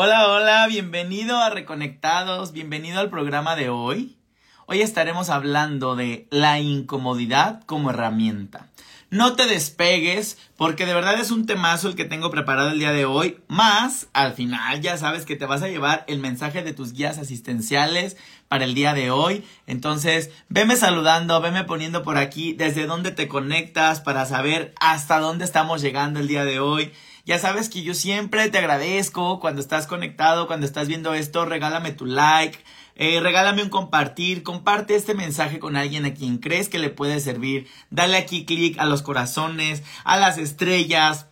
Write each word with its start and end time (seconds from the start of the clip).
Hola, 0.00 0.28
hola, 0.28 0.68
bienvenido 0.68 1.38
a 1.38 1.50
Reconectados, 1.50 2.52
bienvenido 2.52 3.00
al 3.00 3.10
programa 3.10 3.56
de 3.56 3.68
hoy. 3.68 4.16
Hoy 4.66 4.80
estaremos 4.80 5.28
hablando 5.28 5.96
de 5.96 6.28
la 6.30 6.60
incomodidad 6.60 7.64
como 7.64 7.90
herramienta. 7.90 8.68
No 9.10 9.34
te 9.34 9.46
despegues 9.46 10.38
porque 10.56 10.86
de 10.86 10.94
verdad 10.94 11.18
es 11.18 11.32
un 11.32 11.46
temazo 11.46 11.88
el 11.88 11.96
que 11.96 12.04
tengo 12.04 12.30
preparado 12.30 12.70
el 12.70 12.78
día 12.78 12.92
de 12.92 13.06
hoy. 13.06 13.40
Más, 13.48 14.06
al 14.12 14.34
final 14.34 14.80
ya 14.82 14.96
sabes 14.98 15.26
que 15.26 15.34
te 15.34 15.46
vas 15.46 15.62
a 15.62 15.68
llevar 15.68 16.04
el 16.06 16.20
mensaje 16.20 16.62
de 16.62 16.74
tus 16.74 16.92
guías 16.92 17.18
asistenciales 17.18 18.16
para 18.46 18.66
el 18.66 18.74
día 18.74 18.94
de 18.94 19.10
hoy. 19.10 19.44
Entonces, 19.66 20.30
veme 20.48 20.76
saludando, 20.76 21.40
veme 21.40 21.64
poniendo 21.64 22.04
por 22.04 22.18
aquí 22.18 22.52
desde 22.52 22.86
dónde 22.86 23.10
te 23.10 23.26
conectas 23.26 24.00
para 24.00 24.26
saber 24.26 24.74
hasta 24.78 25.18
dónde 25.18 25.44
estamos 25.44 25.82
llegando 25.82 26.20
el 26.20 26.28
día 26.28 26.44
de 26.44 26.60
hoy. 26.60 26.92
Ya 27.28 27.38
sabes 27.38 27.68
que 27.68 27.82
yo 27.82 27.92
siempre 27.92 28.48
te 28.48 28.56
agradezco 28.56 29.38
cuando 29.38 29.60
estás 29.60 29.86
conectado, 29.86 30.46
cuando 30.46 30.64
estás 30.64 30.88
viendo 30.88 31.12
esto, 31.12 31.44
regálame 31.44 31.92
tu 31.92 32.06
like, 32.06 32.58
eh, 32.94 33.20
regálame 33.20 33.62
un 33.62 33.68
compartir, 33.68 34.42
comparte 34.42 34.94
este 34.94 35.12
mensaje 35.12 35.58
con 35.58 35.76
alguien 35.76 36.06
a 36.06 36.14
quien 36.14 36.38
crees 36.38 36.70
que 36.70 36.78
le 36.78 36.88
puede 36.88 37.20
servir, 37.20 37.68
dale 37.90 38.16
aquí 38.16 38.46
clic 38.46 38.78
a 38.78 38.86
los 38.86 39.02
corazones, 39.02 39.82
a 40.04 40.16
las 40.16 40.38
estrellas, 40.38 41.26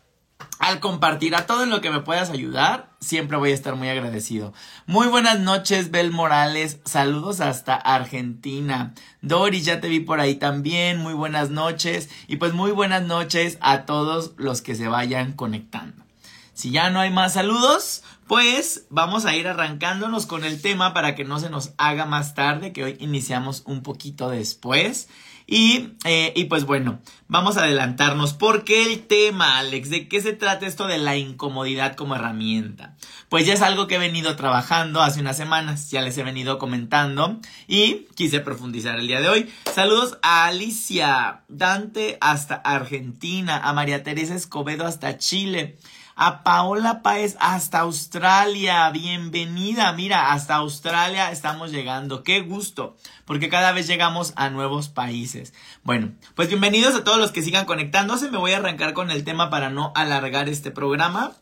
al 0.59 0.81
compartir 0.81 1.35
a 1.35 1.47
todo 1.47 1.63
en 1.63 1.71
lo 1.71 1.81
que 1.81 1.91
me 1.91 2.01
puedas 2.01 2.31
ayudar, 2.31 2.91
siempre 3.01 3.37
voy 3.37 3.53
a 3.53 3.55
estar 3.55 3.77
muy 3.77 3.89
agradecido. 3.89 4.53
Muy 4.87 5.07
buenas 5.07 5.39
noches, 5.39 5.91
Bel 5.91 6.11
Morales. 6.11 6.81
Saludos 6.85 7.41
hasta 7.41 7.75
Argentina. 7.75 8.95
Doris, 9.23 9.65
ya 9.65 9.81
te 9.81 9.89
vi 9.89 10.01
por 10.01 10.21
ahí 10.21 10.35
también. 10.35 10.99
Muy 10.99 11.15
buenas 11.15 11.51
noches. 11.51 12.09
Y 12.27 12.37
pues 12.37 12.53
muy 12.53 12.73
buenas 12.73 13.03
noches 13.03 13.59
a 13.61 13.87
todos 13.87 14.33
los 14.39 14.63
que 14.63 14.75
se 14.75 14.89
vayan 14.89 15.35
conectando. 15.35 16.05
Si 16.53 16.71
ya 16.71 16.91
no 16.91 17.01
hay 17.01 17.11
más 17.11 17.35
saludos, 17.35 18.03
pues 18.27 18.87
vamos 18.89 19.27
a 19.27 19.37
ir 19.37 19.47
arrancándonos 19.47 20.27
con 20.27 20.43
el 20.43 20.63
tema 20.63 20.95
para 20.95 21.15
que 21.15 21.25
no 21.25 21.39
se 21.39 21.51
nos 21.51 21.75
haga 21.77 22.07
más 22.07 22.35
tarde, 22.35 22.73
que 22.73 22.83
hoy 22.83 22.97
iniciamos 22.99 23.63
un 23.67 23.83
poquito 23.83 24.31
después. 24.31 25.09
Y, 25.49 25.91
eh, 26.05 26.33
y 26.35 26.45
pues 26.45 26.65
bueno, 26.65 27.01
vamos 27.29 27.57
a 27.57 27.63
adelantarnos. 27.63 28.35
¿Por 28.35 28.65
qué 28.65 28.83
el 28.83 29.07
tema, 29.07 29.59
Alex? 29.59 29.91
¿De 29.91 30.09
qué 30.09 30.21
se 30.21 30.33
trata 30.33 30.67
esto 30.67 30.89
de 30.89 30.99
la 30.99 31.17
incomodidad 31.17 31.95
como 31.95 32.17
herramienta? 32.17 32.97
Pues 33.29 33.47
ya 33.47 33.55
es 33.55 33.63
algo 33.63 33.87
que 33.87 33.95
he 33.95 33.99
venido 33.99 34.35
trabajando 34.35 35.03
hace 35.03 35.21
unas 35.21 35.37
semanas, 35.37 35.91
ya 35.91 36.03
les 36.03 36.19
he 36.19 36.25
venido 36.25 36.59
comentando 36.59 37.41
y 37.69 38.07
quise 38.17 38.41
profundizar 38.41 38.99
el 38.99 39.07
día 39.07 39.21
de 39.21 39.29
hoy. 39.29 39.53
Saludos 39.73 40.19
a 40.23 40.47
Alicia 40.47 41.43
Dante 41.49 42.19
hasta 42.21 42.57
Argentina, 42.57 43.57
a 43.57 43.73
María 43.73 44.03
Teresa 44.03 44.35
Escobedo 44.35 44.85
hasta 44.85 45.17
Chile 45.17 45.77
a 46.17 46.43
Paola 46.43 47.03
Páez 47.03 47.37
hasta 47.41 47.81
Australia. 47.81 48.89
Bienvenida, 48.91 49.93
mira, 49.93 50.33
hasta 50.33 50.57
Australia 50.57 51.31
estamos 51.31 51.71
llegando. 51.71 52.23
Qué 52.23 52.41
gusto, 52.41 52.97
porque 53.27 53.51
cada 53.51 53.73
vez 53.73 53.87
llegamos 53.87 54.33
a 54.37 54.49
nuevos 54.49 54.89
países. 54.89 55.53
Bueno, 55.85 56.13
pues 56.35 56.49
bienvenidos 56.49 56.95
a 56.95 57.05
todos 57.05 57.19
los 57.19 57.33
que 57.33 57.43
sigan 57.43 57.67
conectándose. 57.67 58.31
Me 58.31 58.39
voy 58.39 58.53
a 58.53 58.57
arrancar 58.57 58.95
con 58.95 59.11
el 59.11 59.25
tema 59.25 59.51
para 59.51 59.69
no 59.69 59.93
alargar 59.95 60.49
este 60.49 60.71
programa. 60.71 61.33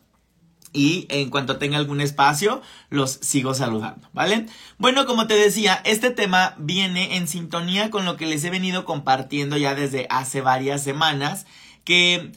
Y 0.76 1.06
en 1.08 1.30
cuanto 1.30 1.58
tenga 1.58 1.78
algún 1.78 2.00
espacio, 2.00 2.60
los 2.90 3.12
sigo 3.12 3.54
saludando, 3.54 4.08
¿vale? 4.12 4.46
Bueno, 4.76 5.06
como 5.06 5.28
te 5.28 5.34
decía, 5.34 5.80
este 5.84 6.10
tema 6.10 6.56
viene 6.58 7.16
en 7.16 7.28
sintonía 7.28 7.90
con 7.90 8.04
lo 8.04 8.16
que 8.16 8.26
les 8.26 8.42
he 8.42 8.50
venido 8.50 8.84
compartiendo 8.84 9.56
ya 9.56 9.76
desde 9.76 10.08
hace 10.10 10.40
varias 10.40 10.82
semanas, 10.82 11.46
que 11.84 12.32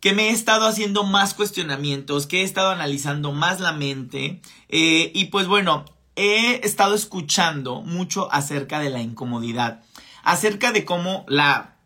que 0.00 0.12
me 0.12 0.28
he 0.28 0.30
estado 0.30 0.66
haciendo 0.66 1.04
más 1.04 1.34
cuestionamientos, 1.34 2.26
que 2.26 2.40
he 2.40 2.44
estado 2.44 2.70
analizando 2.70 3.32
más 3.32 3.60
la 3.60 3.72
mente 3.72 4.40
eh, 4.68 5.10
y 5.14 5.26
pues 5.26 5.46
bueno, 5.46 5.84
he 6.16 6.66
estado 6.66 6.94
escuchando 6.94 7.82
mucho 7.82 8.32
acerca 8.32 8.80
de 8.80 8.90
la 8.90 9.00
incomodidad, 9.00 9.82
acerca 10.22 10.72
de 10.72 10.84
cómo 10.84 11.24
la 11.28 11.76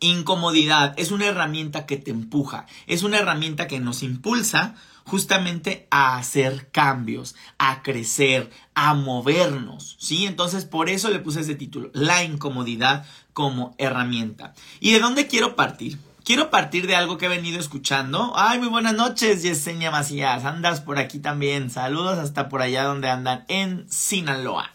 incomodidad 0.00 0.94
es 0.96 1.10
una 1.10 1.26
herramienta 1.26 1.86
que 1.86 1.96
te 1.96 2.10
empuja, 2.10 2.66
es 2.86 3.02
una 3.02 3.18
herramienta 3.18 3.66
que 3.66 3.80
nos 3.80 4.02
impulsa 4.02 4.74
justamente 5.04 5.88
a 5.90 6.16
hacer 6.16 6.70
cambios, 6.70 7.34
a 7.58 7.82
crecer, 7.82 8.50
a 8.74 8.94
movernos, 8.94 9.96
¿sí? 9.98 10.26
Entonces 10.26 10.64
por 10.64 10.88
eso 10.88 11.10
le 11.10 11.18
puse 11.18 11.40
ese 11.40 11.54
título, 11.54 11.90
la 11.92 12.22
incomodidad 12.24 13.04
como 13.32 13.74
herramienta. 13.78 14.54
¿Y 14.78 14.92
de 14.92 15.00
dónde 15.00 15.26
quiero 15.26 15.56
partir? 15.56 15.98
Quiero 16.24 16.50
partir 16.50 16.86
de 16.86 16.96
algo 16.96 17.18
que 17.18 17.26
he 17.26 17.28
venido 17.28 17.58
escuchando. 17.58 18.32
Ay, 18.36 18.58
muy 18.58 18.68
buenas 18.68 18.94
noches, 18.94 19.42
Yesenia 19.42 19.90
Macías. 19.90 20.44
Andas 20.44 20.80
por 20.80 20.98
aquí 20.98 21.18
también. 21.18 21.70
Saludos 21.70 22.18
hasta 22.18 22.48
por 22.48 22.62
allá 22.62 22.84
donde 22.84 23.08
andan, 23.08 23.44
en 23.48 23.90
Sinaloa. 23.90 24.72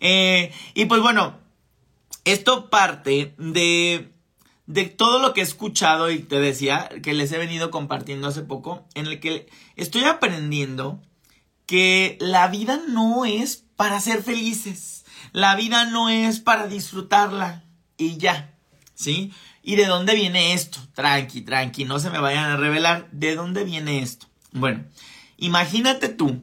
Eh, 0.00 0.52
y 0.74 0.84
pues 0.86 1.00
bueno, 1.00 1.38
esto 2.24 2.70
parte 2.70 3.34
de, 3.38 4.12
de 4.66 4.84
todo 4.84 5.18
lo 5.18 5.34
que 5.34 5.40
he 5.40 5.44
escuchado 5.44 6.10
y 6.10 6.20
te 6.20 6.40
decía 6.40 6.88
que 7.02 7.14
les 7.14 7.32
he 7.32 7.38
venido 7.38 7.70
compartiendo 7.70 8.28
hace 8.28 8.42
poco, 8.42 8.86
en 8.94 9.06
el 9.06 9.20
que 9.20 9.48
estoy 9.76 10.04
aprendiendo 10.04 11.00
que 11.66 12.16
la 12.20 12.48
vida 12.48 12.80
no 12.88 13.24
es 13.24 13.64
para 13.76 14.00
ser 14.00 14.22
felices. 14.22 15.04
La 15.32 15.54
vida 15.56 15.84
no 15.84 16.08
es 16.08 16.40
para 16.40 16.66
disfrutarla 16.66 17.64
y 17.98 18.16
ya, 18.16 18.54
¿sí? 18.94 19.32
¿Y 19.68 19.76
de 19.76 19.84
dónde 19.84 20.14
viene 20.14 20.54
esto? 20.54 20.78
Tranqui, 20.94 21.42
tranqui, 21.42 21.84
no 21.84 21.98
se 21.98 22.08
me 22.08 22.18
vayan 22.20 22.50
a 22.50 22.56
revelar. 22.56 23.06
¿De 23.12 23.34
dónde 23.34 23.64
viene 23.64 23.98
esto? 23.98 24.26
Bueno, 24.50 24.86
imagínate 25.36 26.08
tú 26.08 26.42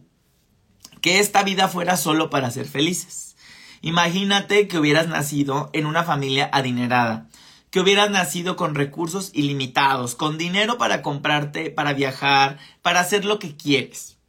que 1.02 1.20
esta 1.20 1.42
vida 1.42 1.68
fuera 1.68 1.98
solo 1.98 2.30
para 2.30 2.52
ser 2.52 2.68
felices. 2.68 3.36
Imagínate 3.82 4.68
que 4.68 4.78
hubieras 4.78 5.08
nacido 5.08 5.72
en 5.74 5.88
una 5.88 6.04
familia 6.04 6.52
adinerada, 6.54 7.28
que 7.72 7.80
hubieras 7.80 8.12
nacido 8.12 8.56
con 8.56 8.76
recursos 8.76 9.32
ilimitados, 9.34 10.14
con 10.14 10.38
dinero 10.38 10.78
para 10.78 11.02
comprarte, 11.02 11.72
para 11.72 11.94
viajar, 11.94 12.60
para 12.84 13.00
hacer 13.00 13.26
lo 13.26 13.40
que 13.40 13.58
quieres. 13.58 14.20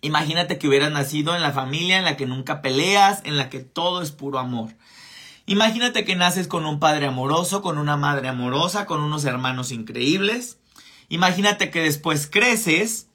Imagínate 0.00 0.58
que 0.58 0.66
hubieras 0.66 0.90
nacido 0.90 1.36
en 1.36 1.42
la 1.42 1.52
familia 1.52 1.98
en 1.98 2.04
la 2.04 2.16
que 2.16 2.26
nunca 2.26 2.62
peleas, 2.62 3.20
en 3.22 3.36
la 3.36 3.48
que 3.48 3.60
todo 3.60 4.02
es 4.02 4.10
puro 4.10 4.40
amor. 4.40 4.70
Imagínate 5.48 6.04
que 6.04 6.14
naces 6.14 6.46
con 6.46 6.66
un 6.66 6.78
padre 6.78 7.06
amoroso, 7.06 7.62
con 7.62 7.78
una 7.78 7.96
madre 7.96 8.28
amorosa, 8.28 8.84
con 8.84 9.00
unos 9.00 9.24
hermanos 9.24 9.72
increíbles. 9.72 10.58
Imagínate 11.08 11.70
que 11.70 11.80
después 11.80 12.28
creces 12.30 13.06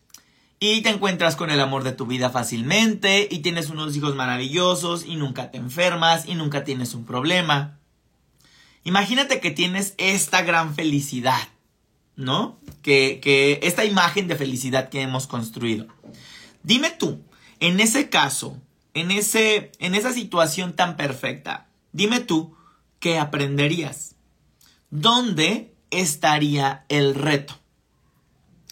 y 0.59 0.81
te 0.81 0.89
encuentras 0.89 1.35
con 1.35 1.51
el 1.51 1.61
amor 1.61 1.83
de 1.83 1.91
tu 1.91 2.07
vida 2.07 2.31
fácilmente 2.31 3.27
y 3.29 3.39
tienes 3.39 3.69
unos 3.69 3.95
hijos 3.95 4.15
maravillosos 4.15 5.05
y 5.05 5.15
nunca 5.15 5.51
te 5.51 5.59
enfermas 5.59 6.25
y 6.27 6.33
nunca 6.33 6.63
tienes 6.63 6.95
un 6.95 7.05
problema. 7.05 7.77
Imagínate 8.83 9.39
que 9.39 9.51
tienes 9.51 9.93
esta 9.99 10.41
gran 10.41 10.73
felicidad, 10.73 11.49
¿no? 12.15 12.57
Que, 12.81 13.19
que 13.21 13.59
esta 13.61 13.85
imagen 13.85 14.27
de 14.27 14.35
felicidad 14.35 14.89
que 14.89 15.01
hemos 15.01 15.27
construido. 15.27 15.85
Dime 16.63 16.89
tú, 16.89 17.21
en 17.59 17.79
ese 17.79 18.09
caso, 18.09 18.57
en, 18.95 19.11
ese, 19.11 19.71
en 19.77 19.93
esa 19.93 20.11
situación 20.11 20.73
tan 20.73 20.97
perfecta, 20.97 21.67
Dime 21.93 22.19
tú, 22.21 22.55
¿qué 22.99 23.19
aprenderías? 23.19 24.15
¿Dónde 24.89 25.75
estaría 25.91 26.85
el 26.89 27.13
reto? 27.13 27.53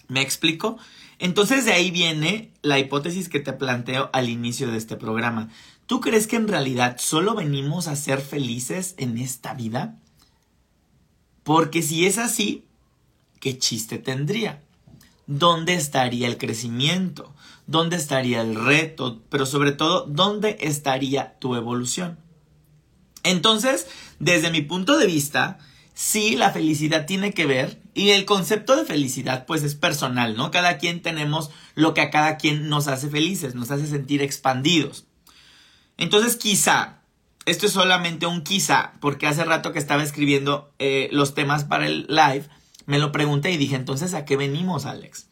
¿Me 0.07 0.21
explico? 0.21 0.77
Entonces 1.19 1.65
de 1.65 1.73
ahí 1.73 1.91
viene 1.91 2.51
la 2.63 2.79
hipótesis 2.79 3.29
que 3.29 3.39
te 3.39 3.53
planteo 3.53 4.09
al 4.11 4.27
inicio 4.27 4.71
de 4.71 4.77
este 4.77 4.97
programa. 4.97 5.49
¿Tú 5.85 6.01
crees 6.01 6.25
que 6.25 6.35
en 6.35 6.47
realidad 6.47 6.97
solo 6.97 7.35
venimos 7.35 7.87
a 7.87 7.95
ser 7.95 8.21
felices 8.21 8.95
en 8.97 9.19
esta 9.19 9.53
vida? 9.53 9.99
Porque 11.43 11.83
si 11.83 12.07
es 12.07 12.17
así, 12.17 12.65
¿qué 13.39 13.59
chiste 13.59 13.99
tendría? 13.99 14.63
¿Dónde 15.27 15.75
estaría 15.75 16.27
el 16.27 16.39
crecimiento? 16.39 17.35
¿Dónde 17.67 17.97
estaría 17.97 18.41
el 18.41 18.55
reto? 18.55 19.21
Pero 19.29 19.45
sobre 19.45 19.73
todo, 19.73 20.07
¿dónde 20.07 20.57
estaría 20.59 21.37
tu 21.37 21.55
evolución? 21.55 22.17
Entonces, 23.23 23.87
desde 24.19 24.51
mi 24.51 24.61
punto 24.61 24.97
de 24.97 25.07
vista, 25.07 25.59
sí, 25.93 26.35
la 26.35 26.51
felicidad 26.51 27.05
tiene 27.05 27.33
que 27.33 27.45
ver 27.45 27.81
y 27.93 28.11
el 28.11 28.25
concepto 28.25 28.75
de 28.75 28.85
felicidad 28.85 29.45
pues 29.45 29.63
es 29.63 29.75
personal, 29.75 30.35
¿no? 30.35 30.51
Cada 30.51 30.77
quien 30.77 31.01
tenemos 31.01 31.51
lo 31.75 31.93
que 31.93 32.01
a 32.01 32.09
cada 32.09 32.37
quien 32.37 32.69
nos 32.69 32.87
hace 32.87 33.09
felices, 33.09 33.55
nos 33.55 33.71
hace 33.71 33.87
sentir 33.87 34.21
expandidos. 34.21 35.05
Entonces, 35.97 36.35
quizá, 36.35 37.01
esto 37.45 37.65
es 37.67 37.73
solamente 37.73 38.25
un 38.25 38.43
quizá, 38.43 38.93
porque 39.01 39.27
hace 39.27 39.43
rato 39.43 39.73
que 39.73 39.79
estaba 39.79 40.03
escribiendo 40.03 40.73
eh, 40.79 41.09
los 41.11 41.35
temas 41.35 41.65
para 41.65 41.85
el 41.85 42.07
live, 42.07 42.47
me 42.85 42.97
lo 42.97 43.11
pregunté 43.11 43.51
y 43.51 43.57
dije, 43.57 43.75
entonces, 43.75 44.13
¿a 44.13 44.25
qué 44.25 44.37
venimos, 44.37 44.85
Alex? 44.85 45.27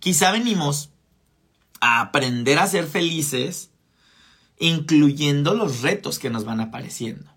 Quizá 0.00 0.32
venimos 0.32 0.90
a 1.80 2.00
aprender 2.00 2.58
a 2.58 2.66
ser 2.66 2.86
felices 2.86 3.70
incluyendo 4.58 5.54
los 5.54 5.82
retos 5.82 6.18
que 6.18 6.30
nos 6.30 6.44
van 6.44 6.60
apareciendo. 6.60 7.30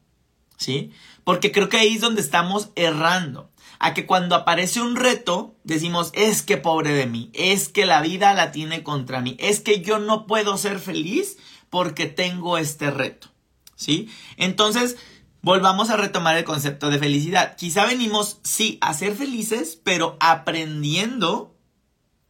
¿Sí? 0.58 0.92
Porque 1.24 1.52
creo 1.52 1.70
que 1.70 1.78
ahí 1.78 1.96
es 1.96 2.02
donde 2.02 2.22
estamos 2.22 2.70
errando. 2.76 3.52
a 3.80 3.94
que 3.94 4.08
cuando 4.08 4.34
aparece 4.34 4.82
un 4.82 4.96
reto 4.96 5.56
decimos, 5.64 6.10
es 6.16 6.42
que 6.42 6.58
pobre 6.58 6.94
de 6.94 7.06
mí, 7.06 7.30
es 7.34 7.70
que 7.70 7.86
la 7.86 8.02
vida 8.02 8.34
la 8.34 8.52
tiene 8.52 8.82
contra 8.82 9.22
mí, 9.22 9.36
es 9.40 9.60
que 9.60 9.82
yo 9.82 10.00
no 10.00 10.26
puedo 10.26 10.58
ser 10.58 10.80
feliz 10.80 11.38
porque 11.70 12.08
tengo 12.08 12.58
este 12.58 12.90
reto. 12.90 13.28
¿Sí? 13.76 14.10
Entonces, 14.38 14.98
volvamos 15.42 15.90
a 15.90 15.98
retomar 15.98 16.38
el 16.38 16.44
concepto 16.44 16.90
de 16.90 17.00
felicidad. 17.00 17.56
Quizá 17.56 17.86
venimos, 17.86 18.40
sí, 18.44 18.78
a 18.82 18.94
ser 18.94 19.16
felices, 19.16 19.80
pero 19.84 20.18
aprendiendo 20.20 21.57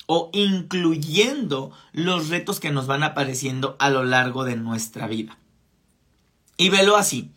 o 0.08 0.32
incluyendo 0.34 1.72
los 1.92 2.30
retos 2.30 2.60
que 2.60 2.72
nos 2.72 2.88
van 2.88 3.04
apareciendo 3.04 3.76
a 3.80 3.90
lo 3.90 4.04
largo 4.04 4.44
de 4.44 4.56
nuestra 4.56 5.06
vida. 5.06 5.38
Y 6.58 6.70
velo 6.70 6.98
así. 6.98 7.32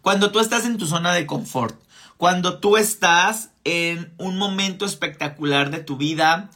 Cuando 0.00 0.32
tú 0.32 0.40
estás 0.40 0.64
en 0.64 0.78
tu 0.78 0.86
zona 0.86 1.12
de 1.12 1.26
confort, 1.26 1.78
cuando 2.16 2.58
tú 2.58 2.76
estás 2.76 3.50
en 3.64 4.14
un 4.18 4.38
momento 4.38 4.86
espectacular 4.86 5.70
de 5.70 5.80
tu 5.80 5.96
vida, 5.96 6.50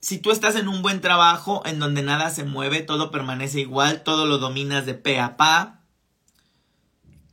si 0.00 0.18
tú 0.18 0.30
estás 0.30 0.56
en 0.56 0.68
un 0.68 0.82
buen 0.82 1.00
trabajo 1.00 1.62
en 1.64 1.78
donde 1.78 2.02
nada 2.02 2.30
se 2.30 2.44
mueve, 2.44 2.82
todo 2.82 3.10
permanece 3.10 3.60
igual, 3.60 4.02
todo 4.02 4.26
lo 4.26 4.38
dominas 4.38 4.86
de 4.86 4.94
pe 4.94 5.20
a 5.20 5.36
pa, 5.36 5.80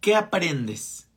¿qué 0.01 0.15
aprendes? 0.15 1.08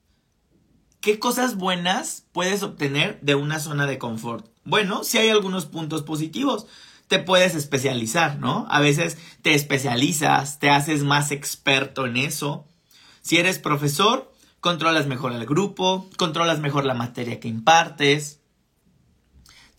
¿Qué 1.03 1.19
cosas 1.19 1.57
buenas 1.57 2.27
puedes 2.31 2.63
obtener 2.63 3.19
de 3.23 3.35
una 3.35 3.59
zona 3.59 3.87
de 3.87 3.99
confort? 3.99 4.47
Bueno, 4.63 5.03
si 5.03 5.19
hay 5.19 5.31
algunos 5.31 5.67
puntos 5.67 6.03
positivos. 6.03 6.69
Te 7.09 7.19
puedes 7.19 7.57
especializar, 7.57 8.39
¿no? 8.39 8.69
A 8.71 8.79
veces 8.79 9.19
te 9.43 9.53
especializas, 9.55 10.61
te 10.61 10.71
haces 10.71 11.03
más 11.03 11.33
experto 11.33 12.07
en 12.07 12.17
eso. 12.17 12.69
Si 13.21 13.37
eres 13.37 13.59
profesor, 13.59 14.33
controlas 14.61 15.09
mejor 15.09 15.33
al 15.33 15.45
grupo, 15.45 16.09
controlas 16.19 16.61
mejor 16.61 16.85
la 16.85 16.95
materia 16.95 17.41
que 17.41 17.49
impartes. 17.49 18.39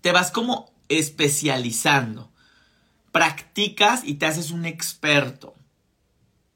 Te 0.02 0.12
vas 0.12 0.30
como 0.30 0.74
especializando. 0.90 2.34
Practicas 3.14 4.04
y 4.04 4.16
te 4.16 4.26
haces 4.26 4.52
un 4.52 4.66
experto. 4.66 5.56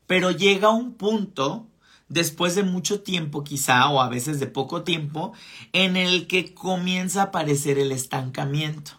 Pero 0.08 0.32
llega 0.32 0.72
un 0.72 0.96
punto, 0.96 1.70
después 2.10 2.56
de 2.56 2.64
mucho 2.64 3.02
tiempo 3.02 3.44
quizá, 3.44 3.90
o 3.90 4.02
a 4.02 4.10
veces 4.10 4.40
de 4.40 4.48
poco 4.48 4.84
tiempo, 4.84 5.34
en 5.74 5.98
el 5.98 6.28
que 6.28 6.54
comienza 6.54 7.22
a 7.22 7.26
aparecer 7.26 7.80
el 7.80 7.92
estancamiento. 7.92 8.92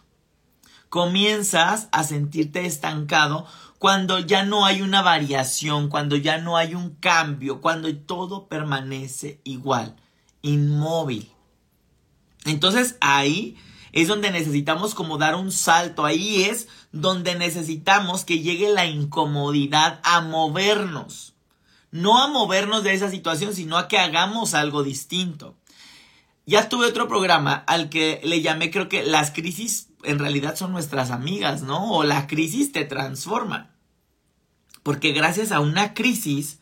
Comienzas 0.89 1.87
a 1.91 2.03
sentirte 2.03 2.65
estancado 2.65 3.45
cuando 3.77 4.19
ya 4.19 4.43
no 4.43 4.65
hay 4.65 4.81
una 4.81 5.01
variación, 5.01 5.87
cuando 5.87 6.15
ya 6.15 6.39
no 6.39 6.57
hay 6.57 6.75
un 6.75 6.95
cambio, 6.95 7.61
cuando 7.61 7.95
todo 7.95 8.47
permanece 8.47 9.39
igual, 9.43 9.95
inmóvil. 10.41 11.31
Entonces 12.45 12.97
ahí 13.01 13.57
es 13.91 14.07
donde 14.07 14.31
necesitamos 14.31 14.95
como 14.95 15.17
dar 15.17 15.35
un 15.35 15.51
salto, 15.51 16.05
ahí 16.05 16.43
es 16.43 16.67
donde 16.91 17.35
necesitamos 17.35 18.25
que 18.25 18.39
llegue 18.39 18.69
la 18.69 18.85
incomodidad 18.85 19.99
a 20.03 20.21
movernos. 20.21 21.35
No 21.91 22.21
a 22.21 22.27
movernos 22.27 22.83
de 22.83 22.93
esa 22.93 23.09
situación, 23.09 23.53
sino 23.53 23.77
a 23.77 23.87
que 23.87 23.97
hagamos 23.97 24.53
algo 24.53 24.83
distinto. 24.83 25.55
Ya 26.45 26.67
tuve 26.69 26.87
otro 26.87 27.07
programa 27.07 27.53
al 27.53 27.89
que 27.89 28.21
le 28.23 28.41
llamé 28.41 28.71
creo 28.71 28.89
que 28.89 29.03
las 29.03 29.31
crisis 29.31 29.89
en 30.03 30.19
realidad 30.19 30.55
son 30.55 30.71
nuestras 30.71 31.11
amigas, 31.11 31.61
¿no? 31.61 31.91
O 31.91 32.03
la 32.03 32.27
crisis 32.27 32.71
te 32.71 32.85
transforma. 32.85 33.75
Porque 34.83 35.11
gracias 35.11 35.51
a 35.51 35.59
una 35.59 35.93
crisis 35.93 36.59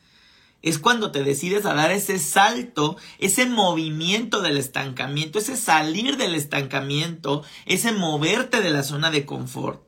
es 0.62 0.80
cuando 0.80 1.12
te 1.12 1.24
decides 1.24 1.66
a 1.66 1.74
dar 1.74 1.92
ese 1.92 2.20
salto, 2.20 2.98
ese 3.20 3.46
movimiento 3.46 4.42
del 4.42 4.58
estancamiento, 4.58 5.40
ese 5.40 5.56
salir 5.56 6.18
del 6.18 6.36
estancamiento, 6.36 7.44
ese 7.66 7.92
moverte 7.92 8.62
de 8.62 8.72
la 8.72 8.84
zona 8.84 9.12
de 9.12 9.26
confort. 9.26 9.87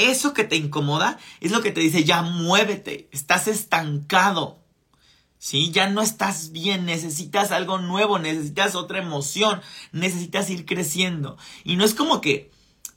Eso 0.00 0.32
que 0.32 0.44
te 0.44 0.56
incomoda 0.56 1.18
es 1.40 1.52
lo 1.52 1.62
que 1.62 1.72
te 1.72 1.80
dice, 1.80 2.04
ya 2.04 2.22
muévete, 2.22 3.08
estás 3.12 3.48
estancado. 3.48 4.60
¿sí? 5.40 5.72
Ya 5.72 5.88
no 5.88 6.02
estás 6.02 6.52
bien, 6.52 6.84
necesitas 6.84 7.50
algo 7.50 7.78
nuevo, 7.78 8.20
necesitas 8.20 8.76
otra 8.76 9.00
emoción, 9.00 9.60
necesitas 9.90 10.48
ir 10.50 10.64
creciendo. 10.66 11.36
Y 11.64 11.76
no 11.76 11.84
es 11.84 11.94
como 11.94 12.20
que, 12.20 12.52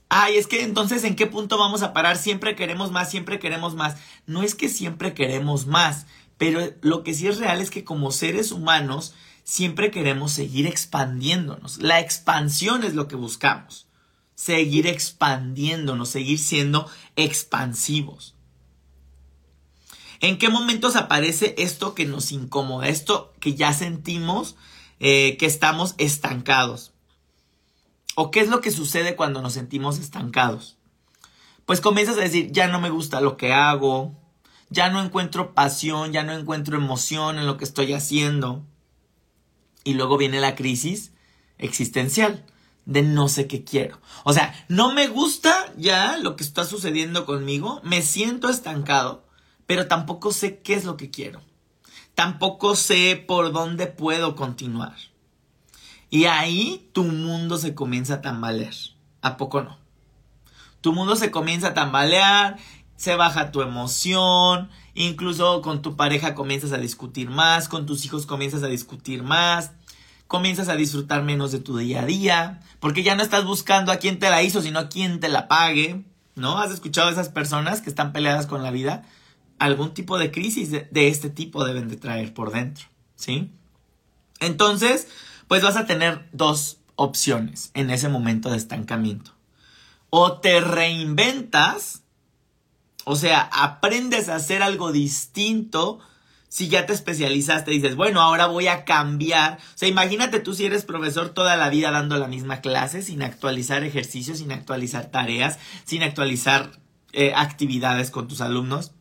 ay, 0.10 0.36
es 0.36 0.46
que 0.46 0.62
entonces 0.62 1.04
en 1.06 1.16
qué 1.16 1.26
punto 1.26 1.58
vamos 1.58 1.82
a 1.82 1.94
parar, 1.94 2.18
siempre 2.18 2.56
queremos 2.56 2.92
más, 2.92 3.10
siempre 3.10 3.40
queremos 3.40 3.74
más. 3.76 3.96
No 4.28 4.44
es 4.44 4.54
que 4.54 4.70
siempre 4.70 5.14
queremos 5.14 5.66
más, 5.66 6.06
pero 6.38 6.60
lo 6.82 7.04
que 7.04 7.14
sí 7.14 7.28
es 7.28 7.40
real 7.40 7.62
es 7.62 7.72
que 7.72 7.84
como 7.84 8.12
seres 8.12 8.52
humanos 8.52 9.16
siempre 9.44 9.90
queremos 9.90 10.34
seguir 10.34 10.68
expandiéndonos. 10.68 11.78
La 11.78 12.00
expansión 12.00 12.84
es 12.84 12.94
lo 12.94 13.08
que 13.08 13.16
buscamos. 13.16 13.88
Seguir 14.36 14.88
expandiéndonos, 14.88 16.10
seguir 16.10 16.40
siendo 16.40 16.90
expansivos. 17.16 18.36
¿En 20.20 20.38
qué 20.38 20.50
momentos 20.50 20.96
aparece 20.96 21.54
esto 21.58 21.94
que 21.96 22.06
nos 22.06 22.32
incomoda? 22.32 22.88
Esto 22.88 23.34
que 23.42 23.56
ya 23.56 23.74
sentimos 23.74 24.56
eh, 25.00 25.36
que 25.38 25.46
estamos 25.46 25.96
estancados. 25.98 26.94
¿O 28.16 28.32
qué 28.32 28.40
es 28.40 28.48
lo 28.48 28.62
que 28.62 28.72
sucede 28.72 29.18
cuando 29.18 29.42
nos 29.42 29.54
sentimos 29.54 30.00
estancados? 30.00 30.78
Pues 31.66 31.82
comienzas 31.82 32.18
a 32.18 32.22
decir, 32.22 32.52
ya 32.54 32.68
no 32.68 32.80
me 32.80 32.90
gusta 32.90 33.20
lo 33.20 33.36
que 33.36 33.52
hago, 33.52 34.16
ya 34.70 34.90
no 34.90 35.04
encuentro 35.04 35.54
pasión, 35.54 36.14
ya 36.14 36.24
no 36.24 36.32
encuentro 36.32 36.78
emoción 36.78 37.38
en 37.38 37.46
lo 37.46 37.58
que 37.58 37.66
estoy 37.66 37.92
haciendo. 37.92 38.66
Y 39.84 39.96
luego 39.96 40.18
viene 40.18 40.40
la 40.40 40.56
crisis 40.56 41.12
existencial 41.58 42.46
de 42.86 43.02
no 43.02 43.30
sé 43.30 43.48
qué 43.48 43.64
quiero. 43.64 44.00
O 44.24 44.34
sea, 44.34 44.54
no 44.68 44.94
me 44.94 45.08
gusta 45.08 45.72
ya 45.78 46.18
lo 46.18 46.36
que 46.36 46.44
está 46.44 46.66
sucediendo 46.66 47.26
conmigo, 47.26 47.82
me 47.84 48.02
siento 48.02 48.50
estancado 48.50 49.24
pero 49.66 49.88
tampoco 49.88 50.32
sé 50.32 50.60
qué 50.60 50.74
es 50.74 50.86
lo 50.86 50.98
que 50.98 51.10
quiero. 51.10 51.42
Tampoco 52.16 52.76
sé 52.76 53.24
por 53.28 53.52
dónde 53.52 53.88
puedo 53.88 54.36
continuar. 54.36 54.96
Y 56.10 56.26
ahí 56.26 56.90
tu 56.94 57.04
mundo 57.04 57.58
se 57.58 57.74
comienza 57.74 58.16
a 58.16 58.22
tambalear. 58.22 58.74
¿A 59.22 59.38
poco 59.38 59.62
no? 59.62 59.78
Tu 60.82 60.94
mundo 60.94 61.16
se 61.16 61.32
comienza 61.32 61.70
a 61.70 61.74
tambalear, 61.74 62.58
se 62.98 63.16
baja 63.16 63.52
tu 63.52 63.62
emoción, 63.62 64.70
incluso 64.94 65.62
con 65.62 65.82
tu 65.82 65.96
pareja 65.96 66.36
comienzas 66.36 66.74
a 66.74 66.78
discutir 66.78 67.30
más, 67.30 67.70
con 67.70 67.86
tus 67.86 68.06
hijos 68.06 68.26
comienzas 68.26 68.64
a 68.64 68.68
discutir 68.68 69.24
más, 69.24 69.72
comienzas 70.34 70.68
a 70.68 70.76
disfrutar 70.76 71.22
menos 71.22 71.52
de 71.52 71.60
tu 71.60 71.78
día 71.78 72.02
a 72.02 72.06
día, 72.06 72.60
porque 72.80 73.04
ya 73.04 73.16
no 73.16 73.22
estás 73.22 73.46
buscando 73.46 73.92
a 73.92 73.98
quién 73.98 74.18
te 74.18 74.32
la 74.32 74.42
hizo, 74.42 74.64
sino 74.64 74.80
a 74.80 74.90
quién 74.90 75.20
te 75.20 75.30
la 75.30 75.48
pague, 75.48 76.04
¿no? 76.34 76.58
¿Has 76.60 76.72
escuchado 76.72 77.10
a 77.10 77.12
esas 77.12 77.30
personas 77.30 77.82
que 77.82 77.90
están 77.90 78.14
peleadas 78.14 78.48
con 78.48 78.64
la 78.64 78.72
vida? 78.72 79.04
algún 79.60 79.94
tipo 79.94 80.18
de 80.18 80.32
crisis 80.32 80.72
de, 80.72 81.08
este 81.08 81.30
tipo 81.30 81.64
deben 81.64 81.88
de 81.88 81.96
traer 81.96 82.34
por 82.34 82.52
dentro, 82.52 82.86
¿sí? 83.16 83.52
Entonces, 84.40 85.08
pues 85.48 85.64
vas 85.64 85.78
a 85.78 85.86
tener 85.86 86.28
dos 86.34 86.80
opciones 86.96 87.72
en 87.74 87.90
ese 87.90 88.10
momento 88.10 88.50
de 88.50 88.58
estancamiento. 88.58 89.32
O 90.10 90.40
te 90.40 90.60
reinventas, 90.60 92.02
o 93.06 93.16
sea, 93.16 93.50
aprendes 93.54 94.28
a 94.28 94.36
hacer 94.36 94.64
algo 94.64 94.92
distinto. 94.92 96.00
Si 96.54 96.68
ya 96.68 96.86
te 96.86 96.94
especializaste, 96.94 97.72
dices, 97.72 97.96
bueno, 97.96 98.22
ahora 98.22 98.46
voy 98.46 98.68
a 98.68 98.86
cambiar. 98.86 99.58
O 99.58 99.62
sea, 99.74 99.90
imagínate 99.90 100.40
tú 100.40 100.54
si 100.54 100.68
eres 100.68 100.86
profesor 100.86 101.30
toda 101.30 101.56
la 101.56 101.70
vida 101.70 101.90
dando 101.90 102.16
la 102.20 102.28
misma 102.28 102.62
clase, 102.62 103.02
sin 103.02 103.24
actualizar 103.24 103.84
ejercicios, 103.84 104.38
sin 104.38 104.52
actualizar 104.52 105.10
tareas, 105.10 105.58
sin 105.84 106.04
actualizar 106.04 106.70
eh, 107.12 107.34
actividades 107.36 108.12
con 108.12 108.28
tus 108.28 108.40
alumnos 108.40 108.92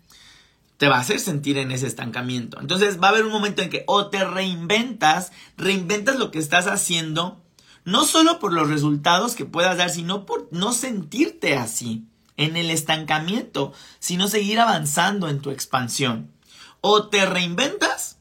te 0.79 0.89
va 0.89 0.97
a 0.97 1.01
hacer 1.01 1.21
sentir 1.21 1.59
en 1.59 1.73
ese 1.73 1.87
estancamiento. 1.87 2.59
Entonces 2.59 2.99
va 2.99 3.09
a 3.09 3.11
haber 3.11 3.27
un 3.27 3.33
momento 3.33 3.61
en 3.61 3.69
que 3.69 3.85
o 3.87 4.07
te 4.07 4.25
reinventas, 4.25 5.31
reinventas 5.59 6.17
lo 6.17 6.31
que 6.31 6.39
estás 6.39 6.67
haciendo, 6.67 7.43
no 7.85 8.07
solo 8.07 8.39
por 8.39 8.55
los 8.55 8.71
resultados 8.71 9.35
que 9.35 9.45
puedas 9.45 9.77
dar, 9.77 9.91
sino 9.91 10.25
por 10.25 10.49
no 10.53 10.73
sentirte 10.73 11.59
así, 11.59 12.07
en 12.39 12.57
el 12.57 12.71
estancamiento, 12.71 13.75
sino 13.99 14.27
seguir 14.27 14.59
avanzando 14.59 15.29
en 15.29 15.41
tu 15.41 15.51
expansión. 15.51 16.32
O 16.83 17.09
te 17.09 17.25
reinventas 17.25 18.19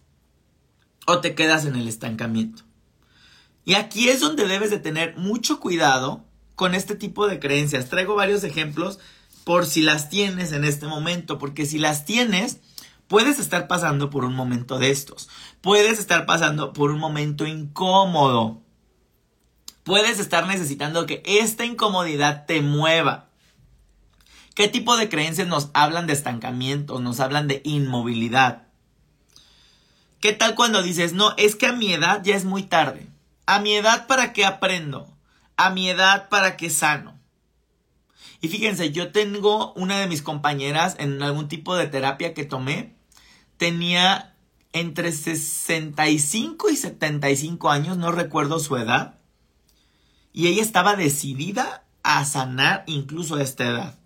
o 1.06 1.20
te 1.20 1.36
quedas 1.36 1.66
en 1.66 1.76
el 1.76 1.90
estancamiento. 1.90 2.64
Y 3.66 3.74
aquí 3.74 4.08
es 4.08 4.22
donde 4.22 4.48
debes 4.48 4.70
de 4.70 4.80
tener 4.80 5.18
mucho 5.18 5.60
cuidado 5.60 6.24
con 6.56 6.74
este 6.74 6.96
tipo 6.96 7.28
de 7.28 7.40
creencias. 7.40 7.90
Traigo 7.90 8.16
varios 8.16 8.44
ejemplos 8.44 9.00
por 9.44 9.66
si 9.66 9.82
las 9.82 10.10
tienes 10.10 10.52
en 10.52 10.64
este 10.64 10.88
momento, 10.88 11.38
porque 11.38 11.66
si 11.66 11.80
las 11.80 12.06
tienes, 12.06 12.60
puedes 13.08 13.40
estar 13.40 13.68
pasando 13.68 14.10
por 14.10 14.24
un 14.24 14.36
momento 14.36 14.80
de 14.80 14.92
estos, 14.92 15.28
puedes 15.60 16.00
estar 16.00 16.26
pasando 16.26 16.72
por 16.72 16.92
un 16.92 17.00
momento 17.00 17.46
incómodo, 17.46 18.62
puedes 19.84 20.20
estar 20.20 20.48
necesitando 20.48 21.06
que 21.06 21.22
esta 21.26 21.66
incomodidad 21.66 22.46
te 22.46 22.62
mueva. 22.62 23.31
¿Qué 24.56 24.68
tipo 24.68 24.98
de 24.98 25.10
creencias 25.10 25.48
nos 25.48 25.70
hablan 25.74 26.08
de 26.08 26.14
estancamiento, 26.14 27.00
nos 27.00 27.20
hablan 27.20 27.48
de 27.48 27.62
inmovilidad? 27.64 28.68
¿Qué 30.20 30.34
tal 30.34 30.56
cuando 30.56 30.84
dices, 30.84 31.14
no, 31.14 31.34
es 31.38 31.56
que 31.56 31.68
a 31.68 31.74
mi 31.74 31.94
edad 31.94 32.22
ya 32.24 32.36
es 32.36 32.46
muy 32.46 32.64
tarde? 32.64 33.12
a 33.52 33.60
mi 33.60 33.74
edad 33.74 34.08
para 34.08 34.32
qué 34.32 34.46
aprendo, 34.46 35.14
a 35.58 35.72
mi 35.72 35.90
edad 35.90 36.30
para 36.30 36.56
qué 36.56 36.70
sano. 36.70 37.20
Y 38.40 38.48
fíjense, 38.48 38.94
yo 38.94 39.12
tengo 39.12 39.74
una 39.74 40.00
de 40.00 40.08
mis 40.08 40.22
compañeras 40.22 40.96
en 41.00 41.22
algún 41.22 41.50
tipo 41.50 41.76
de 41.76 41.88
terapia 41.88 42.34
que 42.34 42.46
tomé, 42.46 42.96
tenía 43.58 44.36
entre 44.72 45.12
65 45.12 46.70
y 46.70 46.78
75 46.78 47.70
años, 47.70 47.98
no 47.98 48.14
recuerdo 48.14 48.60
su 48.60 48.78
edad, 48.78 49.20
y 50.32 50.48
ella 50.48 50.62
estaba 50.62 50.96
decidida 50.96 51.84
a 52.04 52.24
sanar 52.24 52.86
incluso 52.88 53.36
a 53.36 53.44
esta 53.44 53.68
edad. 53.68 54.00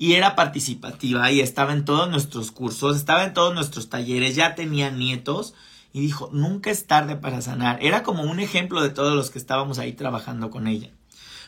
Y 0.00 0.14
era 0.14 0.34
participativa 0.34 1.30
y 1.30 1.40
estaba 1.40 1.74
en 1.74 1.84
todos 1.84 2.08
nuestros 2.08 2.52
cursos, 2.52 2.96
estaba 2.96 3.22
en 3.22 3.34
todos 3.34 3.54
nuestros 3.54 3.90
talleres, 3.90 4.34
ya 4.34 4.54
tenía 4.54 4.90
nietos 4.90 5.52
y 5.92 6.00
dijo, 6.00 6.30
nunca 6.32 6.70
es 6.70 6.86
tarde 6.86 7.16
para 7.16 7.42
sanar. 7.42 7.78
Era 7.82 8.02
como 8.02 8.22
un 8.22 8.40
ejemplo 8.40 8.80
de 8.80 8.88
todos 8.88 9.14
los 9.14 9.28
que 9.28 9.38
estábamos 9.38 9.78
ahí 9.78 9.92
trabajando 9.92 10.48
con 10.48 10.68
ella. 10.68 10.88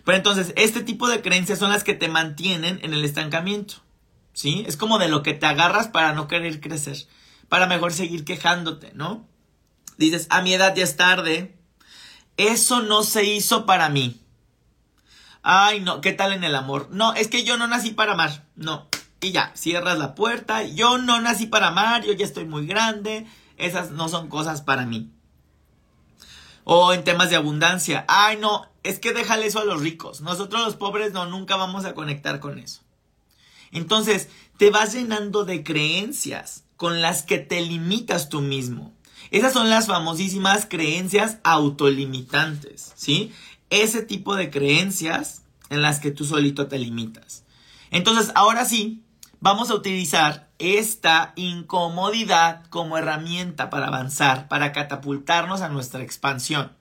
Pero 0.04 0.18
entonces, 0.18 0.52
este 0.56 0.82
tipo 0.82 1.09
de 1.09 1.23
creencias 1.23 1.61
son 1.61 1.71
las 1.71 1.82
que 1.82 1.94
te 1.94 2.09
mantienen 2.09 2.78
en 2.82 2.92
el 2.92 3.06
estancamiento. 3.06 3.76
¿Sí? 4.35 4.64
Es 4.66 4.76
como 4.76 4.99
de 4.99 5.09
lo 5.09 5.23
que 5.23 5.32
te 5.32 5.47
agarras 5.47 5.88
para 5.88 6.12
no 6.12 6.28
querer 6.28 6.61
crecer, 6.61 7.06
para 7.49 7.66
mejor 7.66 7.94
seguir 7.94 8.26
quejándote, 8.26 8.92
¿no? 8.92 9.26
Dices, 9.97 10.26
a 10.28 10.42
mi 10.42 10.52
edad 10.52 10.76
ya 10.76 10.85
es 10.85 10.99
tarde, 10.99 11.56
eso 12.37 12.82
no 12.82 13.02
se 13.02 13.25
hizo 13.25 13.64
para 13.64 13.88
mí. 13.88 14.21
Ay, 15.42 15.80
no, 15.80 16.00
¿qué 16.00 16.12
tal 16.12 16.32
en 16.32 16.44
el 16.44 16.54
amor? 16.54 16.88
No, 16.90 17.14
es 17.14 17.28
que 17.28 17.44
yo 17.44 17.56
no 17.56 17.66
nací 17.66 17.90
para 17.90 18.12
amar. 18.12 18.46
No. 18.54 18.87
Y 19.20 19.32
ya, 19.32 19.52
cierras 19.54 19.99
la 19.99 20.14
puerta. 20.14 20.62
Yo 20.62 20.99
no 20.99 21.20
nací 21.20 21.46
para 21.46 21.68
amar, 21.68 22.04
yo 22.04 22.12
ya 22.12 22.25
estoy 22.25 22.44
muy 22.44 22.66
grande. 22.66 23.26
Esas 23.56 23.90
no 23.90 24.08
son 24.08 24.28
cosas 24.28 24.62
para 24.62 24.87
mí. 24.87 25.11
O 26.64 26.92
en 26.92 27.04
temas 27.04 27.30
de 27.30 27.37
abundancia. 27.37 28.04
Ay, 28.08 28.37
no, 28.37 28.68
es 28.84 29.00
que 29.00 29.12
déjale 29.12 29.46
eso 29.46 29.61
a 29.61 29.64
los 29.64 29.80
ricos. 29.80 30.20
Nosotros 30.20 30.64
los 30.64 30.76
pobres 30.76 31.12
no, 31.12 31.26
nunca 31.26 31.56
vamos 31.56 31.84
a 31.84 31.94
conectar 31.94 32.38
con 32.40 32.58
eso. 32.58 32.82
Entonces, 33.72 34.28
te 34.58 34.70
vas 34.70 34.92
llenando 34.92 35.44
de 35.44 35.64
creencias 35.64 36.64
con 36.76 37.00
las 37.00 37.22
que 37.22 37.38
te 37.38 37.61
limitas 37.61 38.28
tú 38.28 38.40
mismo. 38.40 38.92
Esas 39.30 39.52
son 39.54 39.70
las 39.70 39.87
famosísimas 39.87 40.66
creencias 40.66 41.38
autolimitantes, 41.42 42.92
¿sí? 42.96 43.32
Ese 43.72 44.02
tipo 44.02 44.36
de 44.36 44.50
creencias 44.50 45.44
en 45.70 45.80
las 45.80 45.98
que 45.98 46.10
tú 46.10 46.26
solito 46.26 46.68
te 46.68 46.78
limitas. 46.78 47.44
Entonces, 47.90 48.30
ahora 48.34 48.66
sí, 48.66 49.02
vamos 49.40 49.70
a 49.70 49.74
utilizar 49.74 50.50
esta 50.58 51.32
incomodidad 51.36 52.66
como 52.66 52.98
herramienta 52.98 53.70
para 53.70 53.86
avanzar, 53.86 54.46
para 54.48 54.72
catapultarnos 54.72 55.62
a 55.62 55.70
nuestra 55.70 56.02
expansión. 56.02 56.72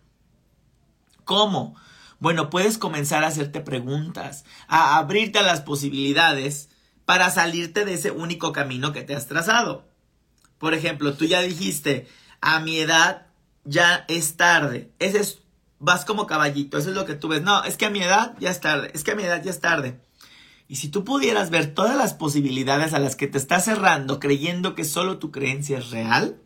¿Cómo? 1.24 1.78
Bueno, 2.20 2.50
puedes 2.50 2.78
comenzar 2.78 3.24
a 3.24 3.28
hacerte 3.28 3.62
preguntas, 3.62 4.44
a 4.68 4.98
abrirte 4.98 5.40
a 5.40 5.44
las 5.44 5.62
posibilidades 5.62 6.70
para 7.06 7.30
salirte 7.30 7.86
de 7.86 7.94
ese 7.94 8.12
único 8.12 8.52
camino 8.52 8.92
que 8.92 9.04
te 9.04 9.16
has 9.16 9.28
trazado. 9.28 9.86
Por 10.58 10.74
ejemplo, 10.74 11.14
tú 11.14 11.24
ya 11.24 11.42
dijiste, 11.42 12.10
a 12.42 12.60
mi 12.60 12.80
edad 12.80 13.28
ya 13.64 14.04
es 14.10 14.36
tarde. 14.36 14.92
Ese 15.00 15.20
es, 15.20 15.40
vas 15.82 16.06
como 16.06 16.28
caballito, 16.28 16.78
eso 16.78 16.90
es 16.90 16.96
lo 16.96 17.06
que 17.06 17.16
tú 17.16 17.28
ves. 17.28 17.42
No, 17.42 17.64
es 17.64 17.76
que 17.76 17.88
a 17.88 17.90
mi 17.90 18.02
edad 18.02 18.36
ya 18.40 18.52
es 18.52 18.62
tarde, 18.62 18.92
es 18.94 19.04
que 19.04 19.12
a 19.12 19.16
mi 19.16 19.24
edad 19.24 19.44
ya 19.44 19.52
es 19.52 19.60
tarde. 19.60 20.00
Y 20.68 20.78
si 20.78 20.88
tú 20.88 21.04
pudieras 21.04 21.50
ver 21.50 21.74
todas 21.74 21.98
las 21.98 22.14
posibilidades 22.14 22.94
a 22.94 23.00
las 23.00 23.18
que 23.18 23.28
te 23.28 23.38
estás 23.38 23.66
cerrando 23.66 24.20
creyendo 24.20 24.74
que 24.74 24.86
solo 24.86 25.18
tu 25.18 25.32
creencia 25.32 25.80
es 25.80 25.90
real, 25.90 26.40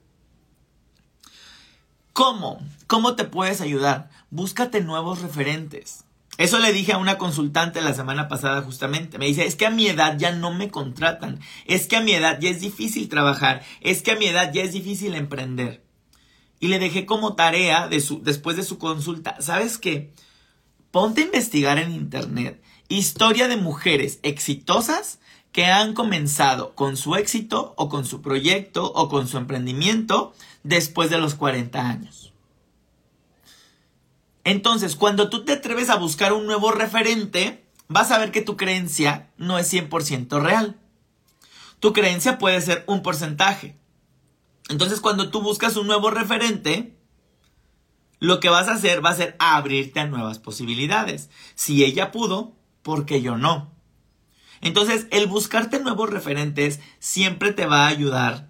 ¿cómo? 2.14 2.60
¿Cómo 2.88 3.16
te 3.16 3.26
puedes 3.26 3.62
ayudar? 3.62 4.10
Búscate 4.32 4.82
nuevos 4.82 5.22
referentes. 5.22 6.06
Eso 6.38 6.60
le 6.60 6.74
dije 6.74 6.94
a 6.94 6.98
una 6.98 7.18
consultante 7.18 7.82
la 7.82 7.94
semana 7.94 8.28
pasada 8.28 8.62
justamente. 8.62 9.18
Me 9.18 9.28
dice, 9.28 9.46
es 9.46 9.56
que 9.56 9.66
a 9.66 9.70
mi 9.70 9.88
edad 9.88 10.18
ya 10.18 10.32
no 10.32 10.54
me 10.54 10.70
contratan. 10.72 11.40
Es 11.66 11.88
que 11.88 11.98
a 11.98 12.02
mi 12.02 12.14
edad 12.14 12.40
ya 12.40 12.50
es 12.50 12.62
difícil 12.62 13.08
trabajar. 13.10 13.64
Es 13.80 14.02
que 14.02 14.12
a 14.12 14.16
mi 14.18 14.26
edad 14.26 14.52
ya 14.52 14.64
es 14.64 14.74
difícil 14.74 15.14
emprender 15.14 15.85
y 16.60 16.68
le 16.68 16.80
dejé 16.80 17.06
como 17.06 17.36
tarea 17.36 17.88
después 17.88 18.58
de 18.58 18.64
su 18.64 18.78
consulta, 18.78 19.42
¿sabes 19.42 19.78
qué? 19.78 20.14
Ponte 20.92 21.22
a 21.22 21.26
investigar 21.26 21.78
en 21.78 21.92
internet 21.92 22.62
historia 22.88 23.48
de 23.48 23.58
mujeres 23.58 24.20
exitosas 24.24 25.20
que 25.52 25.66
han 25.66 25.94
comenzado 25.94 26.76
con 26.76 26.98
su 26.98 27.16
éxito 27.16 27.74
o 27.78 27.90
con 27.90 28.06
su 28.06 28.22
proyecto 28.22 28.92
o 28.94 29.10
con 29.10 29.28
su 29.28 29.38
emprendimiento 29.38 30.34
después 30.64 31.10
de 31.10 31.18
los 31.18 31.36
40 31.36 31.88
años. 31.88 32.34
Entonces, 34.44 34.96
cuando 34.96 35.30
tú 35.30 35.46
te 35.46 35.54
atreves 35.54 35.90
a 35.90 35.96
buscar 35.96 36.34
un 36.34 36.46
nuevo 36.46 36.72
referente, 36.72 37.66
vas 37.88 38.12
a 38.12 38.20
ver 38.20 38.32
que 38.32 38.42
tu 38.42 38.58
creencia 38.58 39.32
no 39.38 39.58
es 39.58 39.74
100% 39.74 40.42
real. 40.42 40.76
Tu 41.80 41.94
creencia 41.94 42.38
puede 42.38 42.62
ser 42.62 42.84
un 42.88 43.02
porcentaje, 43.02 43.76
entonces, 44.70 45.00
cuando 45.00 45.30
tú 45.30 45.42
buscas 45.42 45.78
un 45.78 45.88
nuevo 45.88 46.10
referente, 46.10 46.98
lo 48.20 48.40
que 48.40 48.50
vas 48.50 48.68
a 48.68 48.74
hacer 48.74 49.06
va 49.06 49.12
a 49.12 49.16
ser 49.16 49.36
abrirte 49.40 50.00
a 50.00 50.08
nuevas 50.08 50.40
posibilidades. 50.40 51.30
Si 51.54 51.84
ella 51.84 52.12
pudo, 52.12 52.56
¿por 52.82 53.06
qué 53.06 53.22
yo 53.22 53.38
no? 53.38 53.72
Entonces, 54.62 55.08
el 55.12 55.28
buscarte 55.28 55.80
nuevos 55.80 56.10
referentes 56.10 56.80
siempre 57.00 57.52
te 57.52 57.66
va 57.68 57.86
a 57.86 57.90
ayudar 57.90 58.50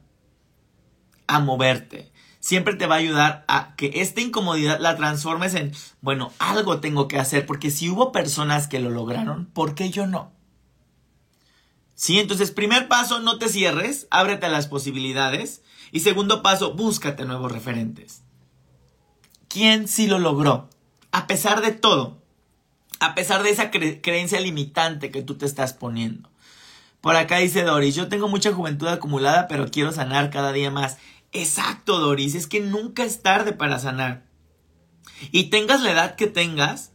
a 1.28 1.40
moverte. 1.40 2.12
Siempre 2.40 2.76
te 2.76 2.86
va 2.86 2.96
a 2.96 3.00
ayudar 3.00 3.44
a 3.48 3.76
que 3.76 3.92
esta 3.96 4.22
incomodidad 4.22 4.80
la 4.80 4.96
transformes 4.96 5.56
en, 5.56 5.74
bueno, 6.00 6.32
algo 6.38 6.80
tengo 6.80 7.08
que 7.08 7.18
hacer, 7.18 7.46
porque 7.46 7.72
si 7.72 7.90
hubo 7.90 8.12
personas 8.12 8.68
que 8.68 8.80
lo 8.80 8.92
lograron, 8.92 9.48
¿por 9.48 9.74
qué 9.74 9.90
yo 9.90 10.06
no? 10.06 10.32
Sí, 11.96 12.20
entonces, 12.20 12.52
primer 12.52 12.88
paso, 12.88 13.20
no 13.20 13.40
te 13.40 13.50
cierres, 13.50 14.08
ábrete 14.12 14.46
a 14.46 14.50
las 14.50 14.68
posibilidades. 14.68 15.64
Y 15.92 16.02
segundo 16.02 16.42
paso, 16.42 16.74
búscate 16.74 17.26
nuevos 17.26 17.52
referentes. 17.52 18.22
¿Quién 19.48 19.88
sí 19.88 20.08
lo 20.08 20.20
logró? 20.20 20.70
A 21.12 21.28
pesar 21.28 21.62
de 21.62 21.72
todo, 21.72 22.22
a 23.00 23.16
pesar 23.16 23.44
de 23.44 23.52
esa 23.52 23.72
creencia 23.72 24.40
limitante 24.40 25.12
que 25.12 25.22
tú 25.22 25.36
te 25.36 25.46
estás 25.46 25.74
poniendo. 25.74 26.30
Por 27.02 27.16
acá 27.16 27.38
dice 27.38 27.64
Doris, 27.64 27.96
yo 27.96 28.08
tengo 28.08 28.28
mucha 28.28 28.52
juventud 28.52 28.88
acumulada, 28.88 29.48
pero 29.48 29.70
quiero 29.70 29.92
sanar 29.92 30.30
cada 30.32 30.52
día 30.52 30.72
más. 30.72 30.98
Exacto, 31.32 32.00
Doris, 32.00 32.36
es 32.36 32.48
que 32.48 32.62
nunca 32.62 33.04
es 33.04 33.22
tarde 33.22 33.54
para 33.54 33.80
sanar. 33.80 34.26
Y 35.32 35.46
tengas 35.46 35.82
la 35.82 35.92
edad 35.92 36.16
que 36.16 36.28
tengas, 36.28 36.92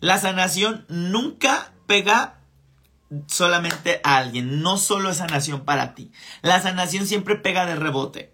la 0.00 0.18
sanación 0.18 0.86
nunca 0.88 1.72
pega 1.86 2.39
solamente 3.26 4.00
a 4.04 4.16
alguien, 4.16 4.62
no 4.62 4.76
solo 4.76 5.10
es 5.10 5.18
sanación 5.18 5.64
para 5.64 5.94
ti. 5.94 6.12
La 6.42 6.60
sanación 6.60 7.06
siempre 7.06 7.36
pega 7.36 7.66
de 7.66 7.76
rebote. 7.76 8.32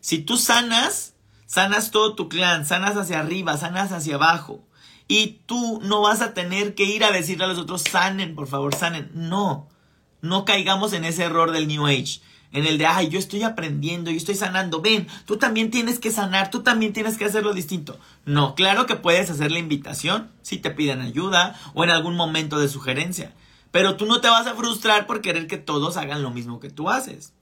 Si 0.00 0.18
tú 0.18 0.36
sanas, 0.36 1.14
sanas 1.46 1.90
todo 1.90 2.14
tu 2.14 2.28
clan, 2.28 2.64
sanas 2.66 2.96
hacia 2.96 3.20
arriba, 3.20 3.56
sanas 3.56 3.92
hacia 3.92 4.14
abajo. 4.14 4.64
Y 5.08 5.40
tú 5.46 5.80
no 5.82 6.00
vas 6.00 6.20
a 6.20 6.34
tener 6.34 6.74
que 6.74 6.84
ir 6.84 7.04
a 7.04 7.12
decirle 7.12 7.44
a 7.44 7.48
los 7.48 7.58
otros, 7.58 7.82
sanen, 7.82 8.34
por 8.34 8.48
favor, 8.48 8.74
sanen. 8.74 9.10
No, 9.14 9.68
no 10.20 10.44
caigamos 10.44 10.92
en 10.92 11.04
ese 11.04 11.24
error 11.24 11.52
del 11.52 11.68
New 11.68 11.86
Age. 11.86 12.20
En 12.52 12.64
el 12.66 12.78
de, 12.78 12.86
ay, 12.86 13.08
yo 13.08 13.18
estoy 13.18 13.42
aprendiendo, 13.42 14.10
yo 14.10 14.16
estoy 14.16 14.34
sanando. 14.34 14.80
Ven, 14.80 15.06
tú 15.26 15.36
también 15.36 15.70
tienes 15.70 15.98
que 15.98 16.10
sanar, 16.10 16.50
tú 16.50 16.62
también 16.62 16.92
tienes 16.92 17.18
que 17.18 17.24
hacerlo 17.24 17.52
distinto. 17.52 17.98
No, 18.24 18.54
claro 18.54 18.86
que 18.86 18.96
puedes 18.96 19.30
hacer 19.30 19.52
la 19.52 19.58
invitación 19.58 20.30
si 20.42 20.56
te 20.56 20.70
piden 20.70 21.02
ayuda 21.02 21.60
o 21.74 21.84
en 21.84 21.90
algún 21.90 22.16
momento 22.16 22.58
de 22.58 22.68
sugerencia. 22.68 23.34
Pero 23.70 23.96
tú 23.96 24.06
no 24.06 24.20
te 24.20 24.28
vas 24.28 24.46
a 24.46 24.54
frustrar 24.54 25.06
por 25.06 25.20
querer 25.20 25.46
que 25.46 25.58
todos 25.58 25.96
hagan 25.96 26.22
lo 26.22 26.30
mismo 26.30 26.60
que 26.60 26.70
tú 26.70 26.88
haces. 26.90 27.32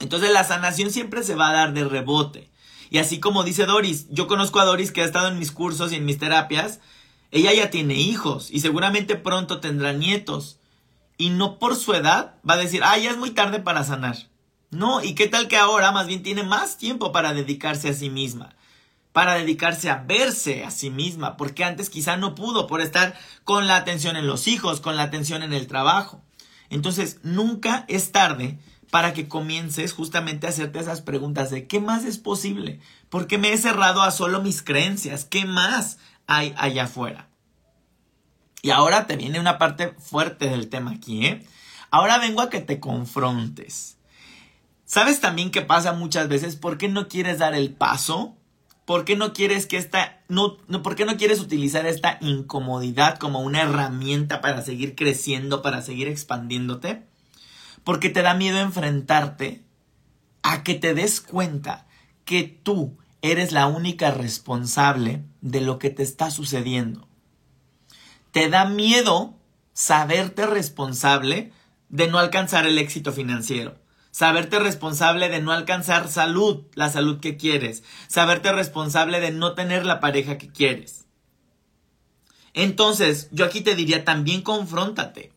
Entonces 0.00 0.32
la 0.32 0.44
sanación 0.44 0.90
siempre 0.90 1.22
se 1.22 1.34
va 1.34 1.50
a 1.50 1.54
dar 1.54 1.72
de 1.72 1.84
rebote. 1.84 2.50
Y 2.90 2.98
así 2.98 3.20
como 3.20 3.44
dice 3.44 3.66
Doris, 3.66 4.06
yo 4.10 4.26
conozco 4.26 4.60
a 4.60 4.64
Doris 4.64 4.92
que 4.92 5.02
ha 5.02 5.04
estado 5.04 5.28
en 5.28 5.38
mis 5.38 5.52
cursos 5.52 5.92
y 5.92 5.96
en 5.96 6.04
mis 6.04 6.18
terapias, 6.18 6.80
ella 7.30 7.52
ya 7.52 7.70
tiene 7.70 7.94
hijos 7.94 8.50
y 8.50 8.60
seguramente 8.60 9.16
pronto 9.16 9.60
tendrá 9.60 9.92
nietos. 9.92 10.58
Y 11.16 11.30
no 11.30 11.58
por 11.58 11.76
su 11.76 11.94
edad 11.94 12.36
va 12.48 12.54
a 12.54 12.58
decir, 12.58 12.82
ah, 12.84 12.96
ya 12.96 13.10
es 13.10 13.16
muy 13.16 13.30
tarde 13.30 13.58
para 13.58 13.84
sanar. 13.84 14.16
No, 14.70 15.02
y 15.02 15.14
qué 15.14 15.26
tal 15.26 15.48
que 15.48 15.56
ahora 15.56 15.92
más 15.92 16.06
bien 16.06 16.22
tiene 16.22 16.42
más 16.42 16.78
tiempo 16.78 17.12
para 17.12 17.34
dedicarse 17.34 17.88
a 17.88 17.94
sí 17.94 18.10
misma 18.10 18.54
para 19.18 19.34
dedicarse 19.34 19.90
a 19.90 19.96
verse 19.96 20.62
a 20.62 20.70
sí 20.70 20.90
misma, 20.90 21.36
porque 21.36 21.64
antes 21.64 21.90
quizá 21.90 22.16
no 22.16 22.36
pudo 22.36 22.68
por 22.68 22.80
estar 22.80 23.18
con 23.42 23.66
la 23.66 23.74
atención 23.74 24.14
en 24.14 24.28
los 24.28 24.46
hijos, 24.46 24.80
con 24.80 24.94
la 24.94 25.02
atención 25.02 25.42
en 25.42 25.52
el 25.52 25.66
trabajo. 25.66 26.22
Entonces, 26.70 27.18
nunca 27.24 27.84
es 27.88 28.12
tarde 28.12 28.60
para 28.92 29.14
que 29.14 29.26
comiences 29.26 29.92
justamente 29.92 30.46
a 30.46 30.50
hacerte 30.50 30.78
esas 30.78 31.00
preguntas 31.00 31.50
de 31.50 31.66
¿qué 31.66 31.80
más 31.80 32.04
es 32.04 32.16
posible? 32.16 32.78
¿Por 33.08 33.26
qué 33.26 33.38
me 33.38 33.52
he 33.52 33.58
cerrado 33.58 34.02
a 34.02 34.12
solo 34.12 34.40
mis 34.40 34.62
creencias? 34.62 35.24
¿Qué 35.24 35.46
más 35.46 35.98
hay 36.28 36.54
allá 36.56 36.84
afuera? 36.84 37.28
Y 38.62 38.70
ahora 38.70 39.08
te 39.08 39.16
viene 39.16 39.40
una 39.40 39.58
parte 39.58 39.96
fuerte 39.98 40.48
del 40.48 40.68
tema 40.68 40.92
aquí, 40.92 41.26
¿eh? 41.26 41.44
Ahora 41.90 42.18
vengo 42.18 42.40
a 42.40 42.50
que 42.50 42.60
te 42.60 42.78
confrontes. 42.78 43.96
¿Sabes 44.84 45.20
también 45.20 45.50
qué 45.50 45.62
pasa 45.62 45.92
muchas 45.92 46.28
veces? 46.28 46.54
¿Por 46.54 46.78
qué 46.78 46.86
no 46.86 47.08
quieres 47.08 47.38
dar 47.38 47.56
el 47.56 47.72
paso? 47.72 48.37
¿Por 48.88 49.04
qué 49.04 49.16
no 49.16 49.34
quieres 49.34 49.66
que 49.66 49.76
esta, 49.76 50.22
no, 50.28 50.56
por 50.82 50.96
qué 50.96 51.04
no 51.04 51.18
quieres 51.18 51.40
utilizar 51.40 51.84
esta 51.84 52.16
incomodidad 52.22 53.18
como 53.18 53.40
una 53.40 53.60
herramienta 53.60 54.40
para 54.40 54.62
seguir 54.62 54.94
creciendo, 54.94 55.60
para 55.60 55.82
seguir 55.82 56.08
expandiéndote? 56.08 57.02
Porque 57.84 58.08
te 58.08 58.22
da 58.22 58.32
miedo 58.32 58.58
enfrentarte 58.58 59.62
a 60.42 60.62
que 60.62 60.72
te 60.72 60.94
des 60.94 61.20
cuenta 61.20 61.86
que 62.24 62.44
tú 62.44 62.96
eres 63.20 63.52
la 63.52 63.66
única 63.66 64.10
responsable 64.10 65.22
de 65.42 65.60
lo 65.60 65.78
que 65.78 65.90
te 65.90 66.02
está 66.02 66.30
sucediendo. 66.30 67.06
Te 68.32 68.48
da 68.48 68.64
miedo 68.64 69.34
saberte 69.74 70.46
responsable 70.46 71.52
de 71.90 72.08
no 72.08 72.18
alcanzar 72.18 72.66
el 72.66 72.78
éxito 72.78 73.12
financiero. 73.12 73.76
Saberte 74.10 74.58
responsable 74.58 75.28
de 75.28 75.40
no 75.40 75.52
alcanzar 75.52 76.08
salud, 76.08 76.64
la 76.74 76.88
salud 76.90 77.20
que 77.20 77.36
quieres. 77.36 77.82
Saberte 78.08 78.52
responsable 78.52 79.20
de 79.20 79.30
no 79.30 79.54
tener 79.54 79.84
la 79.84 80.00
pareja 80.00 80.38
que 80.38 80.50
quieres. 80.50 81.06
Entonces, 82.54 83.28
yo 83.30 83.44
aquí 83.44 83.60
te 83.60 83.74
diría 83.74 84.04
también 84.04 84.42
confróntate. 84.42 85.32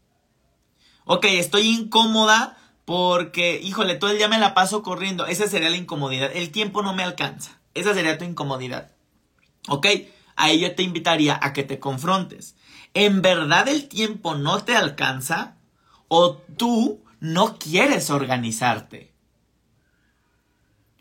Ok, 1.05 1.25
estoy 1.25 1.67
incómoda 1.67 2.57
porque, 2.85 3.59
híjole, 3.61 3.95
todo 3.95 4.11
el 4.11 4.17
día 4.17 4.27
me 4.27 4.39
la 4.39 4.53
paso 4.53 4.81
corriendo. 4.81 5.25
Esa 5.25 5.47
sería 5.47 5.69
la 5.69 5.77
incomodidad. 5.77 6.31
El 6.33 6.51
tiempo 6.51 6.81
no 6.81 6.93
me 6.95 7.03
alcanza. 7.03 7.59
Esa 7.73 7.93
sería 7.93 8.17
tu 8.17 8.25
incomodidad. 8.25 8.91
Ok, 9.67 9.87
ahí 10.35 10.59
yo 10.59 10.73
te 10.75 10.83
invitaría 10.83 11.39
a 11.41 11.53
que 11.53 11.63
te 11.63 11.79
confrontes. 11.79 12.55
¿En 12.93 13.21
verdad 13.21 13.67
el 13.67 13.87
tiempo 13.87 14.35
no 14.35 14.63
te 14.63 14.75
alcanza? 14.75 15.57
¿O 16.07 16.37
tú 16.57 17.03
no 17.21 17.57
quieres 17.59 18.09
organizarte. 18.09 19.13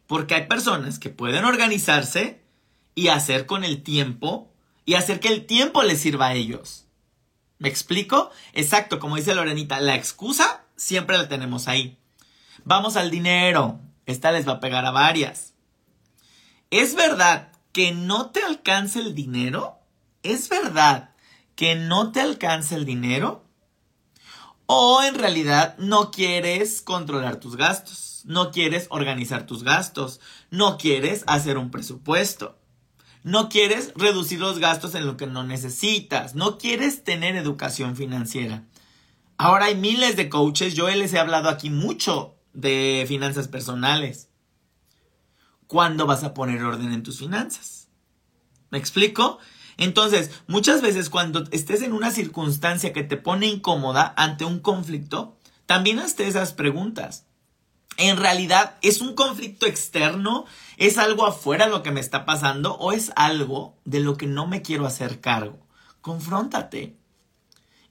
Porque 0.06 0.34
hay 0.36 0.46
personas 0.46 0.98
que 0.98 1.10
pueden 1.10 1.44
organizarse 1.44 2.44
y 2.94 3.08
hacer 3.08 3.46
con 3.46 3.64
el 3.64 3.82
tiempo 3.82 4.52
y 4.84 4.94
hacer 4.94 5.18
que 5.18 5.28
el 5.28 5.46
tiempo 5.46 5.82
les 5.82 6.00
sirva 6.00 6.28
a 6.28 6.34
ellos. 6.34 6.86
¿Me 7.58 7.68
explico? 7.68 8.30
Exacto, 8.52 9.00
como 9.00 9.16
dice 9.16 9.34
Lorenita, 9.34 9.80
la 9.80 9.96
excusa 9.96 10.64
siempre 10.76 11.16
la 11.16 11.28
tenemos 11.28 11.68
ahí. 11.68 11.98
Vamos 12.64 12.96
al 12.96 13.10
dinero. 13.10 13.80
Esta 14.06 14.30
les 14.30 14.46
va 14.46 14.54
a 14.54 14.60
pegar 14.60 14.84
a 14.84 14.90
varias. 14.90 15.54
¿Es 16.70 16.94
verdad 16.94 17.52
que 17.72 17.92
no 17.92 18.30
te 18.30 18.42
alcance 18.42 18.98
el 18.98 19.14
dinero? 19.14 19.78
¿Es 20.22 20.48
verdad 20.48 21.14
que 21.54 21.76
no 21.76 22.12
te 22.12 22.20
alcance 22.20 22.74
el 22.74 22.84
dinero? 22.84 23.44
O 24.72 25.02
en 25.02 25.16
realidad 25.16 25.76
no 25.78 26.12
quieres 26.12 26.80
controlar 26.80 27.40
tus 27.40 27.56
gastos, 27.56 28.22
no 28.24 28.52
quieres 28.52 28.86
organizar 28.90 29.44
tus 29.44 29.64
gastos, 29.64 30.20
no 30.52 30.78
quieres 30.78 31.24
hacer 31.26 31.58
un 31.58 31.72
presupuesto, 31.72 32.56
no 33.24 33.48
quieres 33.48 33.92
reducir 33.96 34.38
los 34.38 34.60
gastos 34.60 34.94
en 34.94 35.08
lo 35.08 35.16
que 35.16 35.26
no 35.26 35.42
necesitas, 35.42 36.36
no 36.36 36.56
quieres 36.56 37.02
tener 37.02 37.34
educación 37.34 37.96
financiera. 37.96 38.62
Ahora 39.38 39.64
hay 39.64 39.74
miles 39.74 40.14
de 40.14 40.28
coaches, 40.28 40.74
yo 40.74 40.88
les 40.88 41.12
he 41.14 41.18
hablado 41.18 41.48
aquí 41.48 41.68
mucho 41.68 42.36
de 42.52 43.04
finanzas 43.08 43.48
personales. 43.48 44.28
¿Cuándo 45.66 46.06
vas 46.06 46.22
a 46.22 46.32
poner 46.32 46.62
orden 46.62 46.92
en 46.92 47.02
tus 47.02 47.18
finanzas? 47.18 47.88
¿Me 48.70 48.78
explico? 48.78 49.40
Entonces, 49.80 50.30
muchas 50.46 50.82
veces 50.82 51.08
cuando 51.08 51.44
estés 51.52 51.80
en 51.80 51.94
una 51.94 52.10
circunstancia 52.10 52.92
que 52.92 53.02
te 53.02 53.16
pone 53.16 53.46
incómoda 53.46 54.12
ante 54.18 54.44
un 54.44 54.60
conflicto, 54.60 55.38
también 55.64 55.98
hazte 55.98 56.28
esas 56.28 56.52
preguntas. 56.52 57.24
¿En 57.96 58.18
realidad 58.18 58.76
es 58.82 59.00
un 59.00 59.14
conflicto 59.14 59.64
externo? 59.64 60.44
¿Es 60.76 60.98
algo 60.98 61.24
afuera 61.24 61.66
lo 61.66 61.82
que 61.82 61.92
me 61.92 62.00
está 62.00 62.26
pasando? 62.26 62.74
¿O 62.74 62.92
es 62.92 63.10
algo 63.16 63.74
de 63.86 64.00
lo 64.00 64.18
que 64.18 64.26
no 64.26 64.46
me 64.46 64.60
quiero 64.60 64.86
hacer 64.86 65.18
cargo? 65.20 65.66
Confróntate. 66.02 66.98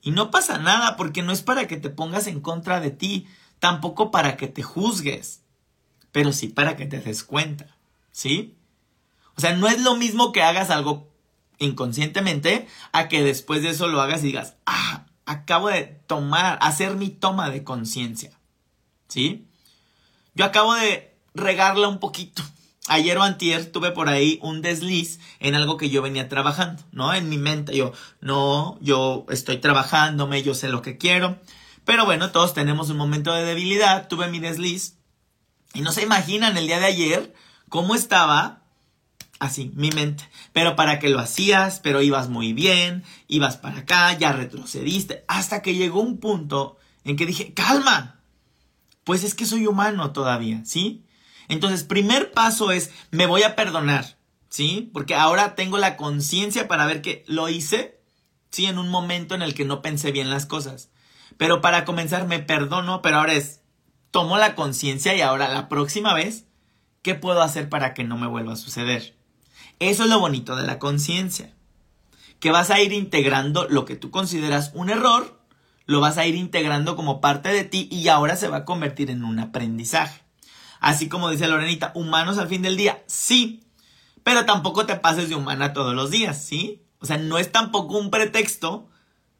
Y 0.00 0.12
no 0.12 0.30
pasa 0.30 0.58
nada 0.58 0.96
porque 0.96 1.22
no 1.22 1.32
es 1.32 1.42
para 1.42 1.66
que 1.66 1.76
te 1.76 1.90
pongas 1.90 2.28
en 2.28 2.40
contra 2.40 2.78
de 2.78 2.92
ti, 2.92 3.26
tampoco 3.58 4.12
para 4.12 4.36
que 4.36 4.46
te 4.46 4.62
juzgues, 4.62 5.42
pero 6.12 6.32
sí 6.32 6.46
para 6.46 6.76
que 6.76 6.86
te 6.86 7.00
des 7.00 7.24
cuenta, 7.24 7.76
¿sí? 8.12 8.56
O 9.34 9.40
sea, 9.40 9.56
no 9.56 9.66
es 9.66 9.80
lo 9.82 9.96
mismo 9.96 10.30
que 10.30 10.42
hagas 10.42 10.70
algo 10.70 11.09
inconscientemente 11.60 12.66
a 12.92 13.08
que 13.08 13.22
después 13.22 13.62
de 13.62 13.70
eso 13.70 13.86
lo 13.86 14.00
hagas 14.00 14.22
y 14.22 14.28
digas, 14.28 14.56
ah, 14.66 15.06
acabo 15.26 15.68
de 15.68 15.84
tomar, 15.84 16.58
hacer 16.60 16.96
mi 16.96 17.10
toma 17.10 17.50
de 17.50 17.62
conciencia. 17.62 18.32
¿Sí? 19.06 19.46
Yo 20.34 20.44
acabo 20.44 20.74
de 20.74 21.16
regarla 21.34 21.88
un 21.88 22.00
poquito. 22.00 22.42
Ayer 22.88 23.16
o 23.18 23.22
antier 23.22 23.70
tuve 23.70 23.92
por 23.92 24.08
ahí 24.08 24.40
un 24.42 24.62
desliz 24.62 25.20
en 25.38 25.54
algo 25.54 25.76
que 25.76 25.90
yo 25.90 26.02
venía 26.02 26.28
trabajando, 26.28 26.82
¿no? 26.90 27.12
En 27.14 27.28
mi 27.28 27.38
mente 27.38 27.76
yo, 27.76 27.92
no, 28.20 28.78
yo 28.80 29.26
estoy 29.28 29.58
trabajándome, 29.58 30.42
yo 30.42 30.54
sé 30.54 30.68
lo 30.68 30.82
que 30.82 30.96
quiero. 30.96 31.38
Pero 31.84 32.04
bueno, 32.04 32.30
todos 32.30 32.54
tenemos 32.54 32.90
un 32.90 32.96
momento 32.96 33.32
de 33.32 33.44
debilidad, 33.44 34.08
tuve 34.08 34.28
mi 34.28 34.40
desliz. 34.40 34.96
Y 35.74 35.82
no 35.82 35.92
se 35.92 36.02
imaginan 36.02 36.56
el 36.56 36.66
día 36.66 36.80
de 36.80 36.86
ayer 36.86 37.34
cómo 37.68 37.94
estaba 37.94 38.59
Así, 39.40 39.72
mi 39.74 39.90
mente. 39.90 40.28
Pero 40.52 40.76
para 40.76 40.98
que 40.98 41.08
lo 41.08 41.18
hacías, 41.18 41.80
pero 41.80 42.02
ibas 42.02 42.28
muy 42.28 42.52
bien, 42.52 43.02
ibas 43.26 43.56
para 43.56 43.78
acá, 43.78 44.16
ya 44.16 44.32
retrocediste, 44.32 45.24
hasta 45.28 45.62
que 45.62 45.74
llegó 45.74 46.00
un 46.00 46.18
punto 46.18 46.76
en 47.04 47.16
que 47.16 47.24
dije, 47.24 47.54
calma, 47.54 48.20
pues 49.02 49.24
es 49.24 49.34
que 49.34 49.46
soy 49.46 49.66
humano 49.66 50.12
todavía, 50.12 50.62
¿sí? 50.66 51.06
Entonces, 51.48 51.84
primer 51.84 52.32
paso 52.32 52.70
es, 52.70 52.92
me 53.10 53.24
voy 53.24 53.42
a 53.42 53.56
perdonar, 53.56 54.18
¿sí? 54.50 54.90
Porque 54.92 55.14
ahora 55.14 55.54
tengo 55.54 55.78
la 55.78 55.96
conciencia 55.96 56.68
para 56.68 56.84
ver 56.84 57.00
que 57.00 57.24
lo 57.26 57.48
hice, 57.48 57.98
¿sí? 58.50 58.66
En 58.66 58.76
un 58.76 58.90
momento 58.90 59.34
en 59.34 59.40
el 59.40 59.54
que 59.54 59.64
no 59.64 59.80
pensé 59.80 60.12
bien 60.12 60.28
las 60.28 60.44
cosas. 60.44 60.90
Pero 61.38 61.62
para 61.62 61.86
comenzar, 61.86 62.26
me 62.28 62.40
perdono, 62.40 63.00
pero 63.00 63.16
ahora 63.16 63.32
es, 63.32 63.62
tomo 64.10 64.36
la 64.36 64.54
conciencia 64.54 65.14
y 65.14 65.22
ahora 65.22 65.48
la 65.48 65.70
próxima 65.70 66.12
vez, 66.12 66.44
¿qué 67.00 67.14
puedo 67.14 67.40
hacer 67.40 67.70
para 67.70 67.94
que 67.94 68.04
no 68.04 68.18
me 68.18 68.26
vuelva 68.26 68.52
a 68.52 68.56
suceder? 68.56 69.19
Eso 69.80 70.04
es 70.04 70.10
lo 70.10 70.20
bonito 70.20 70.56
de 70.56 70.66
la 70.66 70.78
conciencia. 70.78 71.54
Que 72.38 72.50
vas 72.50 72.70
a 72.70 72.80
ir 72.80 72.92
integrando 72.92 73.66
lo 73.66 73.86
que 73.86 73.96
tú 73.96 74.10
consideras 74.10 74.72
un 74.74 74.90
error, 74.90 75.40
lo 75.86 76.00
vas 76.00 76.18
a 76.18 76.26
ir 76.26 76.34
integrando 76.34 76.96
como 76.96 77.22
parte 77.22 77.48
de 77.48 77.64
ti 77.64 77.88
y 77.90 78.08
ahora 78.08 78.36
se 78.36 78.48
va 78.48 78.58
a 78.58 78.64
convertir 78.66 79.10
en 79.10 79.24
un 79.24 79.38
aprendizaje. 79.38 80.22
Así 80.80 81.08
como 81.08 81.30
dice 81.30 81.48
Lorenita, 81.48 81.92
humanos 81.94 82.36
al 82.36 82.48
fin 82.48 82.60
del 82.60 82.76
día, 82.76 83.02
sí, 83.06 83.64
pero 84.22 84.44
tampoco 84.44 84.84
te 84.84 84.96
pases 84.96 85.30
de 85.30 85.34
humana 85.34 85.72
todos 85.72 85.94
los 85.94 86.10
días, 86.10 86.44
¿sí? 86.44 86.82
O 86.98 87.06
sea, 87.06 87.16
no 87.16 87.38
es 87.38 87.50
tampoco 87.50 87.98
un 87.98 88.10
pretexto 88.10 88.90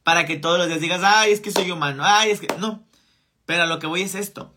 para 0.04 0.24
que 0.24 0.38
todos 0.38 0.56
los 0.56 0.68
días 0.68 0.80
digas, 0.80 1.02
ay, 1.04 1.32
es 1.32 1.40
que 1.40 1.52
soy 1.52 1.70
humano, 1.70 2.02
ay, 2.04 2.30
es 2.30 2.40
que... 2.40 2.48
No, 2.58 2.82
pero 3.44 3.64
a 3.64 3.66
lo 3.66 3.78
que 3.78 3.86
voy 3.86 4.00
es 4.02 4.14
esto, 4.14 4.54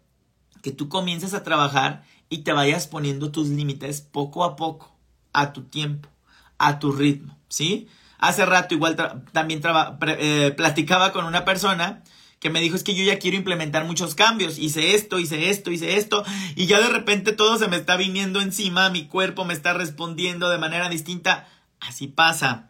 que 0.62 0.72
tú 0.72 0.88
comiences 0.88 1.34
a 1.34 1.44
trabajar 1.44 2.06
y 2.30 2.40
te 2.40 2.54
vayas 2.54 2.88
poniendo 2.88 3.32
tus 3.32 3.50
límites 3.50 4.00
poco 4.00 4.46
a 4.46 4.56
poco 4.56 4.93
a 5.34 5.54
tu 5.54 5.64
tiempo, 5.64 6.10
a 6.58 6.80
tu 6.80 6.92
ritmo, 6.92 7.38
¿sí? 7.50 7.88
Hace 8.20 8.46
rato 8.46 8.74
igual 8.74 8.96
también 9.34 9.62
eh, 10.08 10.54
platicaba 10.56 11.12
con 11.12 11.26
una 11.26 11.44
persona 11.44 12.04
que 12.44 12.50
me 12.50 12.62
dijo 12.62 12.76
es 12.76 12.84
que 12.84 12.94
yo 12.94 13.04
ya 13.04 13.20
quiero 13.20 13.38
implementar 13.38 13.86
muchos 13.86 14.16
cambios, 14.16 14.60
hice 14.60 14.96
esto, 14.96 15.18
hice 15.18 15.50
esto, 15.50 15.72
hice 15.72 15.98
esto, 15.98 16.26
y 16.56 16.66
ya 16.66 16.80
de 16.80 16.90
repente 16.90 17.32
todo 17.32 17.58
se 17.58 17.70
me 17.70 17.78
está 17.78 17.96
viniendo 17.96 18.42
encima, 18.42 18.90
mi 18.90 19.08
cuerpo 19.08 19.46
me 19.46 19.54
está 19.54 19.74
respondiendo 19.74 20.50
de 20.50 20.58
manera 20.58 20.90
distinta, 20.90 21.48
así 21.80 22.08
pasa. 22.08 22.70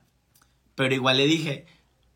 Pero 0.76 0.94
igual 0.94 1.18
le 1.18 1.26
dije, 1.26 1.66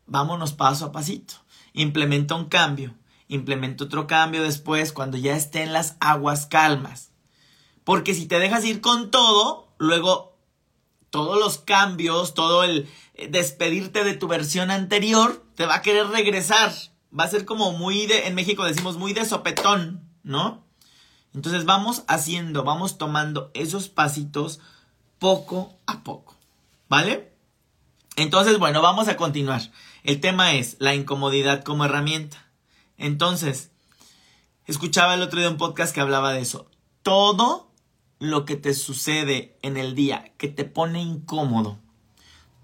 vámonos 0.06 0.52
paso 0.52 0.86
a 0.86 0.92
pasito, 0.92 1.34
implementa 1.72 2.36
un 2.36 2.44
cambio, 2.44 2.94
implementa 3.26 3.84
otro 3.84 4.06
cambio 4.06 4.44
después 4.44 4.92
cuando 4.92 5.16
ya 5.16 5.36
estén 5.36 5.72
las 5.72 5.96
aguas 5.98 6.46
calmas. 6.46 7.10
Porque 7.82 8.14
si 8.14 8.26
te 8.26 8.38
dejas 8.38 8.64
ir 8.64 8.80
con 8.80 9.10
todo, 9.10 9.68
luego 9.78 10.37
todos 11.10 11.38
los 11.38 11.58
cambios, 11.58 12.34
todo 12.34 12.64
el 12.64 12.88
eh, 13.14 13.28
despedirte 13.28 14.04
de 14.04 14.14
tu 14.14 14.28
versión 14.28 14.70
anterior, 14.70 15.44
te 15.54 15.66
va 15.66 15.76
a 15.76 15.82
querer 15.82 16.08
regresar. 16.08 16.72
Va 17.18 17.24
a 17.24 17.28
ser 17.28 17.44
como 17.44 17.72
muy 17.72 18.06
de, 18.06 18.26
en 18.26 18.34
México 18.34 18.64
decimos 18.64 18.98
muy 18.98 19.12
de 19.12 19.24
sopetón, 19.24 20.02
¿no? 20.22 20.64
Entonces 21.34 21.64
vamos 21.64 22.04
haciendo, 22.08 22.64
vamos 22.64 22.98
tomando 22.98 23.50
esos 23.54 23.88
pasitos 23.88 24.60
poco 25.18 25.78
a 25.86 26.02
poco, 26.02 26.36
¿vale? 26.88 27.32
Entonces, 28.16 28.58
bueno, 28.58 28.82
vamos 28.82 29.08
a 29.08 29.16
continuar. 29.16 29.62
El 30.02 30.20
tema 30.20 30.54
es 30.54 30.76
la 30.80 30.94
incomodidad 30.94 31.62
como 31.62 31.84
herramienta. 31.84 32.50
Entonces, 32.96 33.70
escuchaba 34.66 35.14
el 35.14 35.22
otro 35.22 35.38
día 35.38 35.48
un 35.48 35.56
podcast 35.56 35.94
que 35.94 36.00
hablaba 36.00 36.32
de 36.32 36.40
eso. 36.40 36.68
Todo 37.02 37.67
lo 38.18 38.44
que 38.44 38.56
te 38.56 38.74
sucede 38.74 39.56
en 39.62 39.76
el 39.76 39.94
día 39.94 40.32
que 40.38 40.48
te 40.48 40.64
pone 40.64 41.02
incómodo, 41.02 41.78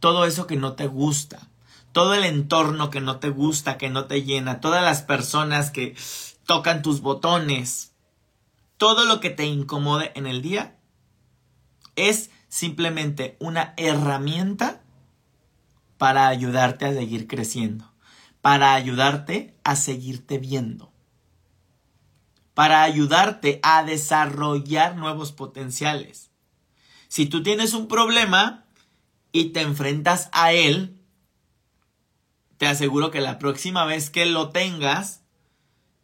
todo 0.00 0.24
eso 0.24 0.46
que 0.46 0.56
no 0.56 0.74
te 0.74 0.86
gusta, 0.86 1.48
todo 1.92 2.14
el 2.14 2.24
entorno 2.24 2.90
que 2.90 3.00
no 3.00 3.18
te 3.20 3.28
gusta, 3.28 3.78
que 3.78 3.88
no 3.88 4.06
te 4.06 4.22
llena, 4.22 4.60
todas 4.60 4.82
las 4.82 5.02
personas 5.02 5.70
que 5.70 5.96
tocan 6.44 6.82
tus 6.82 7.00
botones, 7.00 7.92
todo 8.76 9.04
lo 9.04 9.20
que 9.20 9.30
te 9.30 9.46
incomode 9.46 10.12
en 10.14 10.26
el 10.26 10.42
día 10.42 10.76
es 11.96 12.30
simplemente 12.48 13.36
una 13.38 13.74
herramienta 13.76 14.82
para 15.98 16.28
ayudarte 16.28 16.84
a 16.84 16.92
seguir 16.92 17.26
creciendo, 17.26 17.92
para 18.42 18.74
ayudarte 18.74 19.54
a 19.64 19.76
seguirte 19.76 20.38
viendo, 20.38 20.92
para 22.54 22.82
ayudarte 22.82 23.60
a 23.62 23.84
desarrollar 23.84 24.96
nuevos 24.96 25.32
potenciales. 25.32 26.30
Si 27.08 27.26
tú 27.26 27.42
tienes 27.42 27.74
un 27.74 27.88
problema 27.88 28.64
y 29.32 29.46
te 29.46 29.60
enfrentas 29.60 30.28
a 30.32 30.52
él, 30.52 31.00
te 32.56 32.66
aseguro 32.66 33.10
que 33.10 33.20
la 33.20 33.38
próxima 33.38 33.84
vez 33.84 34.10
que 34.10 34.26
lo 34.26 34.50
tengas, 34.50 35.22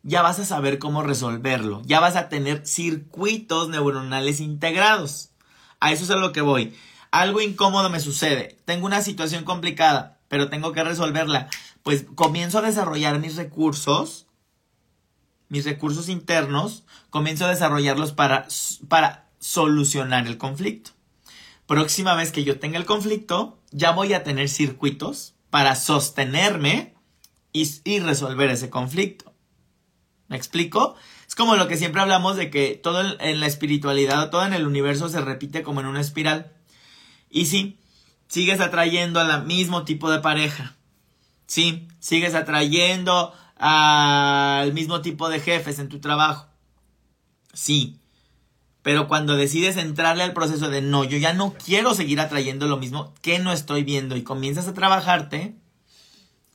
ya 0.02 0.22
vas 0.22 0.38
a 0.38 0.44
saber 0.44 0.78
cómo 0.78 1.02
resolverlo, 1.02 1.82
ya 1.84 2.00
vas 2.00 2.16
a 2.16 2.28
tener 2.28 2.66
circuitos 2.66 3.68
neuronales 3.68 4.40
integrados. 4.40 5.30
A 5.78 5.92
eso 5.92 6.04
es 6.04 6.10
a 6.10 6.16
lo 6.16 6.32
que 6.32 6.40
voy. 6.40 6.74
Algo 7.10 7.40
incómodo 7.40 7.90
me 7.90 8.00
sucede, 8.00 8.58
tengo 8.64 8.86
una 8.86 9.02
situación 9.02 9.44
complicada, 9.44 10.18
pero 10.28 10.48
tengo 10.48 10.72
que 10.72 10.84
resolverla. 10.84 11.48
Pues 11.82 12.06
comienzo 12.14 12.58
a 12.58 12.62
desarrollar 12.62 13.18
mis 13.18 13.36
recursos, 13.36 14.26
mis 15.50 15.66
recursos 15.66 16.08
internos, 16.08 16.84
comienzo 17.10 17.44
a 17.44 17.50
desarrollarlos 17.50 18.12
para, 18.12 18.48
para 18.88 19.28
solucionar 19.38 20.26
el 20.26 20.38
conflicto. 20.38 20.92
Próxima 21.66 22.14
vez 22.14 22.32
que 22.32 22.44
yo 22.44 22.58
tenga 22.58 22.78
el 22.78 22.86
conflicto, 22.86 23.58
ya 23.70 23.90
voy 23.90 24.14
a 24.14 24.24
tener 24.24 24.48
circuitos 24.48 25.34
para 25.50 25.76
sostenerme 25.76 26.94
y, 27.52 27.68
y 27.84 28.00
resolver 28.00 28.48
ese 28.48 28.70
conflicto. 28.70 29.34
¿Me 30.28 30.36
explico? 30.36 30.96
Es 31.26 31.34
como 31.34 31.56
lo 31.56 31.68
que 31.68 31.76
siempre 31.76 32.00
hablamos 32.00 32.36
de 32.36 32.50
que 32.50 32.80
todo 32.80 33.02
en 33.20 33.40
la 33.40 33.46
espiritualidad, 33.46 34.30
todo 34.30 34.46
en 34.46 34.54
el 34.54 34.66
universo 34.66 35.08
se 35.08 35.20
repite 35.20 35.62
como 35.62 35.80
en 35.80 35.86
una 35.86 36.00
espiral. 36.00 36.52
Y 37.28 37.46
sí, 37.46 37.78
sigues 38.28 38.60
atrayendo 38.60 39.20
al 39.20 39.46
mismo 39.46 39.84
tipo 39.84 40.10
de 40.10 40.20
pareja. 40.20 40.76
Sí, 41.46 41.88
sigues 41.98 42.34
atrayendo 42.34 43.34
al 43.60 44.72
mismo 44.72 45.02
tipo 45.02 45.28
de 45.28 45.38
jefes 45.38 45.78
en 45.78 45.90
tu 45.90 46.00
trabajo. 46.00 46.48
Sí. 47.52 47.98
Pero 48.82 49.06
cuando 49.06 49.36
decides 49.36 49.76
entrarle 49.76 50.22
al 50.22 50.32
proceso 50.32 50.70
de 50.70 50.80
no, 50.80 51.04
yo 51.04 51.18
ya 51.18 51.34
no 51.34 51.52
quiero 51.52 51.94
seguir 51.94 52.20
atrayendo 52.20 52.66
lo 52.66 52.78
mismo 52.78 53.12
que 53.20 53.38
no 53.38 53.52
estoy 53.52 53.84
viendo 53.84 54.16
y 54.16 54.22
comienzas 54.22 54.66
a 54.66 54.72
trabajarte, 54.72 55.54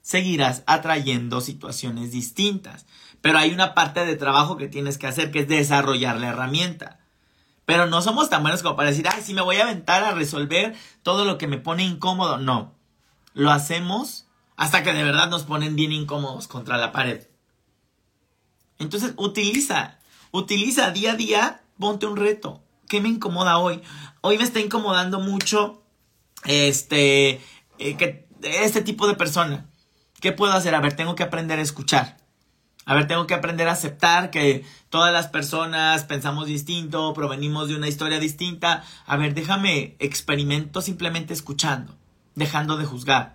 seguirás 0.02 0.64
atrayendo 0.66 1.42
situaciones 1.42 2.12
distintas. 2.12 2.88
Pero 3.22 3.38
hay 3.38 3.54
una 3.54 3.76
parte 3.76 4.04
de 4.04 4.16
trabajo 4.16 4.58
que 4.58 4.68
tienes 4.68 4.98
que 4.98 5.06
hacer, 5.06 5.30
que 5.30 5.42
es 5.42 5.48
desarrollar 5.48 6.20
la 6.20 6.30
herramienta. 6.30 7.00
Pero 7.66 7.86
no 7.86 8.02
somos 8.02 8.32
tan 8.32 8.42
buenos 8.42 8.64
como 8.64 8.76
para 8.76 8.90
decir, 8.90 9.08
ay, 9.08 9.22
sí 9.24 9.36
me 9.36 9.42
voy 9.42 9.58
a 9.58 9.64
aventar 9.64 10.04
a 10.04 10.14
resolver 10.14 10.76
todo 11.04 11.24
lo 11.24 11.38
que 11.38 11.48
me 11.48 11.60
pone 11.60 11.84
incómodo. 11.84 12.40
No. 12.40 12.74
Lo 13.36 13.52
hacemos 13.52 14.25
hasta 14.58 14.84
que 14.84 14.94
de 14.94 15.04
verdad 15.04 15.30
nos 15.30 15.44
ponen 15.44 15.76
bien 15.76 15.92
incómodos 15.92 16.48
contra 16.48 16.78
la 16.78 16.92
pared. 16.92 17.28
Entonces, 18.80 19.14
utiliza, 19.18 20.00
utiliza 20.32 20.92
día 20.92 21.14
a 21.14 21.16
día, 21.16 21.62
ponte 21.80 22.06
un 22.06 22.18
reto. 22.18 22.62
¿Qué 22.88 23.02
me 23.02 23.10
incomoda 23.10 23.58
hoy? 23.58 23.82
Hoy 24.22 24.38
me 24.38 24.44
está 24.44 24.60
incomodando 24.60 25.20
mucho 25.20 25.82
este, 26.46 27.42
eh, 27.80 27.98
que, 27.98 28.28
este 28.42 28.82
tipo 28.82 29.08
de 29.08 29.16
persona. 29.16 29.66
¿Qué 30.22 30.32
puedo 30.32 30.54
hacer? 30.54 30.76
A 30.76 30.82
ver, 30.82 30.96
tengo 30.96 31.16
que 31.16 31.24
aprender 31.24 31.60
a 31.60 31.64
escuchar. 31.64 32.18
A 32.86 32.94
ver, 32.94 33.08
tengo 33.08 33.26
que 33.26 33.34
aprender 33.34 33.68
a 33.68 33.72
aceptar 33.72 34.30
que 34.30 34.64
todas 34.90 35.12
las 35.12 35.28
personas 35.28 36.04
pensamos 36.04 36.46
distinto, 36.46 37.14
provenimos 37.14 37.68
de 37.68 37.76
una 37.76 37.88
historia 37.88 38.20
distinta. 38.20 38.84
A 39.08 39.18
ver, 39.18 39.34
déjame 39.34 39.96
experimento 40.00 40.82
simplemente 40.82 41.34
escuchando, 41.34 41.98
dejando 42.36 42.78
de 42.78 42.86
juzgar. 42.86 43.35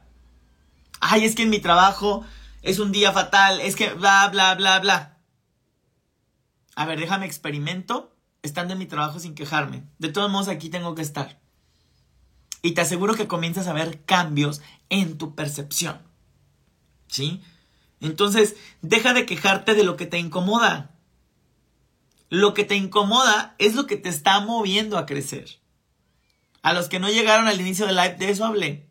Ay, 1.00 1.24
es 1.24 1.34
que 1.34 1.42
en 1.42 1.50
mi 1.50 1.60
trabajo 1.60 2.24
es 2.62 2.78
un 2.78 2.92
día 2.92 3.12
fatal, 3.12 3.60
es 3.60 3.74
que 3.74 3.92
bla, 3.94 4.28
bla, 4.28 4.54
bla, 4.54 4.78
bla. 4.80 5.18
A 6.76 6.84
ver, 6.84 7.00
déjame 7.00 7.26
experimento 7.26 8.14
estando 8.42 8.74
en 8.74 8.78
mi 8.78 8.86
trabajo 8.86 9.18
sin 9.18 9.34
quejarme. 9.34 9.84
De 9.98 10.08
todos 10.08 10.30
modos, 10.30 10.48
aquí 10.48 10.68
tengo 10.68 10.94
que 10.94 11.02
estar. 11.02 11.40
Y 12.62 12.72
te 12.72 12.82
aseguro 12.82 13.14
que 13.14 13.28
comienzas 13.28 13.66
a 13.66 13.72
ver 13.72 14.04
cambios 14.04 14.60
en 14.90 15.16
tu 15.18 15.34
percepción. 15.34 16.02
¿Sí? 17.08 17.42
Entonces, 18.00 18.56
deja 18.82 19.12
de 19.12 19.26
quejarte 19.26 19.74
de 19.74 19.84
lo 19.84 19.96
que 19.96 20.06
te 20.06 20.18
incomoda. 20.18 20.94
Lo 22.28 22.54
que 22.54 22.64
te 22.64 22.76
incomoda 22.76 23.54
es 23.58 23.74
lo 23.74 23.86
que 23.86 23.96
te 23.96 24.08
está 24.08 24.40
moviendo 24.40 24.98
a 24.98 25.06
crecer. 25.06 25.58
A 26.62 26.72
los 26.72 26.88
que 26.88 27.00
no 27.00 27.08
llegaron 27.08 27.48
al 27.48 27.60
inicio 27.60 27.86
del 27.86 27.96
live, 27.96 28.16
de 28.16 28.30
eso 28.30 28.44
hablé. 28.44 28.89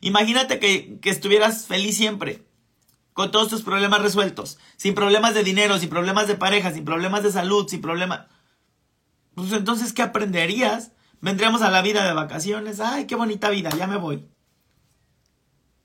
Imagínate 0.00 0.58
que, 0.58 0.98
que 1.00 1.10
estuvieras 1.10 1.66
feliz 1.66 1.96
siempre, 1.96 2.46
con 3.12 3.30
todos 3.30 3.48
tus 3.48 3.62
problemas 3.62 4.00
resueltos, 4.00 4.58
sin 4.76 4.94
problemas 4.94 5.34
de 5.34 5.44
dinero, 5.44 5.78
sin 5.78 5.90
problemas 5.90 6.26
de 6.26 6.36
pareja, 6.36 6.72
sin 6.72 6.84
problemas 6.84 7.22
de 7.22 7.32
salud, 7.32 7.68
sin 7.68 7.80
problemas... 7.80 8.26
Pues 9.34 9.52
entonces, 9.52 9.92
¿qué 9.92 10.02
aprenderías? 10.02 10.92
Vendríamos 11.20 11.62
a 11.62 11.70
la 11.70 11.82
vida 11.82 12.06
de 12.06 12.12
vacaciones. 12.14 12.80
Ay, 12.80 13.06
qué 13.06 13.14
bonita 13.14 13.50
vida, 13.50 13.70
ya 13.76 13.86
me 13.86 13.96
voy. 13.96 14.26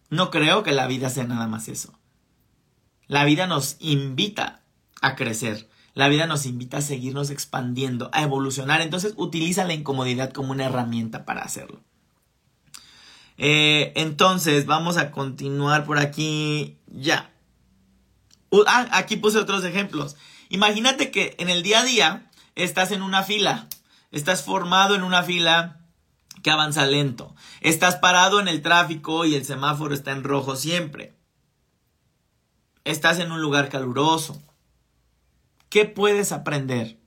No 0.10 0.32
creo 0.32 0.64
que 0.64 0.72
la 0.72 0.88
vida 0.88 1.10
sea 1.10 1.26
nada 1.26 1.48
más 1.48 1.68
eso. 1.68 1.94
La 3.08 3.26
vida 3.26 3.48
nos 3.48 3.76
invita 3.80 4.64
a 5.02 5.16
crecer. 5.16 5.70
La 5.94 6.08
vida 6.08 6.26
nos 6.26 6.46
invita 6.46 6.78
a 6.78 6.82
seguirnos 6.82 7.30
expandiendo, 7.30 8.10
a 8.14 8.22
evolucionar. 8.22 8.82
Entonces 8.82 9.14
utiliza 9.18 9.66
la 9.66 9.74
incomodidad 9.74 10.32
como 10.32 10.52
una 10.52 10.66
herramienta 10.66 11.26
para 11.26 11.42
hacerlo. 11.42 11.84
Eh, 13.38 13.94
entonces 13.96 14.66
vamos 14.66 14.98
a 14.98 15.12
continuar 15.12 15.86
por 15.86 15.98
aquí. 15.98 16.78
Ya. 16.88 17.32
ah, 18.68 18.88
aquí 18.92 19.18
puse 19.18 19.38
otros 19.38 19.64
ejemplos. 19.64 20.16
Imagínate 20.50 21.12
que 21.12 21.36
en 21.40 21.50
el 21.50 21.64
día 21.64 21.82
a 21.82 21.86
día 21.86 22.32
estás 22.56 22.92
en 22.92 23.02
una 23.02 23.24
fila. 23.24 23.68
Estás 24.12 24.44
formado 24.44 24.96
en 24.96 25.04
una 25.04 25.24
fila 25.24 25.82
que 26.44 26.52
avanza 26.52 26.86
lento. 26.86 27.36
Estás 27.62 27.96
parado 27.98 28.40
en 28.40 28.48
el 28.48 28.62
tráfico 28.62 29.26
y 29.26 29.36
el 29.36 29.46
semáforo 29.46 29.94
está 29.94 30.12
en 30.12 30.24
rojo 30.24 30.56
siempre 30.56 31.16
estás 32.86 33.20
en 33.20 33.32
un 33.32 33.42
lugar 33.42 33.68
caluroso. 33.68 34.42
¿Qué 35.70 35.84
puedes 35.86 36.32
aprender? 36.32 37.00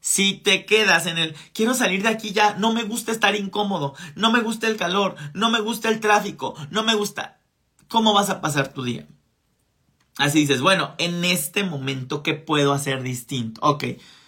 Si 0.00 0.34
te 0.34 0.64
quedas 0.64 1.06
en 1.06 1.18
el, 1.18 1.34
quiero 1.52 1.74
salir 1.74 2.02
de 2.02 2.08
aquí 2.08 2.32
ya, 2.32 2.54
no 2.54 2.72
me 2.72 2.84
gusta 2.84 3.12
estar 3.12 3.36
incómodo, 3.36 3.94
no 4.14 4.32
me 4.32 4.40
gusta 4.40 4.66
el 4.66 4.76
calor, 4.76 5.16
no 5.34 5.50
me 5.50 5.60
gusta 5.60 5.88
el 5.90 6.00
tráfico, 6.00 6.54
no 6.70 6.82
me 6.82 6.94
gusta, 6.94 7.38
¿cómo 7.88 8.14
vas 8.14 8.30
a 8.30 8.40
pasar 8.40 8.72
tu 8.72 8.82
día? 8.82 9.06
Así 10.16 10.40
dices, 10.40 10.60
bueno, 10.60 10.94
en 10.98 11.24
este 11.24 11.64
momento, 11.64 12.22
¿qué 12.22 12.34
puedo 12.34 12.72
hacer 12.72 13.02
distinto? 13.02 13.60
Ok, 13.62 13.84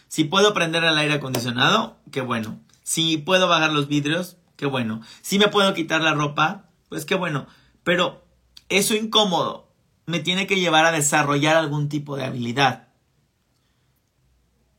si 0.08 0.24
puedo 0.24 0.52
prender 0.54 0.84
el 0.84 0.98
aire 0.98 1.14
acondicionado, 1.14 1.96
qué 2.10 2.20
bueno. 2.20 2.60
Si 2.82 3.16
puedo 3.16 3.48
bajar 3.48 3.72
los 3.72 3.88
vidrios, 3.88 4.36
qué 4.56 4.66
bueno. 4.66 5.00
Si 5.22 5.38
me 5.38 5.48
puedo 5.48 5.72
quitar 5.74 6.02
la 6.02 6.14
ropa, 6.14 6.68
pues 6.88 7.04
qué 7.04 7.14
bueno. 7.14 7.46
Pero 7.82 8.24
eso 8.68 8.94
incómodo, 8.94 9.72
me 10.06 10.20
tiene 10.20 10.46
que 10.46 10.60
llevar 10.60 10.84
a 10.84 10.92
desarrollar 10.92 11.56
algún 11.56 11.88
tipo 11.88 12.16
de 12.16 12.24
habilidad. 12.24 12.88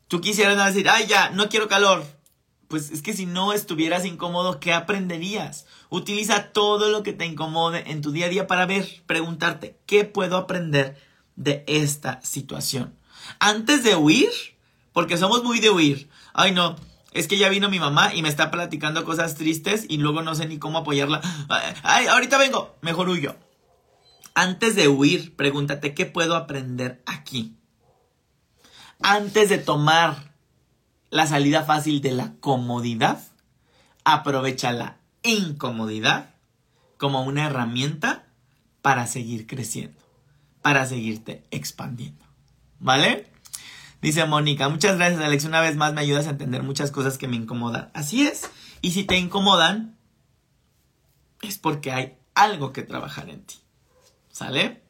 Tú 0.07 0.21
quisieras 0.21 0.73
decir, 0.73 0.89
ay, 0.89 1.07
ya, 1.07 1.29
no 1.31 1.49
quiero 1.49 1.67
calor. 1.67 2.05
Pues 2.67 2.91
es 2.91 3.01
que 3.01 3.13
si 3.13 3.25
no 3.25 3.53
estuvieras 3.53 4.05
incómodo, 4.05 4.59
¿qué 4.59 4.73
aprenderías? 4.73 5.65
Utiliza 5.89 6.51
todo 6.51 6.89
lo 6.89 7.03
que 7.03 7.13
te 7.13 7.25
incomode 7.25 7.91
en 7.91 8.01
tu 8.01 8.11
día 8.11 8.25
a 8.25 8.29
día 8.29 8.47
para 8.47 8.65
ver, 8.65 9.03
preguntarte, 9.05 9.77
¿qué 9.85 10.05
puedo 10.05 10.37
aprender 10.37 10.97
de 11.35 11.63
esta 11.67 12.19
situación? 12.23 12.95
Antes 13.39 13.83
de 13.83 13.95
huir, 13.95 14.31
porque 14.91 15.17
somos 15.17 15.43
muy 15.43 15.59
de 15.59 15.69
huir. 15.69 16.09
Ay, 16.33 16.51
no, 16.51 16.75
es 17.11 17.27
que 17.27 17.37
ya 17.37 17.49
vino 17.49 17.69
mi 17.69 17.79
mamá 17.79 18.13
y 18.13 18.21
me 18.21 18.29
está 18.29 18.49
platicando 18.49 19.05
cosas 19.05 19.35
tristes 19.35 19.85
y 19.87 19.97
luego 19.97 20.21
no 20.21 20.33
sé 20.35 20.47
ni 20.47 20.57
cómo 20.57 20.79
apoyarla. 20.79 21.21
Ay, 21.83 22.07
ahorita 22.07 22.37
vengo, 22.37 22.75
mejor 22.81 23.09
huyo. 23.09 23.35
Antes 24.33 24.75
de 24.75 24.87
huir, 24.87 25.35
pregúntate 25.35 25.93
qué 25.93 26.07
puedo 26.07 26.35
aprender 26.35 27.03
aquí. 27.05 27.55
Antes 29.03 29.49
de 29.49 29.57
tomar 29.57 30.31
la 31.09 31.27
salida 31.27 31.63
fácil 31.63 32.01
de 32.01 32.11
la 32.11 32.33
comodidad, 32.39 33.21
aprovecha 34.05 34.71
la 34.71 34.97
incomodidad 35.23 36.29
como 36.97 37.23
una 37.23 37.45
herramienta 37.45 38.25
para 38.81 39.05
seguir 39.07 39.45
creciendo, 39.45 40.01
para 40.61 40.85
seguirte 40.85 41.43
expandiendo. 41.51 42.25
¿Vale? 42.79 43.27
Dice 44.01 44.25
Mónica, 44.25 44.69
muchas 44.69 44.95
gracias 44.95 45.21
Alex, 45.21 45.43
una 45.43 45.59
vez 45.59 45.75
más 45.75 45.93
me 45.93 46.01
ayudas 46.01 46.27
a 46.27 46.31
entender 46.31 46.63
muchas 46.63 46.91
cosas 46.91 47.17
que 47.17 47.27
me 47.27 47.35
incomodan. 47.35 47.91
Así 47.93 48.25
es. 48.25 48.49
Y 48.81 48.91
si 48.91 49.03
te 49.03 49.17
incomodan, 49.17 49.97
es 51.41 51.57
porque 51.57 51.91
hay 51.91 52.17
algo 52.35 52.71
que 52.71 52.83
trabajar 52.83 53.29
en 53.29 53.43
ti. 53.43 53.55
¿Sale? 54.31 54.81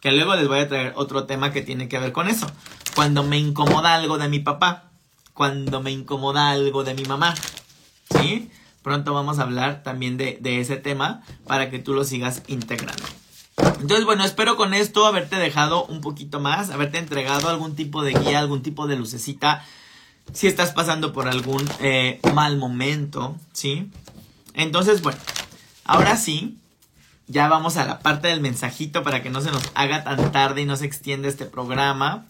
Que 0.00 0.12
luego 0.12 0.36
les 0.36 0.46
voy 0.46 0.60
a 0.60 0.68
traer 0.68 0.92
otro 0.94 1.26
tema 1.26 1.52
que 1.52 1.62
tiene 1.62 1.88
que 1.88 1.98
ver 1.98 2.12
con 2.12 2.28
eso. 2.28 2.46
Cuando 2.94 3.22
me 3.22 3.38
incomoda 3.38 3.94
algo 3.94 4.18
de 4.18 4.28
mi 4.28 4.40
papá, 4.40 4.90
cuando 5.34 5.80
me 5.80 5.92
incomoda 5.92 6.50
algo 6.50 6.82
de 6.82 6.94
mi 6.94 7.04
mamá, 7.04 7.34
¿sí? 8.10 8.50
Pronto 8.82 9.14
vamos 9.14 9.38
a 9.38 9.42
hablar 9.42 9.82
también 9.82 10.16
de, 10.16 10.38
ese 10.42 10.76
tema 10.76 11.22
para 11.46 11.70
que 11.70 11.78
tú 11.78 11.94
lo 11.94 12.04
sigas 12.04 12.42
integrando. 12.48 13.04
Entonces, 13.80 14.04
bueno, 14.04 14.24
espero 14.24 14.56
con 14.56 14.74
esto 14.74 15.06
haberte 15.06 15.36
dejado 15.36 15.84
un 15.84 16.00
poquito 16.00 16.40
más, 16.40 16.70
haberte 16.70 16.98
entregado 16.98 17.48
algún 17.48 17.76
tipo 17.76 18.02
de 18.02 18.14
guía, 18.14 18.38
algún 18.38 18.62
tipo 18.62 18.86
de 18.86 18.96
lucecita, 18.96 19.64
si 20.32 20.46
estás 20.46 20.72
pasando 20.72 21.12
por 21.12 21.28
algún 21.28 21.68
eh, 21.80 22.20
mal 22.34 22.56
momento, 22.56 23.36
¿sí? 23.52 23.90
Entonces, 24.54 25.02
bueno, 25.02 25.18
ahora 25.84 26.16
sí, 26.16 26.58
ya 27.28 27.48
vamos 27.48 27.76
a 27.76 27.84
la 27.84 28.00
parte 28.00 28.28
del 28.28 28.40
mensajito 28.40 29.02
para 29.02 29.22
que 29.22 29.30
no 29.30 29.40
se 29.40 29.50
nos 29.50 29.62
haga 29.74 30.02
tan 30.02 30.32
tarde 30.32 30.62
y 30.62 30.64
no 30.64 30.76
se 30.76 30.86
extienda 30.86 31.28
este 31.28 31.44
programa. 31.44 32.26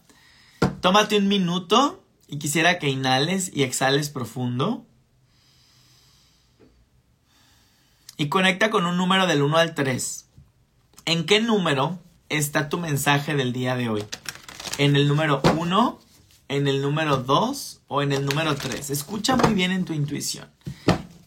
Tómate 0.81 1.19
un 1.19 1.27
minuto 1.27 2.05
y 2.29 2.39
quisiera 2.39 2.79
que 2.79 2.89
inhales 2.89 3.51
y 3.53 3.65
exhales 3.65 4.11
profundo. 4.11 4.87
Y 8.17 8.29
conecta 8.29 8.71
con 8.71 8.87
un 8.87 8.97
número 8.97 9.27
del 9.27 9.43
1 9.43 9.57
al 9.57 9.75
3. 9.75 10.27
¿En 11.05 11.27
qué 11.27 11.41
número 11.41 11.99
está 12.29 12.69
tu 12.69 12.79
mensaje 12.79 13.35
del 13.35 13.53
día 13.53 13.75
de 13.75 13.89
hoy? 13.89 14.05
¿En 14.79 14.95
el 14.95 15.09
número 15.09 15.41
1, 15.57 15.99
en 16.49 16.69
el 16.69 16.81
número 16.81 17.17
2 17.17 17.81
o 17.89 18.03
en 18.03 18.13
el 18.13 18.25
número 18.25 18.55
3? 18.55 18.91
Escucha 18.91 19.35
muy 19.35 19.55
bien 19.55 19.73
en 19.73 19.85
tu 19.85 19.95
intuición. 19.95 20.49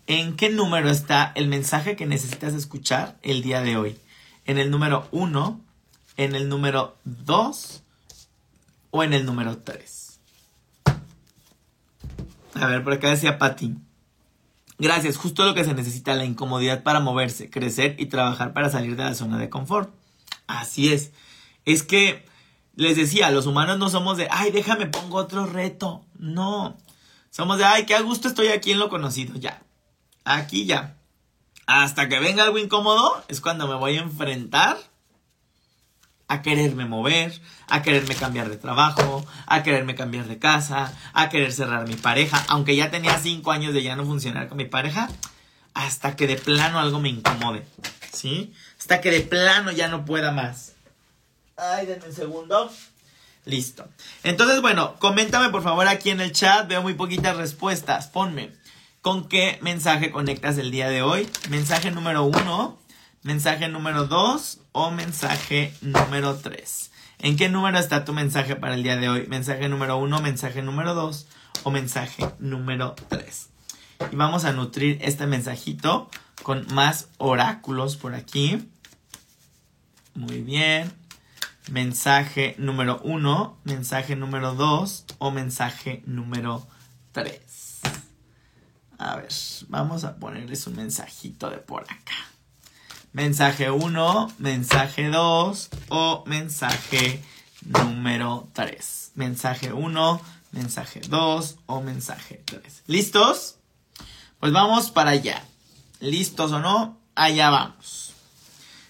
¿En 0.07 0.37
qué 0.37 0.49
número 0.49 0.89
está 0.89 1.33
el 1.35 1.49
mensaje 1.49 1.97
que 1.97 2.05
necesitas 2.05 2.53
escuchar 2.53 3.17
el 3.21 3.41
día 3.41 3.61
de 3.61 3.75
hoy? 3.75 3.99
¿En 4.45 4.57
el 4.57 4.71
número 4.71 5.09
1, 5.11 5.59
en 6.15 6.35
el 6.35 6.47
número 6.47 6.95
2 7.03 7.80
o 8.91 9.03
en 9.03 9.13
el 9.13 9.25
número 9.25 9.57
3? 9.57 10.19
A 12.53 12.67
ver, 12.67 12.83
por 12.83 12.93
acá 12.93 13.09
decía 13.09 13.37
Patti. 13.37 13.75
Gracias, 14.77 15.17
justo 15.17 15.45
lo 15.45 15.53
que 15.53 15.63
se 15.63 15.73
necesita, 15.73 16.15
la 16.15 16.25
incomodidad 16.25 16.83
para 16.83 16.99
moverse, 16.99 17.49
crecer 17.49 17.95
y 17.99 18.07
trabajar 18.07 18.53
para 18.53 18.69
salir 18.69 18.95
de 18.95 19.03
la 19.03 19.15
zona 19.15 19.37
de 19.37 19.49
confort. 19.49 19.93
Así 20.47 20.91
es. 20.91 21.11
Es 21.65 21.83
que, 21.83 22.25
les 22.75 22.97
decía, 22.97 23.31
los 23.31 23.45
humanos 23.45 23.77
no 23.77 23.89
somos 23.89 24.17
de, 24.17 24.27
ay, 24.31 24.51
déjame, 24.51 24.87
pongo 24.87 25.17
otro 25.17 25.45
reto. 25.45 26.03
No. 26.17 26.77
Somos 27.29 27.57
de, 27.57 27.65
ay, 27.65 27.85
qué 27.85 27.95
a 27.95 28.01
gusto 28.01 28.27
estoy 28.27 28.47
aquí 28.47 28.71
en 28.71 28.79
lo 28.79 28.89
conocido. 28.89 29.35
Ya. 29.35 29.61
Aquí 30.25 30.65
ya. 30.65 30.97
Hasta 31.67 32.09
que 32.09 32.19
venga 32.19 32.43
algo 32.43 32.57
incómodo, 32.57 33.23
es 33.27 33.39
cuando 33.39 33.67
me 33.67 33.75
voy 33.75 33.97
a 33.97 34.01
enfrentar 34.01 34.77
a 36.31 36.41
quererme 36.41 36.85
mover, 36.85 37.41
a 37.67 37.81
quererme 37.81 38.15
cambiar 38.15 38.49
de 38.49 38.55
trabajo, 38.55 39.25
a 39.47 39.63
quererme 39.63 39.95
cambiar 39.95 40.27
de 40.27 40.39
casa, 40.39 40.97
a 41.11 41.27
querer 41.27 41.51
cerrar 41.51 41.85
mi 41.89 41.95
pareja, 41.95 42.41
aunque 42.47 42.73
ya 42.73 42.89
tenía 42.89 43.19
cinco 43.19 43.51
años 43.51 43.73
de 43.73 43.83
ya 43.83 43.97
no 43.97 44.05
funcionar 44.05 44.47
con 44.47 44.57
mi 44.57 44.63
pareja, 44.63 45.09
hasta 45.73 46.15
que 46.15 46.27
de 46.27 46.37
plano 46.37 46.79
algo 46.79 47.01
me 47.01 47.09
incomode, 47.09 47.65
¿sí? 48.13 48.53
Hasta 48.79 49.01
que 49.01 49.11
de 49.11 49.19
plano 49.19 49.71
ya 49.71 49.89
no 49.89 50.05
pueda 50.05 50.31
más. 50.31 50.71
Ay, 51.57 51.85
denme 51.85 52.05
un 52.07 52.13
segundo. 52.13 52.71
Listo. 53.43 53.89
Entonces, 54.23 54.61
bueno, 54.61 54.95
coméntame 54.99 55.49
por 55.49 55.63
favor 55.63 55.89
aquí 55.89 56.11
en 56.11 56.21
el 56.21 56.31
chat, 56.31 56.65
veo 56.65 56.81
muy 56.81 56.93
poquitas 56.93 57.35
respuestas, 57.35 58.07
ponme. 58.07 58.53
¿Con 59.01 59.27
qué 59.27 59.59
mensaje 59.61 60.11
conectas 60.11 60.57
el 60.57 60.71
día 60.71 60.87
de 60.87 61.01
hoy? 61.01 61.27
Mensaje 61.49 61.91
número 61.91 62.23
uno, 62.23 62.79
mensaje 63.23 63.67
número 63.67 64.07
2 64.07 64.61
o 64.71 64.91
mensaje 64.91 65.73
número 65.81 66.35
3. 66.37 66.91
¿En 67.19 67.37
qué 67.37 67.49
número 67.49 67.77
está 67.77 68.03
tu 68.03 68.13
mensaje 68.13 68.55
para 68.55 68.73
el 68.73 68.83
día 68.83 68.97
de 68.97 69.09
hoy? 69.09 69.27
Mensaje 69.27 69.69
número 69.69 69.97
1, 69.97 70.21
mensaje 70.21 70.61
número 70.63 70.95
2 70.95 71.27
o 71.63 71.71
mensaje 71.71 72.27
número 72.39 72.95
3. 73.09 73.49
Y 74.11 74.15
vamos 74.15 74.45
a 74.45 74.53
nutrir 74.53 74.97
este 75.01 75.27
mensajito 75.27 76.09
con 76.41 76.65
más 76.73 77.09
oráculos 77.17 77.95
por 77.95 78.15
aquí. 78.15 78.67
Muy 80.15 80.41
bien. 80.41 80.91
Mensaje 81.69 82.55
número 82.57 82.99
1, 83.03 83.59
mensaje 83.65 84.15
número 84.15 84.55
2 84.55 85.05
o 85.19 85.29
mensaje 85.29 86.01
número 86.07 86.67
3. 87.11 87.81
A 88.97 89.15
ver, 89.17 89.29
vamos 89.67 90.03
a 90.05 90.15
ponerles 90.15 90.65
un 90.65 90.75
mensajito 90.75 91.51
de 91.51 91.57
por 91.57 91.83
acá 91.83 92.31
mensaje 93.13 93.69
1, 93.69 94.33
mensaje 94.39 95.09
2 95.09 95.69
o 95.89 96.23
mensaje 96.25 97.21
número 97.65 98.47
3. 98.53 99.11
Mensaje 99.15 99.73
1, 99.73 100.21
mensaje 100.51 101.01
2 101.01 101.57
o 101.65 101.81
mensaje 101.81 102.41
3. 102.45 102.83
¿Listos? 102.87 103.57
Pues 104.39 104.51
vamos 104.53 104.91
para 104.91 105.11
allá. 105.11 105.43
¿Listos 105.99 106.51
o 106.51 106.59
no? 106.59 106.97
Allá 107.15 107.49
vamos. 107.49 108.13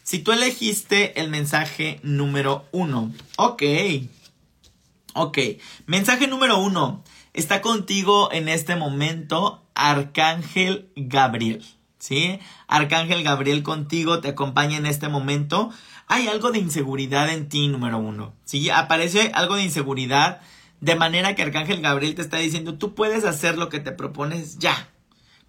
Si 0.03 0.19
tú 0.19 0.31
elegiste 0.31 1.19
el 1.19 1.29
mensaje 1.29 1.99
número 2.03 2.65
1, 2.71 3.13
ok. 3.37 3.63
Ok, 5.13 5.37
mensaje 5.87 6.27
número 6.27 6.59
1. 6.59 7.03
Está 7.33 7.61
contigo 7.61 8.31
en 8.31 8.49
este 8.49 8.75
momento 8.75 9.61
Arcángel 9.73 10.91
Gabriel. 10.95 11.65
¿Sí? 12.01 12.39
Arcángel 12.67 13.23
Gabriel 13.23 13.63
contigo 13.63 14.19
te 14.19 14.29
acompaña 14.29 14.77
en 14.77 14.87
este 14.87 15.07
momento. 15.07 15.69
Hay 16.07 16.27
algo 16.27 16.51
de 16.51 16.59
inseguridad 16.59 17.29
en 17.29 17.47
ti, 17.47 17.67
número 17.69 17.99
uno, 17.99 18.33
¿sí? 18.43 18.69
Aparece 18.69 19.31
algo 19.33 19.55
de 19.55 19.63
inseguridad 19.63 20.41
de 20.81 20.95
manera 20.95 21.35
que 21.35 21.43
Arcángel 21.43 21.79
Gabriel 21.79 22.15
te 22.15 22.23
está 22.23 22.37
diciendo, 22.37 22.73
tú 22.73 22.95
puedes 22.95 23.23
hacer 23.23 23.57
lo 23.57 23.69
que 23.69 23.79
te 23.79 23.91
propones 23.91 24.57
ya. 24.57 24.89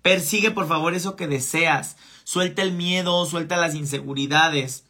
Persigue 0.03 0.51
por 0.51 0.69
favor 0.69 0.95
eso 0.95 1.17
que 1.17 1.27
deseas. 1.27 1.97
Suelta 2.23 2.61
el 2.61 2.73
miedo, 2.73 3.25
suelta 3.25 3.57
las 3.57 3.75
inseguridades. 3.75 4.85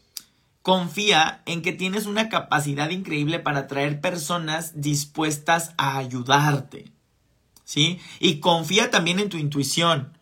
Confía 0.62 1.42
en 1.46 1.62
que 1.62 1.72
tienes 1.72 2.06
una 2.06 2.28
capacidad 2.28 2.90
increíble 2.90 3.38
para 3.38 3.60
atraer 3.60 4.00
personas 4.00 4.80
dispuestas 4.80 5.74
a 5.76 5.96
ayudarte. 5.96 6.90
¿Sí? 7.64 8.00
Y 8.18 8.40
confía 8.40 8.90
también 8.90 9.20
en 9.20 9.28
tu 9.28 9.36
intuición. 9.36 10.18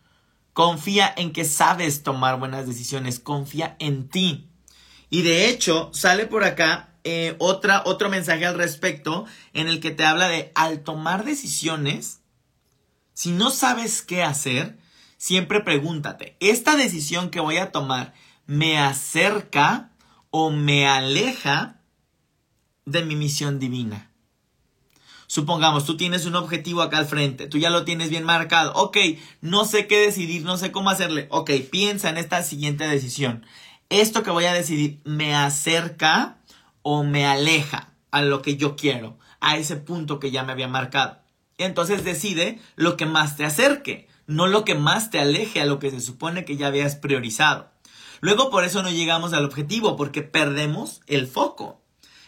Confía 0.61 1.11
en 1.17 1.33
que 1.33 1.43
sabes 1.43 2.03
tomar 2.03 2.37
buenas 2.37 2.67
decisiones. 2.67 3.19
Confía 3.19 3.75
en 3.79 4.09
ti. 4.09 4.47
Y 5.09 5.23
de 5.23 5.49
hecho, 5.49 5.89
sale 5.91 6.27
por 6.27 6.43
acá 6.43 6.93
eh, 7.03 7.35
otra, 7.39 7.81
otro 7.83 8.11
mensaje 8.11 8.45
al 8.45 8.59
respecto 8.59 9.25
en 9.53 9.67
el 9.67 9.79
que 9.79 9.89
te 9.89 10.05
habla 10.05 10.27
de 10.27 10.51
al 10.53 10.81
tomar 10.81 11.25
decisiones, 11.25 12.19
si 13.15 13.31
no 13.31 13.49
sabes 13.49 14.03
qué 14.03 14.21
hacer, 14.21 14.77
siempre 15.17 15.61
pregúntate, 15.61 16.37
¿esta 16.39 16.75
decisión 16.75 17.31
que 17.31 17.39
voy 17.39 17.57
a 17.57 17.71
tomar 17.71 18.13
me 18.45 18.77
acerca 18.77 19.89
o 20.29 20.51
me 20.51 20.87
aleja 20.87 21.81
de 22.85 23.03
mi 23.03 23.15
misión 23.15 23.57
divina? 23.57 24.10
Supongamos, 25.31 25.85
tú 25.85 25.95
tienes 25.95 26.25
un 26.25 26.35
objetivo 26.35 26.81
acá 26.81 26.97
al 26.97 27.05
frente, 27.05 27.47
tú 27.47 27.57
ya 27.57 27.69
lo 27.69 27.85
tienes 27.85 28.09
bien 28.09 28.25
marcado. 28.25 28.73
Ok, 28.73 28.97
no 29.39 29.63
sé 29.63 29.87
qué 29.87 29.97
decidir, 29.97 30.43
no 30.43 30.57
sé 30.57 30.73
cómo 30.73 30.89
hacerle. 30.89 31.27
Ok, 31.29 31.51
piensa 31.71 32.09
en 32.09 32.17
esta 32.17 32.43
siguiente 32.43 32.85
decisión. 32.85 33.45
¿Esto 33.87 34.23
que 34.23 34.29
voy 34.29 34.43
a 34.43 34.53
decidir 34.53 34.99
me 35.05 35.33
acerca 35.33 36.39
o 36.81 37.03
me 37.03 37.25
aleja 37.25 37.93
a 38.11 38.23
lo 38.23 38.41
que 38.41 38.57
yo 38.57 38.75
quiero, 38.75 39.17
a 39.39 39.55
ese 39.55 39.77
punto 39.77 40.19
que 40.19 40.31
ya 40.31 40.43
me 40.43 40.51
había 40.51 40.67
marcado? 40.67 41.19
Entonces 41.57 42.03
decide 42.03 42.59
lo 42.75 42.97
que 42.97 43.05
más 43.05 43.37
te 43.37 43.45
acerque, 43.45 44.09
no 44.27 44.47
lo 44.47 44.65
que 44.65 44.75
más 44.75 45.11
te 45.11 45.21
aleje 45.21 45.61
a 45.61 45.65
lo 45.65 45.79
que 45.79 45.91
se 45.91 46.01
supone 46.01 46.43
que 46.43 46.57
ya 46.57 46.67
habías 46.67 46.97
priorizado. 46.97 47.71
Luego 48.19 48.49
por 48.49 48.65
eso 48.65 48.83
no 48.83 48.89
llegamos 48.89 49.31
al 49.31 49.45
objetivo, 49.45 49.95
porque 49.95 50.23
perdemos 50.23 50.99
el 51.07 51.25
foco. 51.25 51.81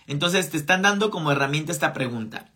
Entonces 0.08 0.50
te 0.50 0.56
están 0.56 0.82
dando 0.82 1.10
como 1.10 1.34
herramienta 1.34 1.74
esta 1.74 1.92
pregunta 1.92 2.54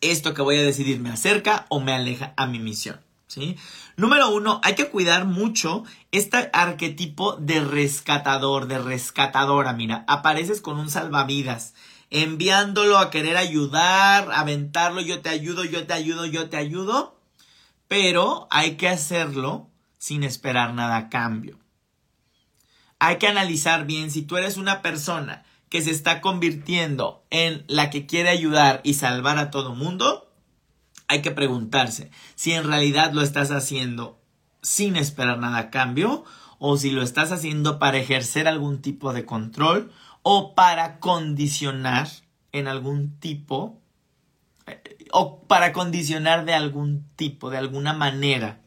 esto 0.00 0.34
que 0.34 0.42
voy 0.42 0.58
a 0.58 0.62
decidir 0.62 1.00
me 1.00 1.10
acerca 1.10 1.66
o 1.68 1.80
me 1.80 1.92
aleja 1.92 2.34
a 2.36 2.46
mi 2.46 2.58
misión. 2.58 3.00
¿sí? 3.26 3.56
Número 3.96 4.30
uno, 4.30 4.60
hay 4.62 4.74
que 4.74 4.88
cuidar 4.88 5.24
mucho 5.24 5.84
este 6.12 6.50
arquetipo 6.52 7.36
de 7.36 7.60
rescatador, 7.60 8.66
de 8.66 8.78
rescatadora. 8.78 9.72
Mira, 9.72 10.04
apareces 10.06 10.60
con 10.60 10.78
un 10.78 10.90
salvavidas, 10.90 11.74
enviándolo 12.10 12.98
a 12.98 13.10
querer 13.10 13.36
ayudar, 13.36 14.30
aventarlo, 14.32 15.00
yo 15.00 15.22
te 15.22 15.30
ayudo, 15.30 15.64
yo 15.64 15.86
te 15.86 15.94
ayudo, 15.94 16.26
yo 16.26 16.48
te 16.48 16.56
ayudo. 16.56 17.18
Pero 17.88 18.48
hay 18.50 18.76
que 18.76 18.88
hacerlo 18.88 19.70
sin 19.98 20.22
esperar 20.22 20.74
nada 20.74 20.96
a 20.96 21.08
cambio. 21.08 21.58
Hay 22.98 23.16
que 23.16 23.28
analizar 23.28 23.86
bien 23.86 24.10
si 24.10 24.22
tú 24.22 24.36
eres 24.36 24.56
una 24.56 24.82
persona 24.82 25.45
que 25.68 25.82
se 25.82 25.90
está 25.90 26.20
convirtiendo 26.20 27.24
en 27.30 27.64
la 27.68 27.90
que 27.90 28.06
quiere 28.06 28.28
ayudar 28.28 28.80
y 28.84 28.94
salvar 28.94 29.38
a 29.38 29.50
todo 29.50 29.74
mundo, 29.74 30.30
hay 31.08 31.22
que 31.22 31.30
preguntarse 31.30 32.10
si 32.34 32.52
en 32.52 32.64
realidad 32.64 33.12
lo 33.12 33.22
estás 33.22 33.50
haciendo 33.50 34.20
sin 34.62 34.96
esperar 34.96 35.38
nada 35.38 35.58
a 35.58 35.70
cambio 35.70 36.24
o 36.58 36.76
si 36.76 36.90
lo 36.90 37.02
estás 37.02 37.32
haciendo 37.32 37.78
para 37.78 37.98
ejercer 37.98 38.48
algún 38.48 38.80
tipo 38.80 39.12
de 39.12 39.24
control 39.24 39.92
o 40.22 40.54
para 40.54 40.98
condicionar 40.98 42.08
en 42.52 42.66
algún 42.68 43.18
tipo 43.20 43.80
o 45.12 45.42
para 45.42 45.72
condicionar 45.72 46.44
de 46.44 46.54
algún 46.54 47.06
tipo, 47.14 47.50
de 47.50 47.58
alguna 47.58 47.92
manera 47.92 48.60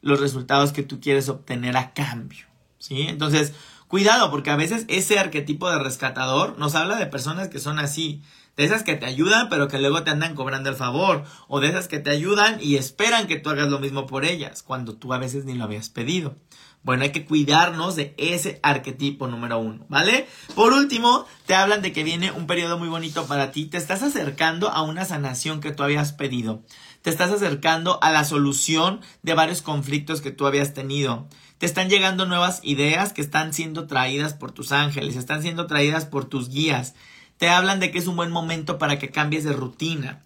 los 0.00 0.20
resultados 0.20 0.72
que 0.72 0.82
tú 0.82 1.00
quieres 1.00 1.28
obtener 1.28 1.76
a 1.76 1.92
cambio. 1.92 2.46
¿Sí? 2.78 3.02
Entonces, 3.02 3.54
cuidado, 3.92 4.30
porque 4.30 4.48
a 4.48 4.56
veces 4.56 4.86
ese 4.88 5.18
arquetipo 5.18 5.70
de 5.70 5.78
rescatador 5.78 6.58
nos 6.58 6.74
habla 6.74 6.96
de 6.96 7.04
personas 7.04 7.48
que 7.48 7.58
son 7.58 7.78
así. 7.78 8.22
De 8.56 8.64
esas 8.64 8.84
que 8.84 8.94
te 8.94 9.04
ayudan, 9.04 9.50
pero 9.50 9.68
que 9.68 9.78
luego 9.78 10.02
te 10.02 10.08
andan 10.08 10.34
cobrando 10.34 10.70
el 10.70 10.76
favor. 10.76 11.24
O 11.46 11.60
de 11.60 11.68
esas 11.68 11.88
que 11.88 11.98
te 11.98 12.08
ayudan 12.08 12.56
y 12.58 12.76
esperan 12.76 13.26
que 13.26 13.36
tú 13.36 13.50
hagas 13.50 13.68
lo 13.68 13.80
mismo 13.80 14.06
por 14.06 14.24
ellas, 14.24 14.62
cuando 14.62 14.94
tú 14.94 15.12
a 15.12 15.18
veces 15.18 15.44
ni 15.44 15.52
lo 15.52 15.64
habías 15.64 15.90
pedido. 15.90 16.36
Bueno, 16.82 17.02
hay 17.02 17.12
que 17.12 17.26
cuidarnos 17.26 17.94
de 17.94 18.14
ese 18.16 18.60
arquetipo 18.62 19.28
número 19.28 19.58
uno, 19.58 19.84
¿vale? 19.90 20.26
Por 20.54 20.72
último, 20.72 21.26
te 21.44 21.54
hablan 21.54 21.82
de 21.82 21.92
que 21.92 22.02
viene 22.02 22.32
un 22.32 22.46
periodo 22.46 22.78
muy 22.78 22.88
bonito 22.88 23.26
para 23.26 23.52
ti. 23.52 23.66
Te 23.66 23.76
estás 23.76 24.02
acercando 24.02 24.70
a 24.70 24.80
una 24.80 25.04
sanación 25.04 25.60
que 25.60 25.70
tú 25.70 25.82
habías 25.82 26.14
pedido. 26.14 26.62
Te 27.02 27.10
estás 27.10 27.30
acercando 27.30 28.02
a 28.02 28.10
la 28.10 28.24
solución 28.24 29.02
de 29.22 29.34
varios 29.34 29.60
conflictos 29.60 30.22
que 30.22 30.30
tú 30.30 30.46
habías 30.46 30.72
tenido. 30.72 31.28
Te 31.62 31.66
están 31.66 31.88
llegando 31.88 32.26
nuevas 32.26 32.58
ideas 32.64 33.12
que 33.12 33.20
están 33.20 33.54
siendo 33.54 33.86
traídas 33.86 34.34
por 34.34 34.50
tus 34.50 34.72
ángeles, 34.72 35.14
están 35.14 35.42
siendo 35.42 35.68
traídas 35.68 36.06
por 36.06 36.24
tus 36.24 36.48
guías. 36.48 36.96
Te 37.36 37.50
hablan 37.50 37.78
de 37.78 37.92
que 37.92 38.00
es 38.00 38.08
un 38.08 38.16
buen 38.16 38.32
momento 38.32 38.78
para 38.78 38.98
que 38.98 39.10
cambies 39.10 39.44
de 39.44 39.52
rutina, 39.52 40.24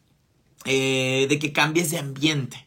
eh, 0.64 1.26
de 1.28 1.38
que 1.38 1.52
cambies 1.52 1.90
de 1.90 1.98
ambiente 1.98 2.66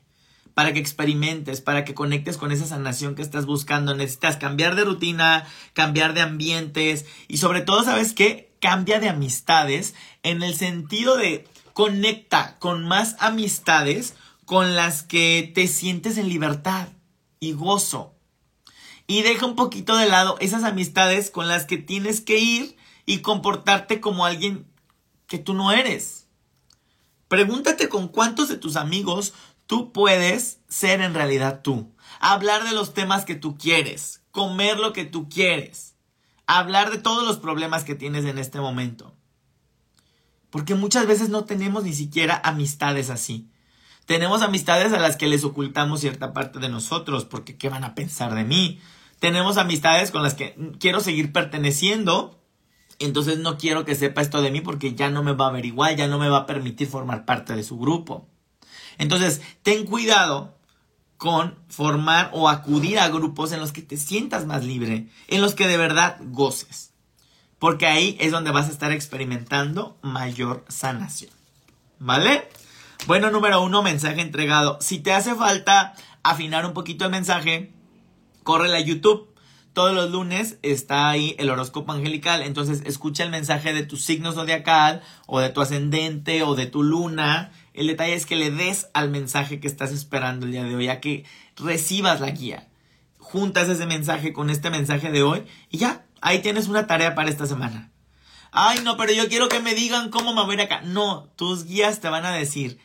para 0.54 0.72
que 0.72 0.78
experimentes, 0.78 1.62
para 1.62 1.84
que 1.84 1.96
conectes 1.96 2.38
con 2.38 2.52
esa 2.52 2.68
sanación 2.68 3.16
que 3.16 3.24
estás 3.24 3.48
buscando. 3.48 3.96
Necesitas 3.96 4.38
cambiar 4.38 4.76
de 4.76 4.86
rutina, 4.86 5.48
cambiar 5.74 6.14
de 6.14 6.22
ambientes 6.22 7.08
y 7.28 7.38
sobre 7.38 7.62
todo, 7.62 7.84
¿sabes 7.84 8.14
qué? 8.14 8.52
Cambia 8.62 9.00
de 9.00 9.10
amistades 9.10 9.96
en 10.22 10.44
el 10.44 10.54
sentido 10.54 11.18
de 11.18 11.48
conecta 11.74 12.60
con 12.60 12.88
más 12.88 13.16
amistades 13.18 14.14
con 14.46 14.76
las 14.76 15.02
que 15.02 15.52
te 15.56 15.66
sientes 15.66 16.20
en 16.20 16.30
libertad 16.30 16.90
y 17.40 17.54
gozo. 17.54 18.19
Y 19.10 19.24
deja 19.24 19.46
un 19.46 19.58
poquito 19.58 19.98
de 19.98 20.08
lado 20.08 20.38
esas 20.40 20.64
amistades 20.64 21.30
con 21.30 21.50
las 21.50 21.66
que 21.66 21.78
tienes 21.78 22.22
que 22.22 22.38
ir 22.38 22.78
y 23.06 23.20
comportarte 23.20 24.00
como 24.00 24.26
alguien 24.26 24.66
que 25.28 25.38
tú 25.38 25.54
no 25.54 25.74
eres. 25.74 26.28
Pregúntate 27.28 27.90
con 27.90 28.08
cuántos 28.08 28.48
de 28.48 28.56
tus 28.56 28.78
amigos 28.78 29.34
Tú 29.70 29.92
puedes 29.92 30.62
ser 30.68 31.00
en 31.00 31.14
realidad 31.14 31.62
tú. 31.62 31.94
Hablar 32.20 32.64
de 32.64 32.72
los 32.72 32.96
temas 32.96 33.24
que 33.24 33.36
tú 33.36 33.56
quieres. 33.56 34.24
Comer 34.32 34.80
lo 34.80 34.94
que 34.94 35.06
tú 35.06 35.30
quieres. 35.30 35.94
Hablar 36.48 36.90
de 36.90 36.98
todos 36.98 37.24
los 37.24 37.38
problemas 37.38 37.84
que 37.84 37.94
tienes 37.94 38.26
en 38.26 38.40
este 38.40 38.60
momento. 38.60 39.14
Porque 40.50 40.74
muchas 40.74 41.06
veces 41.06 41.30
no 41.30 41.44
tenemos 41.46 41.84
ni 41.84 41.94
siquiera 41.94 42.42
amistades 42.44 43.12
así. 43.12 43.48
Tenemos 44.08 44.42
amistades 44.42 44.92
a 44.92 44.98
las 44.98 45.18
que 45.18 45.28
les 45.28 45.44
ocultamos 45.44 46.00
cierta 46.00 46.34
parte 46.34 46.58
de 46.58 46.70
nosotros, 46.70 47.26
porque 47.26 47.56
¿qué 47.56 47.70
van 47.70 47.84
a 47.84 47.94
pensar 47.94 48.34
de 48.34 48.46
mí? 48.46 48.82
Tenemos 49.20 49.58
amistades 49.58 50.12
con 50.12 50.24
las 50.24 50.34
que 50.34 50.56
quiero 50.80 51.02
seguir 51.02 51.32
perteneciendo, 51.34 52.40
entonces 53.00 53.40
no 53.40 53.58
quiero 53.58 53.86
que 53.86 53.96
sepa 53.96 54.22
esto 54.22 54.42
de 54.42 54.52
mí 54.52 54.62
porque 54.62 54.96
ya 54.96 55.10
no 55.10 55.24
me 55.24 55.34
va 55.34 55.48
a 55.48 55.52
ver 55.52 55.66
igual, 55.66 55.96
ya 55.96 56.08
no 56.08 56.20
me 56.20 56.30
va 56.30 56.40
a 56.40 56.46
permitir 56.46 56.88
formar 56.88 57.26
parte 57.26 57.56
de 57.56 57.64
su 57.64 57.78
grupo. 57.78 58.28
Entonces, 58.98 59.42
ten 59.64 59.86
cuidado 59.86 60.58
con 61.18 61.58
formar 61.68 62.30
o 62.34 62.48
acudir 62.48 62.98
a 63.00 63.10
grupos 63.10 63.52
en 63.52 63.60
los 63.60 63.74
que 63.74 63.82
te 63.82 63.98
sientas 63.98 64.46
más 64.46 64.64
libre, 64.64 65.08
en 65.28 65.42
los 65.42 65.54
que 65.54 65.68
de 65.68 65.78
verdad 65.78 66.18
goces. 66.22 66.94
Porque 67.60 67.88
ahí 67.88 68.16
es 68.22 68.32
donde 68.32 68.52
vas 68.52 68.68
a 68.68 68.72
estar 68.72 68.94
experimentando 68.94 69.98
mayor 70.02 70.64
sanación. 70.70 71.32
¿Vale? 72.00 72.48
Bueno, 73.06 73.32
número 73.32 73.62
uno, 73.62 73.84
mensaje 73.84 74.22
entregado. 74.22 74.78
Si 74.80 75.00
te 75.00 75.12
hace 75.12 75.36
falta 75.36 75.94
afinar 76.24 76.66
un 76.66 76.74
poquito 76.74 77.06
el 77.06 77.12
mensaje, 77.12 77.74
corre 78.50 78.76
a 78.76 78.80
YouTube. 78.80 79.28
Todos 79.74 79.94
los 79.94 80.10
lunes 80.12 80.58
está 80.64 81.10
ahí 81.10 81.36
el 81.38 81.50
horóscopo 81.50 81.92
angelical. 81.92 82.42
Entonces 82.42 82.82
escucha 82.86 83.24
el 83.24 83.30
mensaje 83.30 83.74
de 83.74 83.84
tu 83.84 83.98
signo 83.98 84.32
zodiacal 84.32 85.02
o 85.28 85.40
de 85.40 85.50
tu 85.50 85.62
ascendente 85.62 86.44
o 86.44 86.56
de 86.56 86.66
tu 86.66 86.84
luna 86.84 87.52
el 87.80 87.88
detalle 87.88 88.14
es 88.14 88.26
que 88.26 88.36
le 88.36 88.52
des 88.52 88.90
al 88.94 89.10
mensaje 89.10 89.62
que 89.62 89.68
estás 89.68 89.94
esperando 89.94 90.46
el 90.46 90.52
día 90.52 90.66
de 90.66 90.76
hoy, 90.76 90.90
a 90.90 91.00
que 91.00 91.24
recibas 91.56 92.20
la 92.20 92.32
guía. 92.32 92.68
Juntas 93.20 93.70
ese 93.70 93.86
mensaje 93.86 94.34
con 94.34 94.50
este 94.50 94.70
mensaje 94.70 95.12
de 95.12 95.24
hoy 95.24 95.46
y 95.70 95.78
ya, 95.78 96.06
ahí 96.20 96.40
tienes 96.40 96.68
una 96.68 96.88
tarea 96.88 97.16
para 97.16 97.30
esta 97.30 97.46
semana. 97.46 97.90
Ay, 98.52 98.80
no, 98.84 98.98
pero 98.98 99.14
yo 99.14 99.30
quiero 99.30 99.48
que 99.48 99.62
me 99.62 99.76
digan 99.76 100.10
cómo 100.10 100.34
me 100.34 100.44
voy 100.44 100.52
a 100.52 100.54
ir 100.56 100.62
acá. 100.62 100.82
No, 100.82 101.30
tus 101.38 101.64
guías 101.64 102.02
te 102.02 102.10
van 102.10 102.26
a 102.26 102.32
decir 102.32 102.80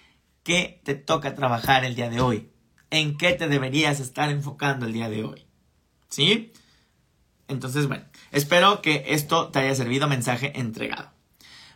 qué 0.45 0.81
te 0.85 0.95
toca 0.95 1.35
trabajar 1.35 1.85
el 1.85 1.97
día 1.97 2.09
de 2.09 2.21
hoy, 2.21 2.53
en 2.91 3.17
qué 3.17 3.33
te 3.33 3.49
deberías 3.49 3.99
estar 3.99 4.31
enfocando 4.31 4.87
el 4.87 4.93
día 4.93 5.09
de 5.09 5.25
hoy. 5.25 5.47
¿Sí? 6.15 6.53
Entonces, 7.49 7.89
bueno, 7.89 8.05
espero 8.31 8.83
que 8.83 9.05
esto 9.09 9.49
te 9.49 9.59
haya 9.59 9.75
servido 9.75 10.07
mensaje 10.07 10.53
entregado. 10.61 11.11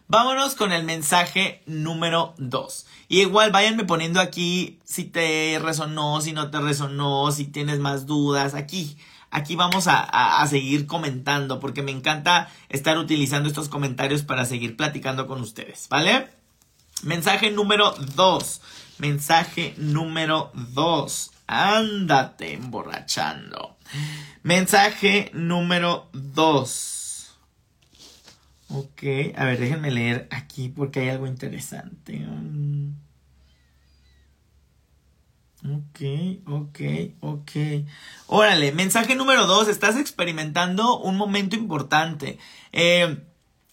Vámonos 0.07 0.55
con 0.55 0.71
el 0.71 0.85
mensaje 0.85 1.61
número 1.67 2.35
2. 2.39 2.87
Y 3.09 3.23
igual 3.23 3.51
váyanme 3.51 3.83
poniendo 3.85 4.21
aquí 4.21 4.79
si 4.85 5.03
te 5.03 5.59
resonó, 5.61 6.21
si 6.21 6.33
no 6.33 6.53
te 6.53 6.61
resonó, 6.61 7.33
si 7.33 7.47
tienes 7.47 7.81
más 7.81 8.07
dudas. 8.07 8.55
Aquí, 8.55 8.97
aquí 9.33 9.57
vamos 9.57 9.89
a, 9.89 10.05
a, 10.05 10.47
seguir 10.47 10.87
comentando 10.87 11.59
porque 11.59 11.83
me 11.83 11.91
encanta 11.91 12.49
estar 12.69 12.97
utilizando 12.97 13.49
estos 13.49 13.69
comentarios 13.69 14.23
para 14.23 14.45
seguir 14.45 14.77
platicando 14.77 15.27
con 15.27 15.41
ustedes, 15.41 15.89
¿vale? 15.91 16.29
Mensaje 17.03 17.51
número 17.51 17.93
2. 18.15 18.61
Mensaje 18.99 19.75
número 19.79 20.53
2. 20.55 21.33
Ándate 21.49 22.53
emborrachando. 22.53 23.78
Mensaje 24.43 25.31
número 25.35 26.09
2. 26.13 26.99
Ok, 28.71 29.03
a 29.35 29.45
ver, 29.47 29.59
déjenme 29.59 29.91
leer 29.91 30.29
aquí 30.31 30.69
porque 30.69 31.01
hay 31.01 31.09
algo 31.09 31.27
interesante. 31.27 32.19
Mm. 32.19 32.93
Ok, 35.65 36.01
ok, 36.47 36.81
ok. 37.21 37.51
Órale, 38.27 38.73
mensaje 38.73 39.17
número 39.17 39.47
dos. 39.47 39.69
Estás 39.69 39.97
experimentando 39.97 40.99
un 40.99 41.17
momento 41.17 41.57
importante. 41.57 42.39
Eh, 42.73 43.25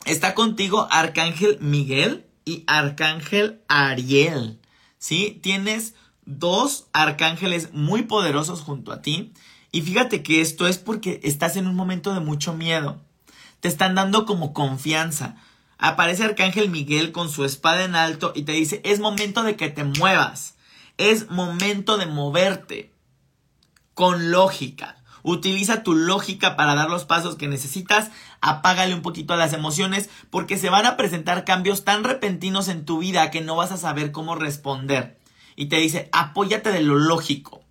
está 0.06 0.34
contigo 0.34 0.88
Arcángel 0.90 1.60
Miguel 1.60 2.26
y 2.44 2.64
Arcángel 2.66 3.62
Ariel. 3.68 4.60
¿Sí? 4.98 5.40
Tienes 5.44 5.94
dos 6.26 6.88
arcángeles 6.92 7.72
muy 7.74 8.04
poderosos 8.04 8.62
junto 8.62 8.92
a 8.92 9.02
ti. 9.02 9.34
Y 9.76 9.82
fíjate 9.82 10.24
que 10.24 10.40
esto 10.40 10.68
es 10.68 10.78
porque 10.78 11.20
estás 11.24 11.58
en 11.58 11.68
un 11.68 11.76
momento 11.76 12.14
de 12.14 12.22
mucho 12.22 12.54
miedo 12.54 13.02
te 13.66 13.70
están 13.70 13.96
dando 13.96 14.28
como 14.28 14.54
confianza. 14.54 15.38
Aparece 15.80 16.24
Arcángel 16.24 16.70
Miguel 16.70 17.12
con 17.12 17.32
su 17.32 17.46
espada 17.46 17.84
en 17.84 17.96
alto 17.96 18.32
y 18.36 18.44
te 18.44 18.52
dice, 18.52 18.80
es 18.84 19.00
momento 19.00 19.42
de 19.42 19.56
que 19.56 19.70
te 19.70 19.84
muevas, 19.84 20.54
es 21.00 21.32
momento 21.32 21.98
de 21.98 22.06
moverte 22.06 22.92
con 23.96 24.30
lógica. 24.30 24.98
Utiliza 25.24 25.82
tu 25.82 25.96
lógica 25.96 26.56
para 26.56 26.76
dar 26.76 26.92
los 26.92 27.06
pasos 27.06 27.38
que 27.38 27.48
necesitas, 27.48 28.12
apágale 28.40 28.94
un 28.94 29.02
poquito 29.02 29.34
a 29.34 29.38
las 29.38 29.54
emociones 29.54 30.12
porque 30.30 30.60
se 30.60 30.70
van 30.70 30.86
a 30.86 30.96
presentar 30.96 31.44
cambios 31.44 31.84
tan 31.84 32.04
repentinos 32.04 32.68
en 32.68 32.86
tu 32.86 33.00
vida 33.00 33.32
que 33.32 33.42
no 33.42 33.56
vas 33.56 33.72
a 33.72 33.78
saber 33.78 34.12
cómo 34.12 34.36
responder. 34.36 35.20
Y 35.56 35.66
te 35.70 35.78
dice, 35.78 36.08
apóyate 36.12 36.72
de 36.72 36.82
lo 36.82 36.98
lógico, 37.00 37.64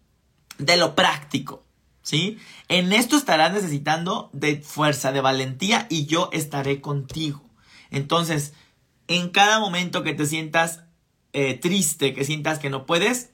de 0.58 0.76
lo 0.76 0.96
práctico. 0.96 1.63
¿Sí? 2.04 2.38
En 2.68 2.92
esto 2.92 3.16
estarás 3.16 3.52
necesitando 3.52 4.30
de 4.32 4.60
fuerza, 4.60 5.10
de 5.10 5.20
valentía 5.20 5.88
y 5.90 6.06
yo 6.06 6.30
estaré 6.32 6.80
contigo. 6.80 7.42
Entonces, 7.90 8.52
en 9.08 9.30
cada 9.30 9.58
momento 9.58 10.04
que 10.04 10.14
te 10.14 10.26
sientas 10.26 10.84
eh, 11.32 11.54
triste, 11.54 12.14
que 12.14 12.24
sientas 12.24 12.60
que 12.60 12.70
no 12.70 12.86
puedes, 12.86 13.30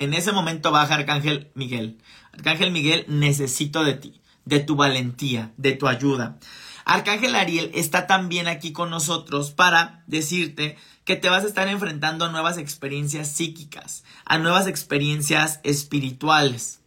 en 0.00 0.14
ese 0.14 0.32
momento 0.32 0.72
baja 0.72 0.94
Arcángel 0.94 1.52
Miguel. 1.54 1.98
Arcángel 2.32 2.72
Miguel, 2.72 3.04
necesito 3.08 3.84
de 3.84 3.94
ti, 3.94 4.20
de 4.44 4.60
tu 4.60 4.74
valentía, 4.74 5.52
de 5.56 5.72
tu 5.72 5.86
ayuda. 5.86 6.38
Arcángel 6.84 7.34
Ariel 7.34 7.70
está 7.74 8.06
también 8.06 8.48
aquí 8.48 8.72
con 8.72 8.90
nosotros 8.90 9.50
para 9.50 10.04
decirte 10.06 10.76
que 11.04 11.16
te 11.16 11.28
vas 11.28 11.44
a 11.44 11.48
estar 11.48 11.68
enfrentando 11.68 12.24
a 12.24 12.30
nuevas 12.30 12.58
experiencias 12.58 13.28
psíquicas, 13.28 14.04
a 14.24 14.38
nuevas 14.38 14.66
experiencias 14.66 15.60
espirituales. 15.64 16.80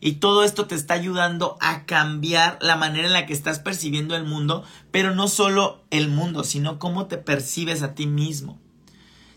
Y 0.00 0.14
todo 0.14 0.44
esto 0.44 0.66
te 0.66 0.74
está 0.74 0.94
ayudando 0.94 1.56
a 1.60 1.86
cambiar 1.86 2.58
la 2.60 2.76
manera 2.76 3.06
en 3.06 3.12
la 3.12 3.26
que 3.26 3.32
estás 3.32 3.58
percibiendo 3.58 4.16
el 4.16 4.24
mundo, 4.24 4.64
pero 4.90 5.14
no 5.14 5.28
solo 5.28 5.82
el 5.90 6.08
mundo, 6.08 6.44
sino 6.44 6.78
cómo 6.78 7.06
te 7.06 7.16
percibes 7.16 7.82
a 7.82 7.94
ti 7.94 8.06
mismo. 8.06 8.58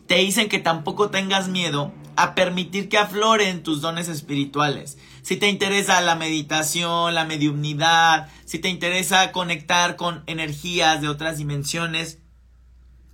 Te 0.07 0.15
dicen 0.15 0.47
que 0.49 0.59
tampoco 0.59 1.09
tengas 1.09 1.49
miedo 1.49 1.93
a 2.15 2.33
permitir 2.33 2.89
que 2.89 2.97
afloren 2.97 3.61
tus 3.61 3.81
dones 3.81 4.07
espirituales. 4.07 4.97
Si 5.21 5.35
te 5.35 5.49
interesa 5.49 6.01
la 6.01 6.15
meditación, 6.15 7.13
la 7.13 7.25
mediunidad, 7.25 8.29
si 8.45 8.59
te 8.59 8.69
interesa 8.69 9.31
conectar 9.33 9.97
con 9.97 10.23
energías 10.25 11.01
de 11.01 11.09
otras 11.09 11.37
dimensiones, 11.37 12.19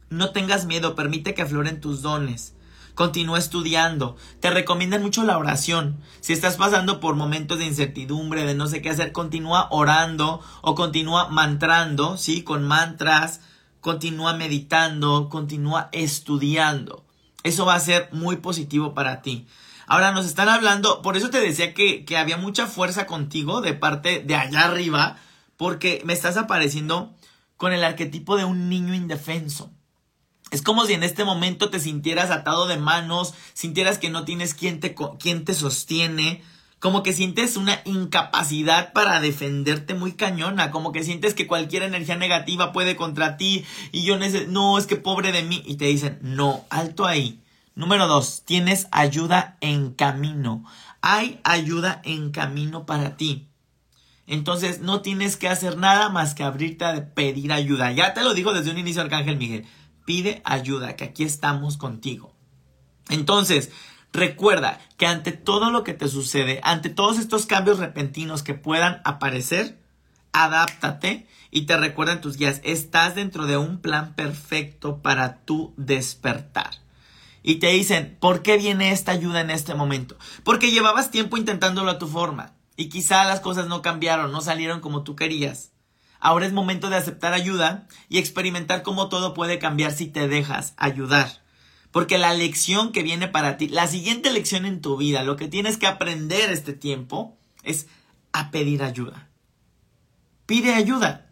no 0.09 0.31
tengas 0.31 0.65
miedo, 0.65 0.95
permite 0.95 1.33
que 1.33 1.41
afloren 1.41 1.81
tus 1.81 2.03
dones. 2.03 2.53
Continúa 2.95 3.39
estudiando. 3.39 4.17
Te 4.39 4.51
recomiendan 4.51 5.01
mucho 5.01 5.23
la 5.23 5.37
oración. 5.37 5.99
Si 6.19 6.31
estás 6.31 6.57
pasando 6.57 6.99
por 6.99 7.15
momentos 7.15 7.57
de 7.57 7.65
incertidumbre, 7.65 8.45
de 8.45 8.53
no 8.53 8.67
sé 8.67 8.81
qué 8.81 8.91
hacer, 8.91 9.11
continúa 9.11 9.67
orando 9.71 10.41
o 10.61 10.75
continúa 10.75 11.29
mantrando, 11.29 12.17
¿sí? 12.17 12.43
Con 12.43 12.67
mantras, 12.67 13.41
continúa 13.81 14.33
meditando, 14.33 15.27
continúa 15.29 15.89
estudiando. 15.91 17.03
Eso 17.43 17.65
va 17.65 17.75
a 17.75 17.79
ser 17.79 18.09
muy 18.11 18.37
positivo 18.37 18.93
para 18.93 19.21
ti. 19.21 19.47
Ahora 19.87 20.11
nos 20.11 20.25
están 20.25 20.47
hablando, 20.47 21.01
por 21.01 21.17
eso 21.17 21.29
te 21.29 21.41
decía 21.41 21.73
que, 21.73 22.05
que 22.05 22.17
había 22.17 22.37
mucha 22.37 22.67
fuerza 22.67 23.05
contigo 23.05 23.61
de 23.61 23.73
parte 23.73 24.19
de 24.19 24.35
allá 24.35 24.65
arriba, 24.65 25.17
porque 25.57 26.01
me 26.05 26.13
estás 26.13 26.37
apareciendo 26.37 27.13
con 27.57 27.73
el 27.73 27.83
arquetipo 27.83 28.37
de 28.37 28.45
un 28.45 28.69
niño 28.69 28.93
indefenso. 28.93 29.71
Es 30.53 30.61
como 30.61 30.85
si 30.85 30.93
en 30.93 31.01
este 31.01 31.25
momento 31.25 31.71
te 31.71 31.79
sintieras 31.79 32.29
atado 32.29 32.67
de 32.67 32.77
manos, 32.77 33.33
sintieras 33.55 33.97
que 33.97 34.11
no 34.11 34.23
tienes 34.23 34.53
quien 34.53 34.79
te, 34.79 34.93
quien 35.17 35.45
te 35.45 35.55
sostiene, 35.55 36.43
como 36.77 37.01
que 37.01 37.11
sientes 37.11 37.57
una 37.57 37.81
incapacidad 37.85 38.93
para 38.93 39.19
defenderte 39.19 39.95
muy 39.95 40.11
cañona, 40.11 40.69
como 40.69 40.91
que 40.91 41.01
sientes 41.03 41.33
que 41.33 41.47
cualquier 41.47 41.81
energía 41.81 42.17
negativa 42.17 42.71
puede 42.71 42.95
contra 42.95 43.35
ti 43.35 43.65
y 43.91 44.03
yo 44.03 44.19
no, 44.47 44.77
es 44.77 44.85
que 44.85 44.95
pobre 44.95 45.31
de 45.31 45.41
mí 45.41 45.63
y 45.65 45.77
te 45.77 45.85
dicen, 45.85 46.19
no, 46.21 46.65
alto 46.69 47.07
ahí. 47.07 47.41
Número 47.73 48.07
dos, 48.07 48.43
tienes 48.45 48.87
ayuda 48.91 49.57
en 49.59 49.89
camino. 49.89 50.63
Hay 51.01 51.39
ayuda 51.43 51.99
en 52.05 52.29
camino 52.29 52.85
para 52.85 53.17
ti. 53.17 53.47
Entonces 54.27 54.81
no 54.81 55.01
tienes 55.01 55.35
que 55.35 55.49
hacer 55.49 55.77
nada 55.77 56.09
más 56.09 56.35
que 56.35 56.43
abrirte 56.43 56.85
a 56.85 57.13
pedir 57.15 57.51
ayuda. 57.51 57.91
Ya 57.91 58.13
te 58.13 58.21
lo 58.23 58.35
dijo 58.35 58.53
desde 58.53 58.69
un 58.69 58.77
inicio 58.77 59.01
Arcángel 59.01 59.37
Miguel 59.37 59.65
pide 60.05 60.41
ayuda, 60.45 60.95
que 60.95 61.05
aquí 61.05 61.23
estamos 61.23 61.77
contigo. 61.77 62.33
Entonces, 63.09 63.71
recuerda 64.11 64.79
que 64.97 65.07
ante 65.07 65.31
todo 65.31 65.71
lo 65.71 65.83
que 65.83 65.93
te 65.93 66.07
sucede, 66.07 66.59
ante 66.63 66.89
todos 66.89 67.19
estos 67.19 67.45
cambios 67.45 67.79
repentinos 67.79 68.43
que 68.43 68.53
puedan 68.53 69.01
aparecer, 69.03 69.81
adáptate 70.31 71.27
y 71.51 71.65
te 71.65 71.77
recuerdan 71.77 72.21
tus 72.21 72.37
guías, 72.37 72.61
estás 72.63 73.15
dentro 73.15 73.45
de 73.45 73.57
un 73.57 73.79
plan 73.79 74.15
perfecto 74.15 75.01
para 75.01 75.41
tu 75.41 75.73
despertar. 75.77 76.71
Y 77.43 77.55
te 77.55 77.67
dicen, 77.67 78.17
¿por 78.21 78.41
qué 78.41 78.57
viene 78.57 78.91
esta 78.91 79.11
ayuda 79.11 79.41
en 79.41 79.49
este 79.49 79.75
momento? 79.75 80.17
Porque 80.43 80.71
llevabas 80.71 81.11
tiempo 81.11 81.37
intentándolo 81.37 81.91
a 81.91 81.99
tu 81.99 82.07
forma 82.07 82.53
y 82.77 82.87
quizá 82.87 83.25
las 83.25 83.41
cosas 83.41 83.67
no 83.67 83.81
cambiaron, 83.81 84.31
no 84.31 84.41
salieron 84.41 84.79
como 84.79 85.03
tú 85.03 85.15
querías. 85.15 85.72
Ahora 86.23 86.45
es 86.45 86.53
momento 86.53 86.89
de 86.89 86.95
aceptar 86.95 87.33
ayuda 87.33 87.85
y 88.07 88.17
experimentar 88.17 88.81
cómo 88.81 89.09
todo 89.09 89.33
puede 89.33 89.59
cambiar 89.59 89.91
si 89.91 90.07
te 90.07 90.29
dejas 90.29 90.73
ayudar. 90.77 91.43
Porque 91.91 92.17
la 92.17 92.33
lección 92.33 92.93
que 92.93 93.03
viene 93.03 93.27
para 93.27 93.57
ti, 93.57 93.67
la 93.67 93.87
siguiente 93.87 94.31
lección 94.31 94.65
en 94.65 94.79
tu 94.79 94.95
vida, 94.95 95.23
lo 95.23 95.35
que 95.35 95.49
tienes 95.49 95.75
que 95.75 95.85
aprender 95.85 96.49
este 96.49 96.71
tiempo 96.71 97.37
es 97.63 97.87
a 98.31 98.51
pedir 98.51 98.83
ayuda. 98.83 99.27
Pide 100.45 100.75
ayuda. 100.75 101.29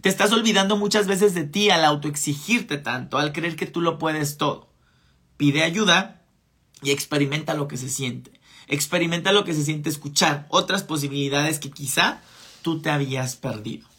Te 0.00 0.08
estás 0.08 0.32
olvidando 0.32 0.78
muchas 0.78 1.06
veces 1.06 1.34
de 1.34 1.44
ti 1.44 1.68
al 1.68 1.84
autoexigirte 1.84 2.78
tanto, 2.78 3.18
al 3.18 3.34
creer 3.34 3.56
que 3.56 3.66
tú 3.66 3.82
lo 3.82 3.98
puedes 3.98 4.38
todo. 4.38 4.72
Pide 5.36 5.64
ayuda 5.64 6.22
y 6.82 6.92
experimenta 6.92 7.52
lo 7.52 7.68
que 7.68 7.76
se 7.76 7.90
siente. 7.90 8.40
Experimenta 8.68 9.32
lo 9.32 9.44
que 9.44 9.52
se 9.52 9.66
siente 9.66 9.90
escuchar 9.90 10.46
otras 10.48 10.82
posibilidades 10.82 11.58
que 11.58 11.70
quizá 11.70 12.22
tú 12.62 12.80
te 12.80 12.88
habías 12.88 13.36
perdido. 13.36 13.89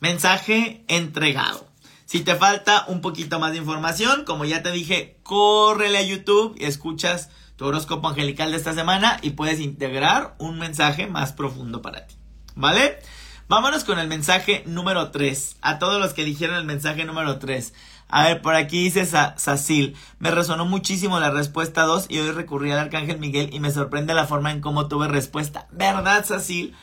Mensaje 0.00 0.84
entregado. 0.86 1.66
Si 2.04 2.20
te 2.20 2.36
falta 2.36 2.84
un 2.86 3.00
poquito 3.00 3.40
más 3.40 3.50
de 3.52 3.58
información, 3.58 4.24
como 4.24 4.44
ya 4.44 4.62
te 4.62 4.70
dije, 4.70 5.18
córrele 5.24 5.98
a 5.98 6.02
YouTube 6.02 6.56
y 6.56 6.64
escuchas 6.64 7.30
tu 7.56 7.66
horóscopo 7.66 8.08
angelical 8.08 8.52
de 8.52 8.56
esta 8.56 8.72
semana 8.72 9.18
y 9.22 9.30
puedes 9.30 9.58
integrar 9.58 10.36
un 10.38 10.58
mensaje 10.58 11.08
más 11.08 11.32
profundo 11.32 11.82
para 11.82 12.06
ti. 12.06 12.14
¿Vale? 12.54 13.00
Vámonos 13.48 13.82
con 13.82 13.98
el 13.98 14.06
mensaje 14.06 14.62
número 14.66 15.10
3. 15.10 15.56
A 15.62 15.80
todos 15.80 16.00
los 16.00 16.14
que 16.14 16.24
dijeron 16.24 16.56
el 16.56 16.64
mensaje 16.64 17.04
número 17.04 17.40
3. 17.40 17.74
A 18.08 18.24
ver, 18.24 18.40
por 18.40 18.54
aquí 18.54 18.84
dice 18.84 19.04
Sacil. 19.04 19.96
Me 20.20 20.30
resonó 20.30 20.64
muchísimo 20.64 21.18
la 21.18 21.32
respuesta 21.32 21.82
2 21.82 22.06
y 22.08 22.18
hoy 22.20 22.30
recurrí 22.30 22.70
al 22.70 22.78
Arcángel 22.78 23.18
Miguel 23.18 23.50
y 23.52 23.58
me 23.58 23.72
sorprende 23.72 24.14
la 24.14 24.26
forma 24.26 24.52
en 24.52 24.60
cómo 24.60 24.86
tuve 24.86 25.08
respuesta. 25.08 25.66
¿Verdad, 25.72 26.24
Sacil? 26.24 26.76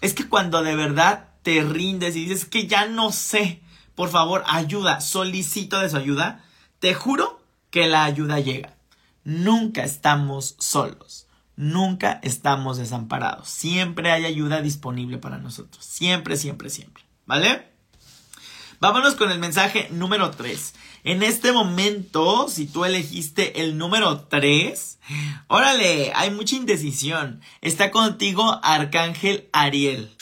Es 0.00 0.14
que 0.14 0.28
cuando 0.28 0.62
de 0.62 0.74
verdad 0.74 1.33
te 1.44 1.62
rindes 1.62 2.16
y 2.16 2.24
dices 2.24 2.46
que 2.46 2.66
ya 2.66 2.86
no 2.86 3.12
sé, 3.12 3.60
por 3.94 4.08
favor, 4.08 4.42
ayuda, 4.48 5.00
solicito 5.00 5.78
de 5.78 5.90
su 5.90 5.96
ayuda, 5.96 6.42
te 6.80 6.94
juro 6.94 7.40
que 7.70 7.86
la 7.86 8.04
ayuda 8.04 8.40
llega. 8.40 8.76
Nunca 9.24 9.84
estamos 9.84 10.56
solos, 10.58 11.28
nunca 11.54 12.18
estamos 12.22 12.78
desamparados, 12.78 13.48
siempre 13.48 14.10
hay 14.10 14.24
ayuda 14.24 14.62
disponible 14.62 15.18
para 15.18 15.38
nosotros, 15.38 15.84
siempre, 15.84 16.36
siempre, 16.36 16.70
siempre, 16.70 17.04
¿vale? 17.26 17.68
Vámonos 18.80 19.14
con 19.14 19.30
el 19.30 19.38
mensaje 19.38 19.88
número 19.90 20.30
3. 20.30 20.74
En 21.04 21.22
este 21.22 21.52
momento, 21.52 22.48
si 22.48 22.66
tú 22.66 22.84
elegiste 22.84 23.62
el 23.62 23.78
número 23.78 24.22
3, 24.22 24.98
órale, 25.48 26.12
hay 26.14 26.30
mucha 26.30 26.56
indecisión. 26.56 27.40
Está 27.60 27.90
contigo 27.90 28.60
Arcángel 28.62 29.48
Ariel. 29.52 30.13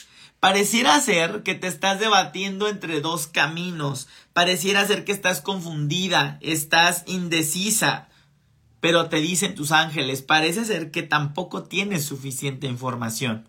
Pareciera 0.43 1.01
ser 1.01 1.45
que 1.45 1.55
te 1.55 1.69
estás 1.69 2.01
debatiendo 2.01 2.67
entre 2.67 3.01
dos 3.01 3.29
caminos. 3.29 4.09
Pareciera 4.33 4.85
ser 4.85 5.05
que 5.05 5.13
estás 5.13 5.41
confundida, 5.41 6.39
estás 6.41 7.05
indecisa. 7.07 8.09
Pero 8.81 9.09
te 9.09 9.19
dicen 9.19 9.55
tus 9.55 9.71
ángeles, 9.71 10.21
parece 10.21 10.65
ser 10.65 10.91
que 10.91 11.05
tampoco 11.05 11.63
tienes 11.63 12.05
suficiente 12.05 12.67
información. 12.67 13.49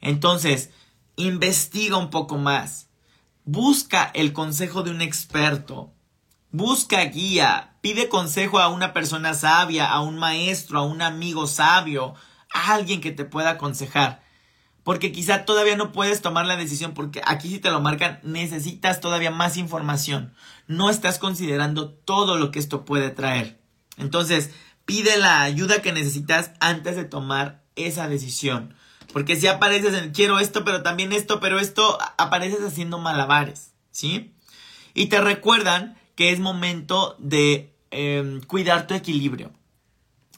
Entonces, 0.00 0.70
investiga 1.16 1.98
un 1.98 2.08
poco 2.08 2.38
más. 2.38 2.88
Busca 3.44 4.10
el 4.14 4.32
consejo 4.32 4.82
de 4.82 4.92
un 4.92 5.02
experto. 5.02 5.92
Busca 6.50 7.04
guía. 7.04 7.76
Pide 7.82 8.08
consejo 8.08 8.58
a 8.58 8.68
una 8.68 8.94
persona 8.94 9.34
sabia, 9.34 9.92
a 9.92 10.00
un 10.00 10.16
maestro, 10.16 10.78
a 10.78 10.86
un 10.86 11.02
amigo 11.02 11.46
sabio, 11.46 12.14
a 12.54 12.72
alguien 12.72 13.02
que 13.02 13.12
te 13.12 13.26
pueda 13.26 13.50
aconsejar 13.50 14.24
porque 14.86 15.10
quizá 15.10 15.44
todavía 15.44 15.76
no 15.76 15.90
puedes 15.90 16.22
tomar 16.22 16.46
la 16.46 16.56
decisión 16.56 16.94
porque 16.94 17.20
aquí 17.26 17.48
si 17.48 17.58
te 17.58 17.72
lo 17.72 17.80
marcan 17.80 18.20
necesitas 18.22 19.00
todavía 19.00 19.32
más 19.32 19.56
información. 19.56 20.32
No 20.68 20.90
estás 20.90 21.18
considerando 21.18 21.90
todo 21.90 22.36
lo 22.36 22.52
que 22.52 22.60
esto 22.60 22.84
puede 22.84 23.10
traer. 23.10 23.58
Entonces, 23.96 24.52
pide 24.84 25.16
la 25.16 25.42
ayuda 25.42 25.82
que 25.82 25.90
necesitas 25.90 26.52
antes 26.60 26.94
de 26.94 27.02
tomar 27.02 27.64
esa 27.74 28.08
decisión. 28.08 28.76
Porque 29.12 29.34
si 29.34 29.48
apareces 29.48 29.92
en 29.92 30.12
quiero 30.12 30.38
esto, 30.38 30.64
pero 30.64 30.84
también 30.84 31.12
esto, 31.12 31.40
pero 31.40 31.58
esto, 31.58 31.98
apareces 32.16 32.60
haciendo 32.60 33.00
malabares, 33.00 33.72
¿sí? 33.90 34.36
Y 34.94 35.06
te 35.06 35.20
recuerdan 35.20 35.98
que 36.14 36.30
es 36.30 36.38
momento 36.38 37.16
de 37.18 37.74
em, 37.90 38.40
cuidar 38.40 38.86
tu 38.86 38.94
equilibrio. 38.94 39.50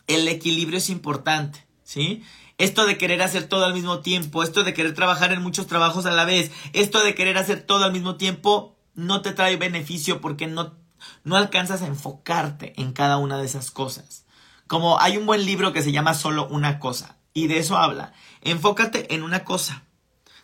El 0.06 0.26
equilibrio 0.26 0.78
es 0.78 0.88
importante, 0.88 1.66
¿sí? 1.84 2.22
Esto 2.58 2.86
de 2.86 2.98
querer 2.98 3.22
hacer 3.22 3.48
todo 3.48 3.64
al 3.64 3.72
mismo 3.72 4.00
tiempo, 4.00 4.42
esto 4.42 4.64
de 4.64 4.74
querer 4.74 4.92
trabajar 4.92 5.32
en 5.32 5.42
muchos 5.42 5.68
trabajos 5.68 6.06
a 6.06 6.10
la 6.10 6.24
vez, 6.24 6.50
esto 6.72 7.02
de 7.02 7.14
querer 7.14 7.38
hacer 7.38 7.62
todo 7.62 7.84
al 7.84 7.92
mismo 7.92 8.16
tiempo, 8.16 8.76
no 8.94 9.22
te 9.22 9.32
trae 9.32 9.56
beneficio 9.56 10.20
porque 10.20 10.48
no, 10.48 10.74
no 11.22 11.36
alcanzas 11.36 11.82
a 11.82 11.86
enfocarte 11.86 12.74
en 12.76 12.92
cada 12.92 13.16
una 13.18 13.38
de 13.38 13.46
esas 13.46 13.70
cosas. 13.70 14.26
Como 14.66 15.00
hay 15.00 15.16
un 15.16 15.24
buen 15.24 15.46
libro 15.46 15.72
que 15.72 15.82
se 15.82 15.92
llama 15.92 16.14
Solo 16.14 16.48
una 16.48 16.80
cosa, 16.80 17.16
y 17.32 17.46
de 17.46 17.58
eso 17.58 17.78
habla. 17.78 18.12
Enfócate 18.42 19.14
en 19.14 19.22
una 19.22 19.44
cosa, 19.44 19.84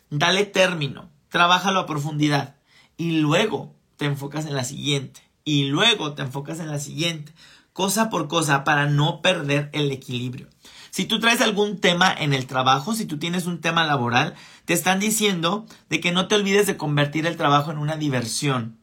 dale 0.08 0.46
término, 0.46 1.10
trabájalo 1.28 1.80
a 1.80 1.86
profundidad, 1.86 2.54
y 2.96 3.18
luego 3.20 3.74
te 3.96 4.04
enfocas 4.04 4.46
en 4.46 4.54
la 4.54 4.62
siguiente, 4.62 5.20
y 5.42 5.64
luego 5.64 6.14
te 6.14 6.22
enfocas 6.22 6.60
en 6.60 6.70
la 6.70 6.78
siguiente, 6.78 7.34
cosa 7.72 8.08
por 8.08 8.28
cosa, 8.28 8.62
para 8.62 8.86
no 8.86 9.20
perder 9.20 9.68
el 9.72 9.90
equilibrio. 9.90 10.53
Si 10.94 11.06
tú 11.06 11.18
traes 11.18 11.40
algún 11.40 11.80
tema 11.80 12.14
en 12.16 12.32
el 12.32 12.46
trabajo, 12.46 12.94
si 12.94 13.04
tú 13.04 13.18
tienes 13.18 13.46
un 13.46 13.60
tema 13.60 13.82
laboral, 13.84 14.36
te 14.64 14.74
están 14.74 15.00
diciendo 15.00 15.66
de 15.88 15.98
que 15.98 16.12
no 16.12 16.28
te 16.28 16.36
olvides 16.36 16.68
de 16.68 16.76
convertir 16.76 17.26
el 17.26 17.36
trabajo 17.36 17.72
en 17.72 17.78
una 17.78 17.96
diversión. 17.96 18.78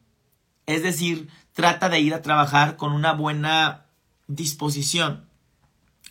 Es 0.66 0.82
decir, 0.82 1.30
trata 1.54 1.88
de 1.88 2.00
ir 2.00 2.12
a 2.12 2.20
trabajar 2.20 2.76
con 2.76 2.92
una 2.92 3.14
buena 3.14 3.86
disposición. 4.26 5.24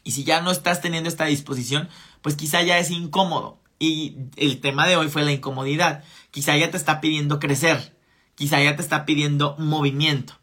Y 0.03 0.13
si 0.13 0.23
ya 0.23 0.41
no 0.41 0.49
estás 0.49 0.81
teniendo 0.81 1.07
esta 1.07 1.25
disposición, 1.25 1.87
pues 2.23 2.35
quizá 2.35 2.63
ya 2.63 2.79
es 2.79 2.89
incómodo. 2.89 3.59
Y 3.77 4.15
el 4.37 4.59
tema 4.59 4.87
de 4.87 4.97
hoy 4.97 5.07
fue 5.07 5.21
la 5.21 5.33
incomodidad. 5.33 6.03
Quizá 6.31 6.57
ya 6.57 6.71
te 6.71 6.77
está 6.77 6.99
pidiendo 6.99 7.37
crecer. 7.37 7.95
Quizá 8.33 8.59
ya 8.59 8.75
te 8.75 8.81
está 8.81 9.05
pidiendo 9.05 9.55
movimiento. 9.59 10.33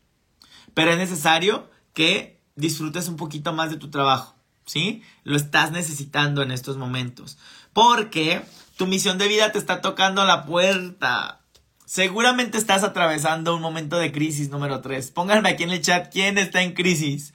Pero 0.74 0.92
es 0.92 0.98
necesario 0.98 1.68
que 1.94 2.40
disfrutes 2.54 3.08
un 3.08 3.16
poquito 3.16 3.52
más 3.52 3.70
de 3.70 3.76
tu 3.76 3.90
trabajo. 3.90 4.37
¿Sí? 4.68 5.02
Lo 5.24 5.36
estás 5.36 5.72
necesitando 5.72 6.42
en 6.42 6.52
estos 6.52 6.76
momentos. 6.76 7.38
Porque 7.72 8.42
tu 8.76 8.86
misión 8.86 9.18
de 9.18 9.26
vida 9.26 9.50
te 9.50 9.58
está 9.58 9.80
tocando 9.80 10.24
la 10.24 10.44
puerta. 10.44 11.40
Seguramente 11.84 12.58
estás 12.58 12.84
atravesando 12.84 13.56
un 13.56 13.62
momento 13.62 13.98
de 13.98 14.12
crisis 14.12 14.50
número 14.50 14.80
3. 14.80 15.10
Pónganme 15.10 15.48
aquí 15.48 15.64
en 15.64 15.70
el 15.70 15.82
chat 15.82 16.12
quién 16.12 16.38
está 16.38 16.62
en 16.62 16.74
crisis. 16.74 17.32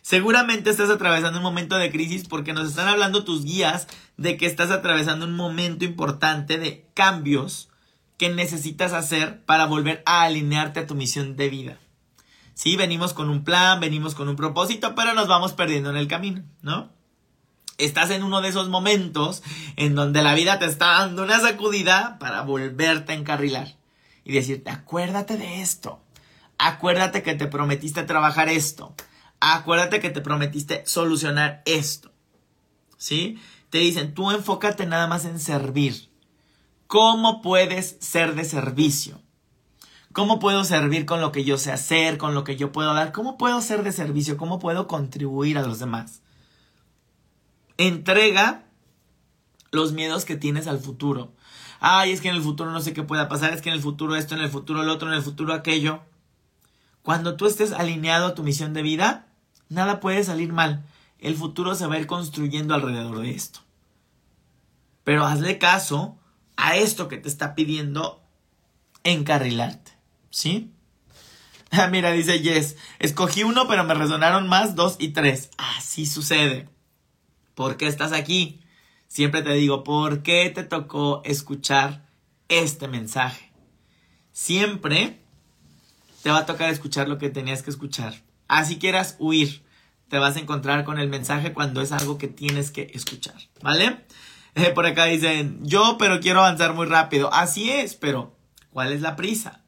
Seguramente 0.00 0.70
estás 0.70 0.88
atravesando 0.88 1.38
un 1.38 1.42
momento 1.42 1.76
de 1.76 1.90
crisis 1.90 2.28
porque 2.28 2.52
nos 2.52 2.68
están 2.68 2.86
hablando 2.86 3.24
tus 3.24 3.44
guías 3.44 3.88
de 4.16 4.36
que 4.36 4.46
estás 4.46 4.70
atravesando 4.70 5.26
un 5.26 5.34
momento 5.34 5.84
importante 5.84 6.58
de 6.58 6.86
cambios 6.94 7.68
que 8.16 8.28
necesitas 8.28 8.92
hacer 8.92 9.42
para 9.44 9.66
volver 9.66 10.02
a 10.06 10.22
alinearte 10.22 10.80
a 10.80 10.86
tu 10.86 10.94
misión 10.94 11.36
de 11.36 11.48
vida. 11.48 11.78
Sí, 12.56 12.74
venimos 12.74 13.12
con 13.12 13.28
un 13.28 13.44
plan, 13.44 13.80
venimos 13.80 14.14
con 14.14 14.30
un 14.30 14.34
propósito, 14.34 14.94
pero 14.94 15.12
nos 15.12 15.28
vamos 15.28 15.52
perdiendo 15.52 15.90
en 15.90 15.98
el 15.98 16.08
camino, 16.08 16.42
¿no? 16.62 16.88
Estás 17.76 18.08
en 18.08 18.22
uno 18.22 18.40
de 18.40 18.48
esos 18.48 18.70
momentos 18.70 19.42
en 19.76 19.94
donde 19.94 20.22
la 20.22 20.32
vida 20.32 20.58
te 20.58 20.64
está 20.64 20.86
dando 21.00 21.24
una 21.24 21.38
sacudida 21.38 22.18
para 22.18 22.40
volverte 22.40 23.12
a 23.12 23.16
encarrilar 23.16 23.76
y 24.24 24.32
decirte, 24.32 24.70
acuérdate 24.70 25.36
de 25.36 25.60
esto, 25.60 26.00
acuérdate 26.56 27.22
que 27.22 27.34
te 27.34 27.46
prometiste 27.46 28.04
trabajar 28.04 28.48
esto, 28.48 28.94
acuérdate 29.38 30.00
que 30.00 30.08
te 30.08 30.22
prometiste 30.22 30.82
solucionar 30.86 31.60
esto. 31.66 32.10
¿Sí? 32.96 33.38
Te 33.68 33.78
dicen, 33.78 34.14
tú 34.14 34.30
enfócate 34.30 34.86
nada 34.86 35.06
más 35.08 35.26
en 35.26 35.40
servir. 35.40 36.08
¿Cómo 36.86 37.42
puedes 37.42 37.98
ser 38.00 38.34
de 38.34 38.46
servicio? 38.46 39.20
¿Cómo 40.16 40.38
puedo 40.38 40.64
servir 40.64 41.04
con 41.04 41.20
lo 41.20 41.30
que 41.30 41.44
yo 41.44 41.58
sé 41.58 41.70
hacer, 41.72 42.16
con 42.16 42.32
lo 42.32 42.42
que 42.42 42.56
yo 42.56 42.72
puedo 42.72 42.94
dar? 42.94 43.12
¿Cómo 43.12 43.36
puedo 43.36 43.60
ser 43.60 43.82
de 43.82 43.92
servicio? 43.92 44.38
¿Cómo 44.38 44.58
puedo 44.58 44.86
contribuir 44.86 45.58
a 45.58 45.62
los 45.62 45.78
demás? 45.78 46.22
Entrega 47.76 48.64
los 49.72 49.92
miedos 49.92 50.24
que 50.24 50.36
tienes 50.36 50.68
al 50.68 50.78
futuro. 50.78 51.34
Ay, 51.80 52.12
es 52.12 52.22
que 52.22 52.30
en 52.30 52.36
el 52.36 52.40
futuro 52.40 52.70
no 52.70 52.80
sé 52.80 52.94
qué 52.94 53.02
pueda 53.02 53.28
pasar, 53.28 53.52
es 53.52 53.60
que 53.60 53.68
en 53.68 53.74
el 53.74 53.82
futuro 53.82 54.16
esto, 54.16 54.34
en 54.34 54.40
el 54.40 54.48
futuro 54.48 54.80
el 54.80 54.88
otro, 54.88 55.08
en 55.08 55.16
el 55.16 55.22
futuro 55.22 55.52
aquello. 55.52 56.00
Cuando 57.02 57.36
tú 57.36 57.44
estés 57.44 57.72
alineado 57.72 58.28
a 58.28 58.34
tu 58.34 58.42
misión 58.42 58.72
de 58.72 58.80
vida, 58.80 59.26
nada 59.68 60.00
puede 60.00 60.24
salir 60.24 60.50
mal. 60.50 60.86
El 61.18 61.36
futuro 61.36 61.74
se 61.74 61.86
va 61.86 61.96
a 61.96 61.98
ir 61.98 62.06
construyendo 62.06 62.74
alrededor 62.74 63.18
de 63.18 63.32
esto. 63.32 63.60
Pero 65.04 65.26
hazle 65.26 65.58
caso 65.58 66.16
a 66.56 66.74
esto 66.74 67.06
que 67.06 67.18
te 67.18 67.28
está 67.28 67.54
pidiendo 67.54 68.22
encarrilarte. 69.04 69.85
¿Sí? 70.30 70.72
Mira, 71.90 72.12
dice 72.12 72.40
Yes. 72.40 72.76
Escogí 72.98 73.42
uno, 73.42 73.66
pero 73.68 73.84
me 73.84 73.94
resonaron 73.94 74.48
más 74.48 74.74
dos 74.74 74.96
y 74.98 75.08
tres. 75.08 75.50
Así 75.58 76.06
sucede. 76.06 76.68
¿Por 77.54 77.76
qué 77.76 77.86
estás 77.86 78.12
aquí? 78.12 78.60
Siempre 79.08 79.42
te 79.42 79.52
digo, 79.52 79.84
¿por 79.84 80.22
qué 80.22 80.50
te 80.50 80.64
tocó 80.64 81.22
escuchar 81.24 82.06
este 82.48 82.88
mensaje? 82.88 83.50
Siempre 84.32 85.20
te 86.22 86.30
va 86.30 86.38
a 86.38 86.46
tocar 86.46 86.70
escuchar 86.70 87.08
lo 87.08 87.18
que 87.18 87.30
tenías 87.30 87.62
que 87.62 87.70
escuchar. 87.70 88.14
Así 88.48 88.78
quieras 88.78 89.16
huir, 89.18 89.64
te 90.08 90.18
vas 90.18 90.36
a 90.36 90.40
encontrar 90.40 90.84
con 90.84 90.98
el 90.98 91.08
mensaje 91.08 91.52
cuando 91.52 91.80
es 91.80 91.92
algo 91.92 92.18
que 92.18 92.28
tienes 92.28 92.70
que 92.70 92.90
escuchar, 92.94 93.36
¿vale? 93.62 94.04
Eh, 94.54 94.70
por 94.74 94.86
acá 94.86 95.06
dicen, 95.06 95.60
yo 95.62 95.96
pero 95.98 96.20
quiero 96.20 96.40
avanzar 96.40 96.74
muy 96.74 96.86
rápido. 96.86 97.32
Así 97.32 97.70
es, 97.70 97.94
pero 97.94 98.36
¿cuál 98.70 98.92
es 98.92 99.00
la 99.00 99.16
prisa? 99.16 99.62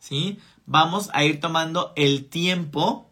¿Sí? 0.00 0.38
Vamos 0.66 1.10
a 1.12 1.22
ir 1.22 1.40
tomando 1.40 1.92
el 1.94 2.24
tiempo 2.24 3.08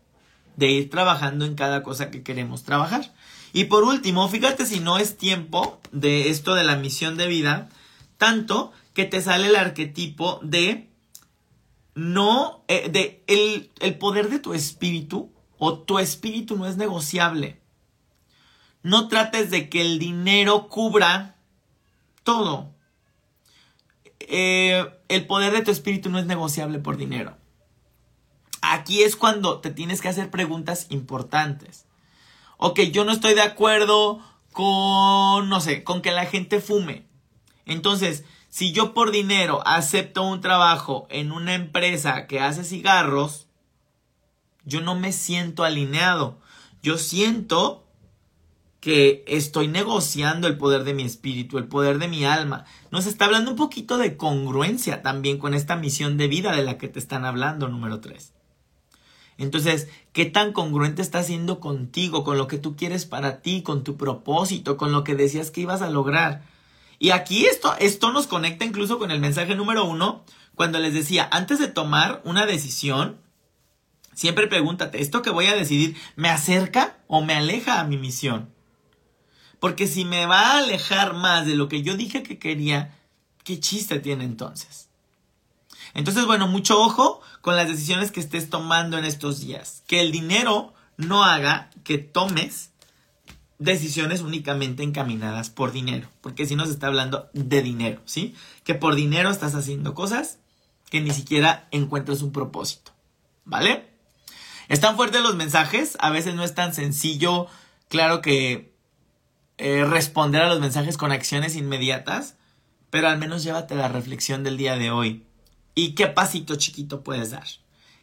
de 0.57 0.73
ir 0.73 0.91
trabajando 0.91 1.45
en 1.45 1.55
cada 1.55 1.85
cosa 1.85 2.11
que 2.11 2.25
queremos 2.25 2.65
trabajar. 2.65 3.15
Y 3.53 3.65
por 3.65 3.85
último, 3.85 4.29
fíjate 4.29 4.67
si 4.67 4.81
no 4.81 4.99
es 4.99 5.17
tiempo 5.17 5.81
de 5.93 6.31
esto 6.31 6.57
de 6.57 6.65
la 6.65 6.75
misión 6.75 7.17
de 7.17 7.29
vida, 7.29 7.69
tanto 8.17 8.73
que 8.93 9.05
te 9.05 9.23
sale 9.23 9.47
el 9.47 9.57
arquetipo 9.57 10.41
de 10.43 10.89
no, 11.95 12.65
eh, 12.69 12.89
de 12.91 13.23
el, 13.29 13.71
el 13.81 13.99
poder 13.99 14.31
de 14.31 14.41
tu 14.41 14.53
espíritu 14.53 15.33
o 15.59 15.79
tu 15.79 15.99
espíritu 15.99 16.57
no 16.57 16.67
es 16.67 16.77
negociable. 16.77 17.61
No 18.83 19.09
trates 19.09 19.51
de 19.51 19.69
que 19.69 19.81
el 19.81 19.99
dinero 19.99 20.69
cubra 20.69 21.37
todo. 22.25 22.75
Eh, 24.31 24.87
el 25.09 25.27
poder 25.27 25.55
de 25.55 25.63
tu 25.63 25.71
espíritu 25.71 26.11
no 26.11 26.19
es 26.19 26.27
negociable 26.27 26.79
por 26.79 26.99
dinero. 26.99 27.37
Aquí 28.61 29.03
es 29.03 29.17
cuando 29.17 29.61
te 29.61 29.71
tienes 29.71 30.03
que 30.03 30.09
hacer 30.09 30.31
preguntas 30.31 30.87
importantes. 30.91 31.87
Ok, 32.59 32.81
yo 32.93 33.05
no 33.05 33.13
estoy 33.13 33.33
de 33.35 33.41
acuerdo 33.41 34.21
con, 34.53 35.49
no 35.49 35.61
sé, 35.63 35.83
con 35.83 36.03
que 36.03 36.11
la 36.11 36.27
gente 36.27 36.61
fume. 36.61 37.07
Entonces, 37.65 38.25
si 38.51 38.73
yo 38.73 38.93
por 38.93 39.13
dinero 39.13 39.63
acepto 39.67 40.23
un 40.23 40.43
trabajo 40.43 41.07
en 41.09 41.33
una 41.33 41.55
empresa 41.55 42.27
que 42.27 42.41
hace 42.41 42.65
cigarros, 42.65 43.47
yo 44.65 44.83
no 44.83 44.95
me 44.95 45.13
siento 45.13 45.65
alineado. 45.65 46.39
Yo 46.83 46.99
siento 46.99 47.88
que 48.81 49.25
estoy 49.27 49.67
negociando 49.69 50.47
el 50.47 50.57
poder 50.57 50.85
de 50.85 50.95
mi 50.95 51.03
espíritu, 51.03 51.59
el 51.59 51.67
poder 51.67 51.99
de 51.99 52.09
mi 52.09 52.25
alma. 52.25 52.65
Nos 52.91 53.07
está 53.07 53.25
hablando 53.25 53.51
un 53.51 53.57
poquito 53.57 53.99
de 53.99 54.17
congruencia 54.17 55.03
también 55.03 55.39
con 55.39 55.55
esta 55.55 55.77
misión 55.77 56.17
de 56.17 56.29
vida 56.29 56.55
de 56.55 56.63
la 56.63 56.79
que 56.79 56.89
te 56.89 56.99
están 56.99 57.25
hablando, 57.25 57.69
número 57.69 58.01
3. 58.01 58.33
Entonces, 59.37 59.89
¿qué 60.13 60.27
tan 60.27 60.53
congruente 60.53 61.03
estás 61.03 61.27
siendo 61.27 61.61
contigo, 61.61 62.25
con 62.25 62.39
lo 62.39 62.49
que 62.49 62.59
tú 62.59 62.77
quieres 62.77 63.05
para 63.05 63.41
ti, 63.41 63.63
con 63.63 63.85
tu 63.85 63.97
propósito, 63.97 64.77
con 64.77 64.93
lo 64.93 65.05
que 65.05 65.15
decías 65.15 65.51
que 65.51 65.61
ibas 65.61 65.83
a 65.83 65.91
lograr? 65.91 66.43
Y 66.99 67.11
aquí 67.11 67.47
esto, 67.47 67.75
esto 67.79 68.13
nos 68.13 68.27
conecta 68.27 68.65
incluso 68.65 68.99
con 68.99 69.11
el 69.13 69.21
mensaje 69.21 69.55
número 69.55 69.85
uno, 69.85 70.25
cuando 70.57 70.81
les 70.81 70.93
decía, 70.93 71.29
antes 71.31 71.61
de 71.61 71.69
tomar 71.69 72.21
una 72.25 72.47
decisión, 72.47 73.21
siempre 74.13 74.49
pregúntate, 74.49 75.01
¿esto 75.01 75.23
que 75.23 75.31
voy 75.31 75.47
a 75.47 75.55
decidir 75.55 75.97
me 76.17 76.29
acerca 76.29 76.99
o 77.07 77.25
me 77.25 77.35
aleja 77.35 77.79
a 77.79 77.85
mi 77.85 77.97
misión? 77.97 78.51
Porque 79.61 79.87
si 79.87 80.05
me 80.05 80.27
va 80.27 80.53
a 80.53 80.59
alejar 80.59 81.15
más 81.15 81.47
de 81.47 81.57
lo 81.57 81.69
que 81.69 81.83
yo 81.83 81.97
dije 81.97 82.23
que 82.23 82.39
quería, 82.39 82.97
¿qué 83.45 83.59
chiste 83.61 83.99
tiene 84.01 84.25
entonces? 84.25 84.89
Entonces, 85.95 86.27
bueno, 86.27 86.47
mucho 86.47 86.81
ojo 86.81 87.21
con 87.41 87.57
las 87.57 87.69
decisiones 87.69 88.13
que 88.13 88.21
estés 88.21 88.51
tomando 88.51 88.99
en 88.99 89.05
estos 89.05 89.41
días. 89.41 89.83
Que 89.87 90.01
el 90.01 90.13
dinero 90.13 90.75
no 90.97 91.25
haga 91.25 91.71
que 91.83 91.99
tomes 91.99 92.71
decisiones 93.59 94.21
únicamente 94.21 94.83
encaminadas 94.83 95.51
por 95.51 95.73
dinero, 95.73 96.09
porque 96.21 96.47
si 96.47 96.55
nos 96.55 96.69
está 96.69 96.87
hablando 96.87 97.29
de 97.33 97.63
dinero, 97.63 98.01
¿sí? 98.05 98.35
Que 98.63 98.75
por 98.75 98.95
dinero 98.95 99.31
estás 99.31 99.55
haciendo 99.55 99.95
cosas 99.95 100.39
que 100.91 101.01
ni 101.01 101.11
siquiera 101.11 101.67
encuentras 101.71 102.23
un 102.23 102.33
propósito, 102.33 102.93
¿vale? 103.45 103.89
Están 104.69 104.97
fuertes 104.97 105.23
los 105.23 105.35
mensajes, 105.35 105.97
a 106.01 106.11
veces 106.11 106.35
no 106.35 106.45
es 106.45 106.55
tan 106.55 106.73
sencillo, 106.73 107.47
claro 107.89 108.21
que 108.23 108.75
eh, 109.59 109.85
responder 109.85 110.43
a 110.43 110.49
los 110.49 110.61
mensajes 110.61 110.97
con 110.97 111.13
acciones 111.13 111.57
inmediatas, 111.57 112.37
pero 112.91 113.09
al 113.09 113.19
menos 113.19 113.43
llévate 113.43 113.75
la 113.75 113.89
reflexión 113.89 114.45
del 114.45 114.57
día 114.57 114.77
de 114.77 114.91
hoy. 114.91 115.25
¿Y 115.75 115.95
qué 115.95 116.07
pasito 116.07 116.57
chiquito 116.57 117.03
puedes 117.03 117.31
dar? 117.31 117.47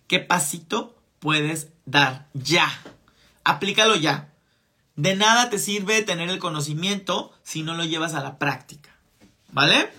¿Qué 0.08 0.20
pasito 0.20 0.96
puedes 1.20 1.70
dar 1.86 2.28
ya? 2.34 2.68
Aplícalo 3.44 3.96
ya. 3.96 4.34
De 4.96 5.16
nada 5.16 5.50
te 5.50 5.60
sirve 5.60 6.02
tener 6.04 6.30
el 6.30 6.40
conocimiento 6.40 7.34
si 7.44 7.64
no 7.64 7.74
lo 7.74 7.84
llevas 7.84 8.14
a 8.14 8.22
la 8.22 8.38
práctica. 8.38 8.92
¿Vale? 9.52 9.90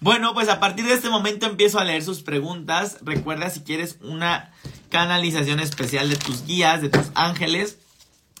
Bueno, 0.00 0.32
pues 0.32 0.48
a 0.48 0.60
partir 0.60 0.86
de 0.86 0.94
este 0.94 1.10
momento 1.10 1.46
empiezo 1.46 1.78
a 1.78 1.84
leer 1.84 2.02
sus 2.02 2.22
preguntas. 2.22 2.98
Recuerda 3.02 3.50
si 3.50 3.60
quieres 3.60 3.98
una 4.00 4.52
canalización 4.90 5.60
especial 5.60 6.08
de 6.08 6.16
tus 6.16 6.46
guías, 6.46 6.82
de 6.82 6.88
tus 6.88 7.10
ángeles, 7.14 7.78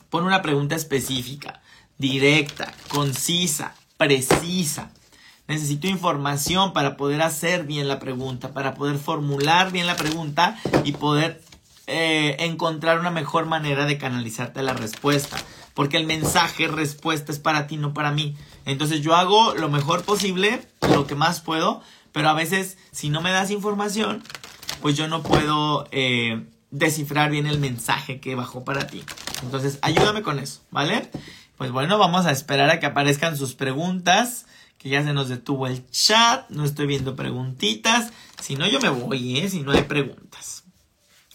pon 0.08 0.24
una 0.24 0.40
pregunta 0.42 0.76
específica, 0.76 1.60
directa, 1.98 2.72
concisa, 2.88 3.74
precisa. 3.96 4.90
Necesito 5.46 5.86
información 5.86 6.72
para 6.72 6.96
poder 6.96 7.22
hacer 7.22 7.64
bien 7.64 7.88
la 7.88 7.98
pregunta, 7.98 8.52
para 8.52 8.74
poder 8.74 8.98
formular 8.98 9.72
bien 9.72 9.86
la 9.86 9.96
pregunta 9.96 10.58
y 10.84 10.92
poder 10.92 11.42
eh, 11.86 12.36
encontrar 12.40 13.00
una 13.00 13.10
mejor 13.10 13.46
manera 13.46 13.86
de 13.86 13.98
canalizarte 13.98 14.62
la 14.62 14.74
respuesta 14.74 15.38
porque 15.78 15.96
el 15.96 16.06
mensaje 16.06 16.66
respuesta 16.66 17.30
es 17.30 17.38
para 17.38 17.68
ti, 17.68 17.76
no 17.76 17.94
para 17.94 18.10
mí. 18.10 18.34
Entonces 18.64 19.00
yo 19.00 19.14
hago 19.14 19.54
lo 19.54 19.68
mejor 19.68 20.02
posible, 20.02 20.60
lo 20.92 21.06
que 21.06 21.14
más 21.14 21.40
puedo, 21.40 21.82
pero 22.10 22.28
a 22.28 22.34
veces 22.34 22.78
si 22.90 23.10
no 23.10 23.20
me 23.20 23.30
das 23.30 23.52
información, 23.52 24.24
pues 24.82 24.96
yo 24.96 25.06
no 25.06 25.22
puedo 25.22 25.86
eh, 25.92 26.44
descifrar 26.72 27.30
bien 27.30 27.46
el 27.46 27.60
mensaje 27.60 28.18
que 28.18 28.34
bajó 28.34 28.64
para 28.64 28.88
ti. 28.88 29.04
Entonces 29.44 29.78
ayúdame 29.80 30.22
con 30.22 30.40
eso, 30.40 30.62
¿vale? 30.72 31.12
Pues 31.58 31.72
bueno, 31.72 31.98
vamos 31.98 32.24
a 32.24 32.30
esperar 32.30 32.70
a 32.70 32.78
que 32.78 32.86
aparezcan 32.86 33.36
sus 33.36 33.54
preguntas, 33.54 34.46
que 34.78 34.88
ya 34.88 35.02
se 35.02 35.12
nos 35.12 35.28
detuvo 35.28 35.66
el 35.66 35.90
chat, 35.90 36.48
no 36.50 36.64
estoy 36.64 36.86
viendo 36.86 37.16
preguntitas, 37.16 38.12
si 38.40 38.54
no 38.54 38.68
yo 38.68 38.80
me 38.80 38.90
voy, 38.90 39.38
¿eh? 39.38 39.48
Si 39.48 39.62
no 39.62 39.72
hay 39.72 39.82
preguntas. 39.82 40.62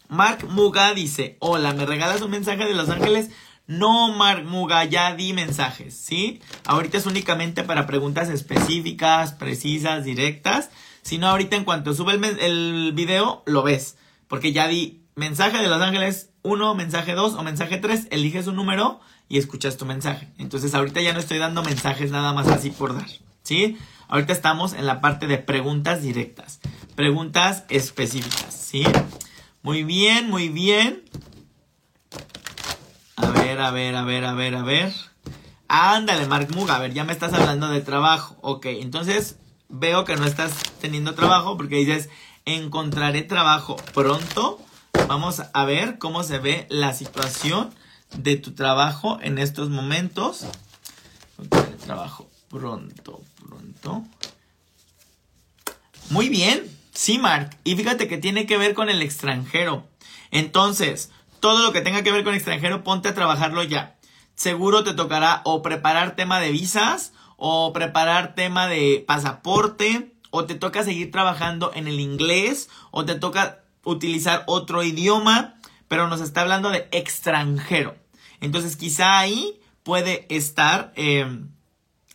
Mark 0.08 0.48
Muga 0.50 0.94
dice, 0.94 1.36
hola, 1.40 1.74
¿me 1.74 1.86
regalas 1.86 2.22
un 2.22 2.32
mensaje 2.32 2.64
de 2.64 2.74
Los 2.74 2.90
Ángeles? 2.90 3.32
No, 3.68 4.14
Mark 4.14 4.46
Muga, 4.46 4.86
ya 4.86 5.14
di 5.14 5.34
mensajes, 5.34 5.94
¿sí? 5.94 6.42
Ahorita 6.66 6.98
es 6.98 7.06
únicamente 7.06 7.64
para 7.64 7.86
preguntas 7.86 8.30
específicas, 8.30 9.34
precisas, 9.34 10.06
directas. 10.06 10.70
Si 11.02 11.18
no, 11.18 11.28
ahorita 11.28 11.58
en 11.58 11.66
cuanto 11.66 11.94
sube 11.94 12.14
el, 12.14 12.94
video, 12.94 13.44
lo 13.46 13.62
ves. 13.62 13.98
Porque 14.30 14.54
ya 14.54 14.70
di 14.70 15.04
mensaje 15.16 15.58
de 15.58 15.68
Los 15.68 15.82
Ángeles 15.82 16.30
1, 16.44 16.76
mensaje 16.76 17.14
2 17.14 17.34
o 17.34 17.44
mensaje 17.44 17.78
3, 17.78 18.08
eliges 18.12 18.48
un 18.48 18.56
número 18.56 19.02
y 19.34 19.40
escuchas 19.40 19.78
tu 19.78 19.86
mensaje. 19.86 20.28
Entonces 20.38 20.76
ahorita 20.76 21.02
ya 21.02 21.12
no 21.12 21.18
estoy 21.18 21.40
dando 21.40 21.64
mensajes 21.64 22.12
nada 22.12 22.34
más 22.34 22.48
así 22.50 22.70
por 22.70 22.94
dar, 22.94 23.08
¿sí? 23.42 23.80
Ahorita 24.08 24.32
estamos 24.32 24.74
en 24.74 24.86
la 24.86 25.02
parte 25.02 25.26
de 25.26 25.40
preguntas 25.40 26.04
directas, 26.04 26.60
preguntas 26.96 27.64
específicas, 27.70 28.54
¿sí? 28.54 28.84
Muy 29.64 29.84
bien, 29.84 30.30
muy 30.30 30.50
bien. 30.50 31.02
A 33.16 33.32
ver, 33.32 33.60
a 33.60 33.72
ver, 33.72 33.96
a 33.96 34.04
ver, 34.04 34.24
a 34.24 34.34
ver, 34.36 34.54
a 34.54 34.62
ver. 34.62 34.94
Ándale, 35.68 36.28
Mark 36.28 36.50
Mug, 36.56 36.70
a 36.70 36.78
ver, 36.78 36.94
ya 36.94 37.04
me 37.04 37.14
estás 37.14 37.34
hablando 37.34 37.70
de 37.70 37.82
trabajo. 37.82 38.38
Ok, 38.42 38.68
entonces 38.68 39.38
veo 39.68 40.06
que 40.06 40.16
no 40.16 40.26
estás 40.26 40.54
teniendo 40.80 41.16
trabajo 41.16 41.58
porque 41.58 41.78
dices, 41.78 42.10
encontraré 42.46 43.24
trabajo 43.24 43.78
pronto. 43.96 44.62
Vamos 45.08 45.42
a 45.52 45.66
ver 45.66 45.98
cómo 45.98 46.22
se 46.22 46.38
ve 46.38 46.68
la 46.70 46.94
situación 46.94 47.74
de 48.18 48.38
tu 48.38 48.54
trabajo 48.54 49.20
en 49.22 49.38
estos 49.38 49.70
momentos. 49.70 50.46
trabajo 51.86 52.30
pronto, 52.50 53.22
pronto. 53.46 54.04
Muy 56.10 56.30
bien, 56.30 56.70
sí, 56.94 57.18
Mark. 57.18 57.58
Y 57.64 57.76
fíjate 57.76 58.08
que 58.08 58.18
tiene 58.18 58.46
que 58.46 58.58
ver 58.58 58.74
con 58.74 58.90
el 58.90 59.02
extranjero. 59.02 59.88
Entonces, 60.32 61.12
todo 61.40 61.64
lo 61.64 61.74
que 61.74 61.82
tenga 61.82 62.04
que 62.04 62.12
ver 62.12 62.24
con 62.24 62.34
extranjero, 62.34 62.84
ponte 62.84 63.10
a 63.10 63.16
trabajarlo 63.16 63.64
ya. 63.64 63.96
Seguro 64.36 64.84
te 64.84 64.94
tocará 64.94 65.42
o 65.44 65.62
preparar 65.62 66.16
tema 66.16 66.40
de 66.40 66.52
visas, 66.52 67.14
o 67.38 67.74
preparar 67.74 68.36
tema 68.36 68.68
de 68.68 69.04
pasaporte, 69.06 70.14
o 70.32 70.46
te 70.46 70.56
toca 70.56 70.84
seguir 70.84 71.12
trabajando 71.12 71.72
en 71.76 71.88
el 71.88 72.00
inglés, 72.00 72.70
o 72.92 73.06
te 73.06 73.16
toca 73.16 73.64
utilizar 73.84 74.44
otro 74.48 74.84
idioma, 74.84 75.56
pero 75.88 76.08
nos 76.08 76.22
está 76.22 76.42
hablando 76.42 76.70
de 76.70 76.88
extranjero. 76.92 77.96
Entonces 78.44 78.76
quizá 78.76 79.20
ahí 79.20 79.62
puede 79.84 80.26
estar 80.28 80.92
em, 80.98 81.48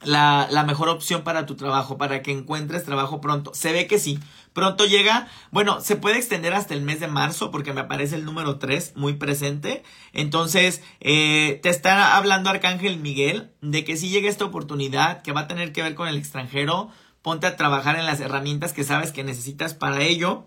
la, 0.02 0.46
la, 0.50 0.62
mejor 0.62 0.90
opción 0.90 1.22
para 1.22 1.46
tu 1.46 1.56
trabajo, 1.56 1.96
para 1.96 2.20
que 2.20 2.32
encuentres 2.32 2.84
trabajo 2.84 3.22
pronto. 3.22 3.52
Se 3.54 3.72
ve 3.72 3.86
que 3.86 3.98
sí. 3.98 4.18
Pronto 4.52 4.84
llega, 4.84 5.26
bueno, 5.52 5.80
se 5.80 5.96
puede 5.96 6.18
extender 6.18 6.52
hasta 6.52 6.74
el 6.74 6.82
mes 6.82 7.00
de 7.00 7.08
marzo 7.08 7.50
porque 7.50 7.72
me 7.72 7.80
aparece 7.80 8.16
el 8.16 8.26
número 8.26 8.58
3 8.58 8.92
muy 8.94 9.14
presente. 9.14 9.82
Entonces, 10.12 10.82
eh, 11.00 11.60
te 11.62 11.70
está 11.70 12.18
hablando 12.18 12.50
Arcángel 12.50 12.98
Miguel 12.98 13.50
de 13.62 13.84
que 13.84 13.96
si 13.96 14.10
llega 14.10 14.28
esta 14.28 14.44
oportunidad 14.44 15.22
que 15.22 15.32
va 15.32 15.42
a 15.42 15.48
tener 15.48 15.72
que 15.72 15.82
ver 15.82 15.94
con 15.94 16.08
el 16.08 16.18
extranjero, 16.18 16.90
ponte 17.22 17.46
a 17.46 17.56
trabajar 17.56 17.96
en 17.96 18.04
las 18.04 18.20
herramientas 18.20 18.74
que 18.74 18.84
sabes 18.84 19.12
que 19.12 19.24
necesitas 19.24 19.72
para 19.72 20.02
ello 20.02 20.44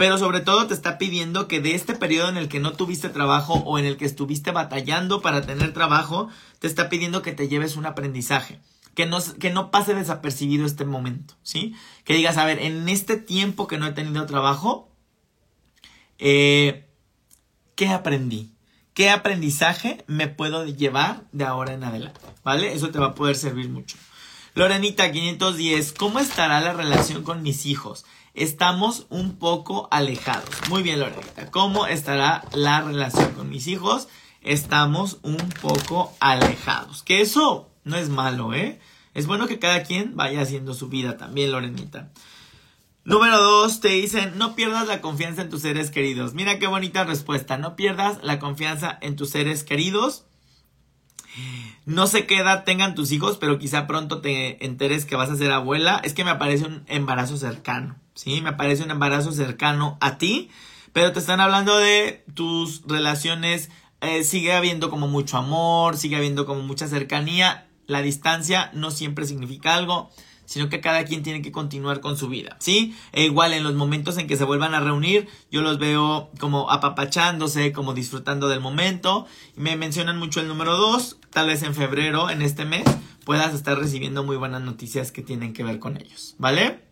pero 0.00 0.16
sobre 0.16 0.40
todo 0.40 0.66
te 0.66 0.72
está 0.72 0.96
pidiendo 0.96 1.46
que 1.46 1.60
de 1.60 1.74
este 1.74 1.94
periodo 1.94 2.30
en 2.30 2.38
el 2.38 2.48
que 2.48 2.58
no 2.58 2.72
tuviste 2.72 3.10
trabajo 3.10 3.56
o 3.66 3.78
en 3.78 3.84
el 3.84 3.98
que 3.98 4.06
estuviste 4.06 4.50
batallando 4.50 5.20
para 5.20 5.42
tener 5.42 5.74
trabajo, 5.74 6.30
te 6.58 6.68
está 6.68 6.88
pidiendo 6.88 7.20
que 7.20 7.32
te 7.32 7.48
lleves 7.48 7.76
un 7.76 7.84
aprendizaje. 7.84 8.60
Que 8.94 9.04
no, 9.04 9.18
que 9.38 9.50
no 9.50 9.70
pase 9.70 9.92
desapercibido 9.92 10.64
este 10.64 10.86
momento, 10.86 11.34
¿sí? 11.42 11.74
Que 12.04 12.14
digas, 12.14 12.38
a 12.38 12.46
ver, 12.46 12.60
en 12.60 12.88
este 12.88 13.18
tiempo 13.18 13.66
que 13.66 13.76
no 13.76 13.86
he 13.86 13.92
tenido 13.92 14.24
trabajo, 14.24 14.90
eh, 16.18 16.88
¿qué 17.74 17.88
aprendí? 17.88 18.54
¿Qué 18.94 19.10
aprendizaje 19.10 20.02
me 20.06 20.28
puedo 20.28 20.64
llevar 20.64 21.24
de 21.32 21.44
ahora 21.44 21.74
en 21.74 21.84
adelante? 21.84 22.20
¿Vale? 22.42 22.72
Eso 22.72 22.88
te 22.88 22.98
va 22.98 23.08
a 23.08 23.14
poder 23.14 23.36
servir 23.36 23.68
mucho. 23.68 23.98
Lorenita 24.54 25.12
510, 25.12 25.92
¿cómo 25.92 26.20
estará 26.20 26.62
la 26.62 26.72
relación 26.72 27.22
con 27.22 27.42
mis 27.42 27.66
hijos? 27.66 28.06
Estamos 28.40 29.06
un 29.10 29.36
poco 29.36 29.88
alejados. 29.90 30.48
Muy 30.68 30.82
bien, 30.82 30.98
Lorena. 30.98 31.50
¿Cómo 31.50 31.86
estará 31.86 32.44
la 32.52 32.80
relación 32.80 33.32
con 33.32 33.50
mis 33.50 33.66
hijos? 33.66 34.08
Estamos 34.40 35.18
un 35.22 35.36
poco 35.60 36.14
alejados. 36.20 37.02
Que 37.02 37.20
eso 37.20 37.68
no 37.84 37.96
es 37.96 38.08
malo, 38.08 38.54
¿eh? 38.54 38.80
Es 39.12 39.26
bueno 39.26 39.46
que 39.46 39.58
cada 39.58 39.82
quien 39.82 40.16
vaya 40.16 40.40
haciendo 40.40 40.72
su 40.72 40.88
vida 40.88 41.18
también, 41.18 41.52
Lorenita. 41.52 42.10
Número 43.04 43.36
dos, 43.36 43.80
te 43.80 43.88
dicen, 43.88 44.38
no 44.38 44.54
pierdas 44.54 44.86
la 44.86 45.00
confianza 45.00 45.42
en 45.42 45.50
tus 45.50 45.62
seres 45.62 45.90
queridos. 45.90 46.32
Mira 46.32 46.58
qué 46.58 46.66
bonita 46.66 47.04
respuesta. 47.04 47.58
No 47.58 47.76
pierdas 47.76 48.20
la 48.22 48.38
confianza 48.38 48.98
en 49.02 49.16
tus 49.16 49.30
seres 49.30 49.64
queridos. 49.64 50.24
No 51.86 52.06
sé 52.06 52.26
qué 52.26 52.38
edad 52.38 52.64
tengan 52.64 52.94
tus 52.94 53.12
hijos, 53.12 53.36
pero 53.38 53.58
quizá 53.58 53.86
pronto 53.86 54.20
te 54.20 54.64
enteres 54.64 55.04
que 55.04 55.16
vas 55.16 55.30
a 55.30 55.36
ser 55.36 55.50
abuela. 55.52 56.00
Es 56.04 56.14
que 56.14 56.24
me 56.24 56.30
aparece 56.30 56.64
un 56.64 56.84
embarazo 56.86 57.36
cercano. 57.36 57.96
¿sí? 58.14 58.40
Me 58.42 58.52
parece 58.52 58.84
un 58.84 58.90
embarazo 58.90 59.32
cercano 59.32 59.96
a 60.00 60.18
ti, 60.18 60.50
pero 60.92 61.12
te 61.12 61.20
están 61.20 61.40
hablando 61.40 61.76
de 61.76 62.24
tus 62.34 62.82
relaciones, 62.86 63.70
eh, 64.00 64.24
sigue 64.24 64.52
habiendo 64.52 64.90
como 64.90 65.08
mucho 65.08 65.38
amor, 65.38 65.96
sigue 65.96 66.16
habiendo 66.16 66.46
como 66.46 66.62
mucha 66.62 66.86
cercanía, 66.88 67.66
la 67.86 68.02
distancia 68.02 68.70
no 68.74 68.90
siempre 68.90 69.26
significa 69.26 69.74
algo, 69.74 70.10
sino 70.50 70.68
que 70.68 70.80
cada 70.80 71.04
quien 71.04 71.22
tiene 71.22 71.42
que 71.42 71.52
continuar 71.52 72.00
con 72.00 72.16
su 72.16 72.28
vida, 72.28 72.56
¿sí? 72.58 72.96
E 73.12 73.22
igual 73.22 73.52
en 73.52 73.62
los 73.62 73.74
momentos 73.74 74.18
en 74.18 74.26
que 74.26 74.36
se 74.36 74.42
vuelvan 74.42 74.74
a 74.74 74.80
reunir, 74.80 75.28
yo 75.48 75.62
los 75.62 75.78
veo 75.78 76.28
como 76.40 76.72
apapachándose, 76.72 77.70
como 77.70 77.94
disfrutando 77.94 78.48
del 78.48 78.58
momento. 78.58 79.28
Me 79.54 79.76
mencionan 79.76 80.18
mucho 80.18 80.40
el 80.40 80.48
número 80.48 80.76
2, 80.76 81.18
tal 81.30 81.46
vez 81.46 81.62
en 81.62 81.72
febrero, 81.72 82.30
en 82.30 82.42
este 82.42 82.64
mes, 82.64 82.82
puedas 83.24 83.54
estar 83.54 83.78
recibiendo 83.78 84.24
muy 84.24 84.36
buenas 84.36 84.60
noticias 84.62 85.12
que 85.12 85.22
tienen 85.22 85.52
que 85.52 85.62
ver 85.62 85.78
con 85.78 85.96
ellos, 85.96 86.34
¿vale? 86.38 86.82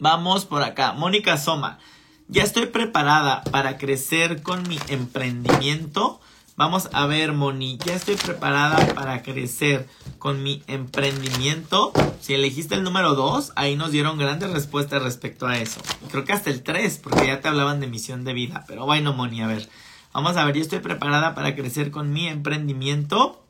Vamos 0.00 0.44
por 0.44 0.64
acá. 0.64 0.92
Mónica 0.92 1.38
Soma. 1.38 1.78
Ya 2.26 2.42
estoy 2.42 2.66
preparada 2.66 3.44
para 3.44 3.78
crecer 3.78 4.42
con 4.42 4.68
mi 4.68 4.80
emprendimiento. 4.88 6.20
Vamos 6.56 6.88
a 6.94 7.04
ver, 7.04 7.34
Moni. 7.34 7.76
Ya 7.84 7.94
estoy 7.94 8.16
preparada 8.16 8.94
para 8.94 9.22
crecer 9.22 9.86
con 10.18 10.42
mi 10.42 10.62
emprendimiento. 10.66 11.92
Si 12.22 12.32
elegiste 12.32 12.74
el 12.74 12.82
número 12.82 13.14
2, 13.14 13.52
ahí 13.56 13.76
nos 13.76 13.90
dieron 13.90 14.16
grandes 14.16 14.50
respuestas 14.50 15.02
respecto 15.02 15.46
a 15.46 15.58
eso. 15.58 15.82
creo 16.10 16.24
que 16.24 16.32
hasta 16.32 16.48
el 16.48 16.62
3, 16.62 16.98
porque 17.02 17.26
ya 17.26 17.42
te 17.42 17.48
hablaban 17.48 17.80
de 17.80 17.88
misión 17.88 18.24
de 18.24 18.32
vida. 18.32 18.64
Pero 18.66 18.86
bueno, 18.86 19.12
Moni, 19.12 19.42
a 19.42 19.46
ver. 19.46 19.68
Vamos 20.14 20.38
a 20.38 20.46
ver, 20.46 20.56
ya 20.56 20.62
estoy 20.62 20.78
preparada 20.78 21.34
para 21.34 21.54
crecer 21.54 21.90
con 21.90 22.14
mi 22.14 22.26
emprendimiento. 22.26 23.44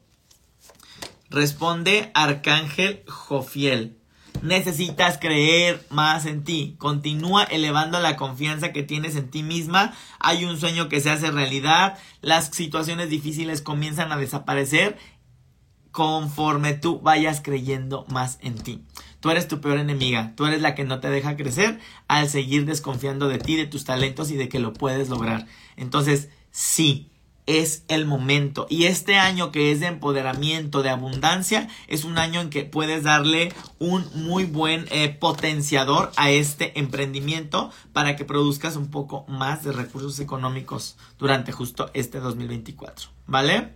Responde 1.31 2.11
Arcángel 2.13 3.05
Jofiel. 3.07 3.99
Necesitas 4.43 5.19
creer 5.19 5.85
más 5.91 6.27
en 6.27 6.45
ti. 6.45 6.77
Continúa 6.79 7.45
elevando 7.45 8.01
la 8.01 8.17
confianza 8.17 8.73
que 8.73 8.83
tienes 8.83 9.17
en 9.17 9.31
ti 9.31 9.43
misma. 9.43 9.95
Hay 10.19 10.45
un 10.45 10.59
sueño 10.59 10.89
que 10.89 11.01
se 11.01 11.11
hace 11.11 11.31
realidad. 11.31 11.99
Las 12.21 12.47
situaciones 12.47 13.11
difíciles 13.11 13.63
comienzan 13.63 14.13
a 14.13 14.17
desaparecer 14.17 14.97
conforme 15.97 16.75
tú 16.75 17.01
vayas 17.01 17.41
creyendo 17.41 18.05
más 18.09 18.39
en 18.43 18.59
ti. 18.59 18.85
Tú 19.21 19.31
eres 19.31 19.49
tu 19.49 19.63
peor 19.63 19.79
enemiga, 19.79 20.35
tú 20.37 20.45
eres 20.45 20.61
la 20.61 20.75
que 20.75 20.85
no 20.85 21.01
te 21.01 21.09
deja 21.09 21.37
crecer 21.37 21.81
al 22.07 22.29
seguir 22.29 22.67
desconfiando 22.67 23.29
de 23.29 23.39
ti, 23.39 23.57
de 23.57 23.67
tus 23.67 23.85
talentos 23.85 24.31
y 24.31 24.37
de 24.37 24.51
que 24.51 24.59
lo 24.59 24.75
puedes 24.75 25.09
lograr. 25.09 25.47
Entonces, 25.75 26.29
sí, 26.51 27.11
es 27.47 27.85
el 27.89 28.07
momento. 28.07 28.67
Y 28.69 28.85
este 28.85 29.17
año 29.17 29.53
que 29.53 29.73
es 29.73 29.81
de 29.81 29.87
empoderamiento, 29.87 30.83
de 30.83 30.91
abundancia, 30.91 31.69
es 31.89 32.05
un 32.05 32.19
año 32.19 32.41
en 32.41 32.51
que 32.51 32.65
puedes 32.65 33.05
darle 33.05 33.53
un 33.79 34.05
muy 34.15 34.45
buen 34.45 34.87
eh, 34.91 35.09
potenciador 35.09 36.11
a 36.17 36.31
este 36.31 36.79
emprendimiento 36.79 37.71
para 37.93 38.17
que 38.17 38.25
produzcas 38.25 38.77
un 38.77 38.91
poco 38.91 39.25
más 39.29 39.65
de 39.65 39.73
recursos 39.73 40.19
económicos 40.21 40.97
durante 41.19 41.53
justo 41.53 41.91
este 41.95 42.21
2024. 42.21 43.11
¿Vale? 43.27 43.75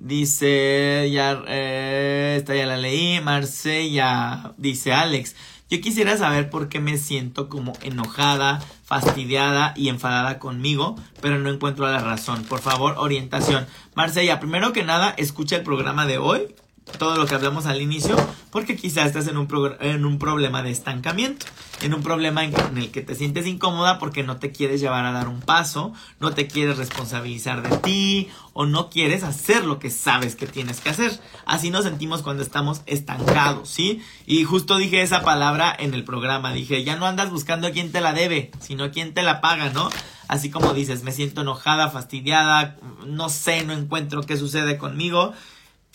Dice, 0.00 1.08
ya, 1.12 1.42
eh, 1.48 2.36
esta 2.38 2.54
ya 2.54 2.66
la 2.66 2.76
leí, 2.76 3.20
Marsella, 3.20 4.54
dice 4.56 4.92
Alex, 4.92 5.34
yo 5.70 5.80
quisiera 5.80 6.16
saber 6.16 6.50
por 6.50 6.68
qué 6.68 6.80
me 6.80 6.96
siento 6.96 7.48
como 7.48 7.74
enojada, 7.82 8.60
fastidiada 8.84 9.74
y 9.76 9.88
enfadada 9.88 10.38
conmigo, 10.38 10.96
pero 11.20 11.38
no 11.38 11.50
encuentro 11.50 11.86
la 11.86 11.98
razón. 11.98 12.44
Por 12.44 12.60
favor, 12.60 12.94
orientación. 12.98 13.66
Marcella, 13.94 14.40
primero 14.40 14.72
que 14.72 14.84
nada, 14.84 15.14
escucha 15.16 15.56
el 15.56 15.62
programa 15.62 16.06
de 16.06 16.18
hoy 16.18 16.54
todo 16.98 17.16
lo 17.16 17.26
que 17.26 17.34
hablamos 17.34 17.66
al 17.66 17.80
inicio, 17.80 18.16
porque 18.50 18.76
quizás 18.76 19.06
estás 19.06 19.28
en 19.28 19.36
un, 19.36 19.48
en 19.80 20.04
un 20.04 20.18
problema 20.18 20.62
de 20.62 20.70
estancamiento, 20.70 21.46
en 21.82 21.94
un 21.94 22.02
problema 22.02 22.44
en, 22.44 22.54
el 22.76 22.90
que 22.90 23.02
te 23.02 23.14
sientes 23.14 23.46
incómoda 23.46 23.98
porque 23.98 24.22
no 24.22 24.38
te 24.38 24.52
quieres 24.52 24.80
llevar 24.80 25.04
a 25.04 25.12
dar 25.12 25.28
un 25.28 25.40
paso, 25.40 25.92
no 26.20 26.32
te 26.32 26.46
quieres 26.46 26.76
responsabilizar 26.76 27.62
de 27.62 27.76
ti 27.78 28.28
o 28.52 28.66
no 28.66 28.90
quieres 28.90 29.22
hacer 29.22 29.64
lo 29.64 29.78
que 29.78 29.90
sabes 29.90 30.34
que 30.34 30.46
tienes 30.46 30.80
que 30.80 30.90
hacer. 30.90 31.20
Así 31.46 31.70
nos 31.70 31.84
sentimos 31.84 32.22
cuando 32.22 32.42
estamos 32.42 32.82
estancados, 32.86 33.68
¿sí? 33.68 34.02
Y 34.26 34.44
justo 34.44 34.76
dije 34.76 35.02
esa 35.02 35.22
palabra 35.22 35.74
en 35.78 35.94
el 35.94 36.04
programa, 36.04 36.52
dije, 36.52 36.84
ya 36.84 36.96
no 36.96 37.06
andas 37.06 37.30
buscando 37.30 37.68
a 37.68 37.70
quién 37.70 37.92
te 37.92 38.00
la 38.00 38.12
debe, 38.12 38.50
sino 38.60 38.84
a 38.84 38.90
quién 38.90 39.14
te 39.14 39.22
la 39.22 39.40
paga, 39.40 39.70
¿no? 39.70 39.88
Así 40.26 40.50
como 40.50 40.74
dices, 40.74 41.04
me 41.04 41.12
siento 41.12 41.40
enojada, 41.40 41.88
fastidiada, 41.88 42.76
no 43.06 43.30
sé, 43.30 43.64
no 43.64 43.72
encuentro 43.72 44.22
qué 44.22 44.36
sucede 44.36 44.76
conmigo 44.76 45.32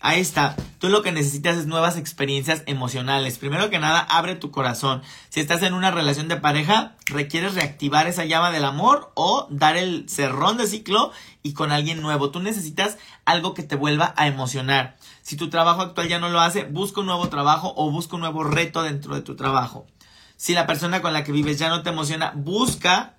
Ahí 0.05 0.19
está. 0.19 0.57
Tú 0.79 0.89
lo 0.89 1.01
que 1.01 1.13
necesitas 1.13 1.55
es 1.55 1.65
nuevas 1.65 1.95
experiencias 1.95 2.63
emocionales. 2.65 3.37
Primero 3.37 3.69
que 3.69 3.79
nada, 3.79 4.01
abre 4.01 4.35
tu 4.35 4.51
corazón. 4.51 5.01
Si 5.29 5.39
estás 5.39 5.63
en 5.63 5.73
una 5.73 5.91
relación 5.91 6.27
de 6.27 6.35
pareja, 6.35 6.97
requieres 7.05 7.55
reactivar 7.55 8.05
esa 8.07 8.25
llama 8.25 8.51
del 8.51 8.65
amor 8.65 9.13
o 9.13 9.47
dar 9.49 9.77
el 9.77 10.09
cerrón 10.09 10.57
de 10.57 10.67
ciclo 10.67 11.13
y 11.41 11.53
con 11.53 11.71
alguien 11.71 12.01
nuevo. 12.01 12.31
Tú 12.31 12.41
necesitas 12.41 12.97
algo 13.23 13.53
que 13.53 13.63
te 13.63 13.77
vuelva 13.77 14.13
a 14.17 14.27
emocionar. 14.27 14.97
Si 15.21 15.37
tu 15.37 15.49
trabajo 15.49 15.81
actual 15.81 16.09
ya 16.09 16.19
no 16.19 16.27
lo 16.27 16.41
hace, 16.41 16.65
busca 16.65 16.99
un 16.99 17.05
nuevo 17.05 17.29
trabajo 17.29 17.73
o 17.77 17.89
busca 17.89 18.15
un 18.15 18.23
nuevo 18.23 18.43
reto 18.43 18.83
dentro 18.83 19.15
de 19.15 19.21
tu 19.21 19.37
trabajo. 19.37 19.87
Si 20.35 20.53
la 20.53 20.67
persona 20.67 21.01
con 21.01 21.13
la 21.13 21.23
que 21.23 21.31
vives 21.31 21.59
ya 21.59 21.69
no 21.69 21.81
te 21.81 21.91
emociona, 21.91 22.33
busca 22.35 23.13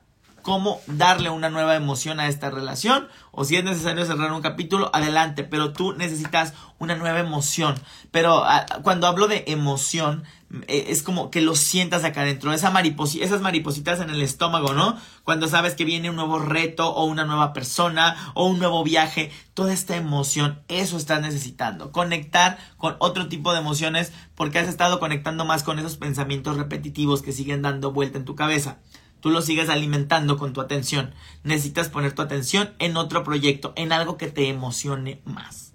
cómo 0.45 0.83
darle 0.87 1.31
una 1.31 1.49
nueva 1.49 1.75
emoción 1.75 2.21
a 2.21 2.29
esta 2.29 2.51
relación 2.51 3.09
o 3.33 3.45
si 3.45 3.57
es 3.57 3.65
necesario 3.65 4.05
cerrar 4.05 4.31
un 4.31 4.43
capítulo, 4.43 4.91
adelante, 4.93 5.43
pero 5.43 5.73
tú 5.73 5.95
necesitas 5.95 6.53
una 6.79 6.95
nueva 6.97 7.19
emoción. 7.19 7.75
Pero 8.11 8.45
ah, 8.45 8.67
cuando 8.83 9.07
hablo 9.07 9.27
de 9.27 9.45
emoción, 9.49 10.23
eh, 10.69 10.87
es 10.89 11.03
como 11.03 11.31
que 11.31 11.41
lo 11.41 11.57
sientas 11.57 12.05
acá 12.05 12.21
adentro, 12.21 12.53
esa 12.53 12.73
esas 12.79 13.41
maripositas 13.41 14.01
en 14.01 14.11
el 14.11 14.21
estómago, 14.21 14.75
¿no? 14.75 14.99
Cuando 15.25 15.49
sabes 15.49 15.75
que 15.75 15.87
viene 15.87 16.11
un 16.11 16.17
nuevo 16.17 16.39
reto 16.39 16.91
o 16.91 17.07
una 17.07 17.25
nueva 17.25 17.55
persona 17.55 18.15
o 18.35 18.47
un 18.47 18.59
nuevo 18.59 18.85
viaje, 18.85 19.33
toda 19.55 19.73
esta 19.73 19.97
emoción, 19.97 20.61
eso 20.69 20.99
estás 20.99 21.23
necesitando. 21.23 21.91
Conectar 21.91 22.59
con 22.77 22.97
otro 22.99 23.29
tipo 23.29 23.55
de 23.55 23.61
emociones 23.61 24.13
porque 24.35 24.59
has 24.59 24.69
estado 24.69 25.01
conectando 25.01 25.47
más 25.47 25.63
con 25.63 25.79
esos 25.79 25.97
pensamientos 25.97 26.59
repetitivos 26.59 27.23
que 27.23 27.33
siguen 27.33 27.63
dando 27.63 27.93
vuelta 27.93 28.19
en 28.19 28.27
tu 28.27 28.35
cabeza 28.35 28.77
tú 29.25 29.31
lo 29.31 29.41
sigues 29.41 29.70
alimentando 29.70 30.37
con 30.37 30.53
tu 30.53 30.61
atención. 30.61 31.14
Necesitas 31.45 31.89
poner 31.89 32.12
tu 32.12 32.20
atención 32.20 32.75
en 32.79 32.99
otro 32.99 33.25
proyecto, 33.25 33.72
en 33.75 33.91
algo 33.91 34.18
que 34.18 34.27
te 34.27 34.51
emocione 34.51 35.22
más. 35.25 35.72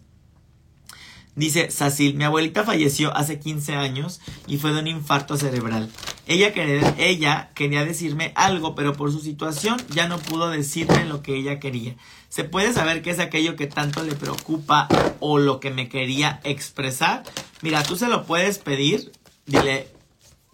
Dice 1.34 1.72
Sacil, 1.72 2.14
mi 2.14 2.26
abuelita 2.26 2.64
falleció 2.64 3.12
hace 3.18 3.40
15 3.40 3.74
años 3.74 4.22
y 4.46 4.60
fue 4.60 4.72
de 4.72 4.82
un 4.82 4.88
infarto 4.88 5.36
cerebral. 5.36 5.90
Ella 6.28 6.54
quería, 6.54 6.94
ella 7.00 7.50
quería 7.56 7.84
decirme 7.86 8.34
algo, 8.36 8.76
pero 8.76 8.94
por 8.94 9.12
su 9.12 9.20
situación 9.20 9.78
ya 9.90 10.08
no 10.08 10.20
pudo 10.20 10.52
decirme 10.52 11.06
lo 11.06 11.24
que 11.24 11.36
ella 11.36 11.60
quería. 11.60 11.96
¿Se 12.30 12.44
puede 12.44 12.72
saber 12.72 13.02
qué 13.02 13.10
es 13.10 13.20
aquello 13.20 13.56
que 13.56 13.66
tanto 13.66 14.04
le 14.04 14.14
preocupa 14.14 14.88
o 15.22 15.40
lo 15.40 15.60
que 15.60 15.72
me 15.72 15.90
quería 15.90 16.40
expresar? 16.44 17.24
Mira, 17.64 17.82
tú 17.82 17.96
se 17.96 18.10
lo 18.10 18.28
puedes 18.28 18.60
pedir. 18.60 19.12
Dile, 19.48 19.88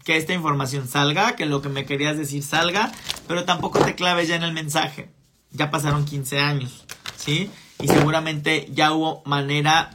que 0.06 0.18
esta 0.18 0.34
información 0.34 0.88
salga, 0.88 1.36
que 1.36 1.48
lo 1.48 1.62
que 1.62 1.68
me 1.68 1.86
querías 1.86 2.16
decir 2.16 2.44
salga, 2.44 2.92
pero 3.28 3.44
tampoco 3.44 3.80
te 3.80 3.96
claves 3.96 4.30
ya 4.30 4.36
en 4.36 4.44
el 4.44 4.54
mensaje. 4.54 5.10
Ya 5.52 5.72
pasaron 5.72 6.06
15 6.06 6.40
años, 6.40 6.86
¿sí? 7.18 7.50
Y 7.82 7.88
seguramente 7.88 8.70
ya 8.72 8.94
hubo 8.94 9.24
manera, 9.26 9.90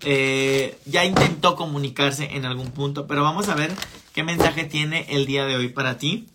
eh, 0.00 0.78
ya 0.86 1.04
intentó 1.04 1.54
comunicarse 1.54 2.34
en 2.34 2.46
algún 2.46 2.70
punto, 2.70 3.06
pero 3.06 3.22
vamos 3.22 3.48
a 3.50 3.54
ver 3.54 3.72
qué 4.14 4.24
mensaje 4.24 4.64
tiene 4.64 5.06
el 5.10 5.26
día 5.26 5.44
de 5.44 5.56
hoy 5.56 5.68
para 5.68 5.98
ti. 5.98 6.28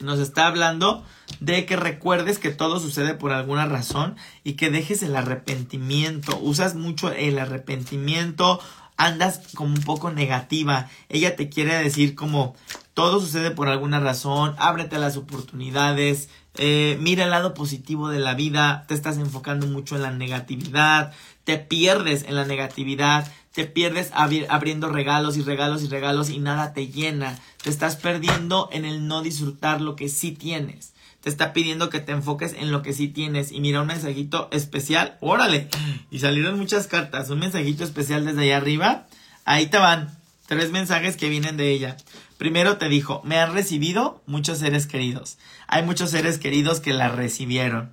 Nos 0.00 0.18
está 0.18 0.46
hablando 0.46 1.04
de 1.40 1.66
que 1.66 1.76
recuerdes 1.76 2.38
que 2.38 2.50
todo 2.50 2.80
sucede 2.80 3.14
por 3.14 3.32
alguna 3.32 3.66
razón 3.66 4.16
y 4.44 4.54
que 4.54 4.70
dejes 4.70 5.02
el 5.02 5.14
arrepentimiento. 5.14 6.38
Usas 6.38 6.74
mucho 6.74 7.12
el 7.12 7.38
arrepentimiento 7.38 8.60
andas 8.96 9.40
como 9.54 9.74
un 9.74 9.82
poco 9.82 10.10
negativa. 10.10 10.88
Ella 11.08 11.36
te 11.36 11.48
quiere 11.48 11.74
decir 11.76 12.14
como 12.14 12.54
todo 12.94 13.20
sucede 13.20 13.50
por 13.50 13.68
alguna 13.68 14.00
razón, 14.00 14.54
ábrete 14.58 14.96
a 14.96 14.98
las 14.98 15.16
oportunidades, 15.16 16.28
eh, 16.56 16.98
mira 17.00 17.24
el 17.24 17.30
lado 17.30 17.54
positivo 17.54 18.10
de 18.10 18.18
la 18.18 18.34
vida, 18.34 18.84
te 18.86 18.94
estás 18.94 19.16
enfocando 19.16 19.66
mucho 19.66 19.96
en 19.96 20.02
la 20.02 20.10
negatividad, 20.10 21.12
te 21.44 21.58
pierdes 21.58 22.24
en 22.24 22.36
la 22.36 22.44
negatividad, 22.44 23.32
te 23.52 23.64
pierdes 23.64 24.10
abriendo 24.12 24.88
regalos 24.88 25.36
y 25.36 25.42
regalos 25.42 25.82
y 25.82 25.88
regalos 25.88 26.28
y 26.28 26.38
nada 26.38 26.74
te 26.74 26.88
llena, 26.88 27.38
te 27.62 27.70
estás 27.70 27.96
perdiendo 27.96 28.68
en 28.72 28.84
el 28.84 29.06
no 29.06 29.22
disfrutar 29.22 29.80
lo 29.80 29.96
que 29.96 30.10
sí 30.10 30.32
tienes 30.32 30.92
te 31.22 31.30
está 31.30 31.52
pidiendo 31.52 31.88
que 31.88 32.00
te 32.00 32.12
enfoques 32.12 32.52
en 32.52 32.72
lo 32.72 32.82
que 32.82 32.92
sí 32.92 33.06
tienes. 33.06 33.52
Y 33.52 33.60
mira, 33.60 33.80
un 33.80 33.86
mensajito 33.86 34.48
especial. 34.50 35.16
Órale. 35.20 35.68
Y 36.10 36.18
salieron 36.18 36.58
muchas 36.58 36.88
cartas. 36.88 37.30
Un 37.30 37.38
mensajito 37.38 37.84
especial 37.84 38.26
desde 38.26 38.42
allá 38.42 38.56
arriba. 38.56 39.06
Ahí 39.44 39.66
te 39.66 39.78
van. 39.78 40.10
Tres 40.48 40.72
mensajes 40.72 41.16
que 41.16 41.28
vienen 41.28 41.56
de 41.56 41.70
ella. 41.70 41.96
Primero 42.38 42.76
te 42.76 42.88
dijo, 42.88 43.22
me 43.24 43.38
han 43.38 43.54
recibido 43.54 44.20
muchos 44.26 44.58
seres 44.58 44.88
queridos. 44.88 45.38
Hay 45.68 45.84
muchos 45.84 46.10
seres 46.10 46.38
queridos 46.38 46.80
que 46.80 46.92
la 46.92 47.08
recibieron. 47.08 47.92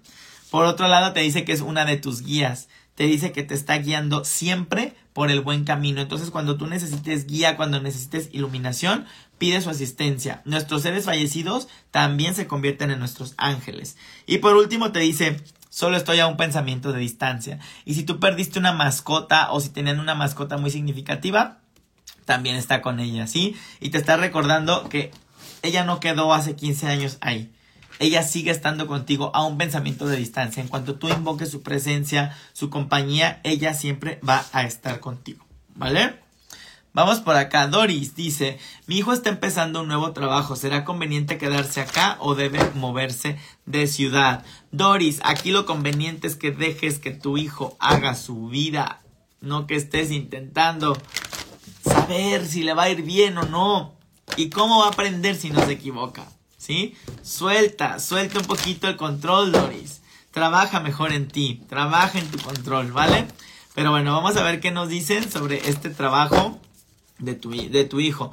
Por 0.49 0.65
otro 0.65 0.87
lado, 0.87 1.13
te 1.13 1.19
dice 1.19 1.45
que 1.45 1.51
es 1.51 1.61
una 1.61 1.85
de 1.85 1.97
tus 1.97 2.23
guías. 2.23 2.67
Te 2.95 3.03
dice 3.03 3.31
que 3.31 3.43
te 3.43 3.53
está 3.53 3.77
guiando 3.77 4.25
siempre 4.25 4.95
por 5.13 5.29
el 5.29 5.41
buen 5.41 5.65
camino. 5.65 6.01
Entonces, 6.01 6.31
cuando 6.31 6.57
tú 6.57 6.65
necesites 6.65 7.27
guía, 7.27 7.55
cuando 7.57 7.79
necesites 7.79 8.29
iluminación, 8.31 9.05
pide 9.39 9.61
su 9.61 9.71
asistencia. 9.71 10.43
Nuestros 10.45 10.83
seres 10.83 11.05
fallecidos 11.05 11.67
también 11.89 12.35
se 12.35 12.45
convierten 12.45 12.91
en 12.91 12.99
nuestros 12.99 13.33
ángeles. 13.37 13.97
Y 14.27 14.37
por 14.37 14.55
último 14.55 14.91
te 14.91 14.99
dice, 14.99 15.41
solo 15.69 15.97
estoy 15.97 16.19
a 16.19 16.27
un 16.27 16.37
pensamiento 16.37 16.91
de 16.91 16.99
distancia. 16.99 17.59
Y 17.85 17.95
si 17.95 18.03
tú 18.03 18.19
perdiste 18.19 18.59
una 18.59 18.73
mascota 18.73 19.51
o 19.51 19.59
si 19.59 19.69
tenían 19.69 19.99
una 19.99 20.13
mascota 20.13 20.57
muy 20.57 20.69
significativa, 20.69 21.59
también 22.25 22.57
está 22.57 22.81
con 22.83 22.99
ella, 22.99 23.25
¿sí? 23.25 23.55
Y 23.79 23.89
te 23.89 23.97
está 23.97 24.17
recordando 24.17 24.87
que 24.89 25.11
ella 25.63 25.83
no 25.83 25.99
quedó 25.99 26.33
hace 26.33 26.55
15 26.55 26.87
años 26.87 27.17
ahí. 27.21 27.51
Ella 27.99 28.23
sigue 28.23 28.51
estando 28.51 28.87
contigo 28.87 29.31
a 29.33 29.45
un 29.45 29.57
pensamiento 29.57 30.05
de 30.05 30.17
distancia. 30.17 30.61
En 30.61 30.69
cuanto 30.69 30.95
tú 30.95 31.09
invoques 31.09 31.49
su 31.49 31.63
presencia, 31.63 32.37
su 32.53 32.69
compañía, 32.69 33.41
ella 33.43 33.73
siempre 33.73 34.19
va 34.27 34.45
a 34.53 34.63
estar 34.63 34.99
contigo. 34.99 35.45
¿Vale? 35.75 36.28
Vamos 36.91 37.19
por 37.19 37.35
acá. 37.35 37.67
Doris 37.67 38.15
dice, 38.15 38.57
mi 38.87 38.97
hijo 38.97 39.13
está 39.13 39.29
empezando 39.29 39.81
un 39.81 39.87
nuevo 39.87 40.11
trabajo. 40.11 40.55
¿Será 40.55 40.85
conveniente 40.85 41.37
quedarse 41.37 41.81
acá 41.81 42.17
o 42.19 42.33
debe 42.33 42.59
moverse 42.73 43.37
de 43.65 43.85
ciudad? 43.85 44.43
Doris, 44.71 45.19
aquí 45.23 45.51
lo 45.51 45.65
conveniente 45.65 46.27
es 46.27 46.35
que 46.35 46.51
dejes 46.51 46.97
que 46.97 47.11
tu 47.11 47.37
hijo 47.37 47.77
haga 47.79 48.15
su 48.15 48.47
vida. 48.47 49.01
No 49.39 49.67
que 49.67 49.75
estés 49.75 50.09
intentando 50.11 50.97
saber 51.83 52.45
si 52.45 52.63
le 52.63 52.73
va 52.73 52.83
a 52.83 52.89
ir 52.89 53.03
bien 53.03 53.37
o 53.37 53.43
no. 53.43 53.93
¿Y 54.35 54.49
cómo 54.49 54.79
va 54.79 54.87
a 54.87 54.89
aprender 54.89 55.35
si 55.35 55.51
no 55.51 55.63
se 55.65 55.73
equivoca? 55.73 56.25
¿Sí? 56.57 56.95
Suelta, 57.21 57.99
suelta 57.99 58.39
un 58.39 58.45
poquito 58.45 58.87
el 58.87 58.97
control, 58.97 59.51
Doris. 59.51 60.01
Trabaja 60.31 60.79
mejor 60.79 61.13
en 61.13 61.27
ti. 61.27 61.61
Trabaja 61.69 62.17
en 62.17 62.29
tu 62.29 62.39
control, 62.39 62.91
¿vale? 62.91 63.27
Pero 63.75 63.91
bueno, 63.91 64.13
vamos 64.13 64.35
a 64.37 64.43
ver 64.43 64.59
qué 64.59 64.71
nos 64.71 64.89
dicen 64.89 65.31
sobre 65.31 65.69
este 65.69 65.89
trabajo 65.91 66.59
de 67.19 67.35
tu, 67.35 67.51
de 67.51 67.85
tu 67.85 67.99
hijo. 67.99 68.31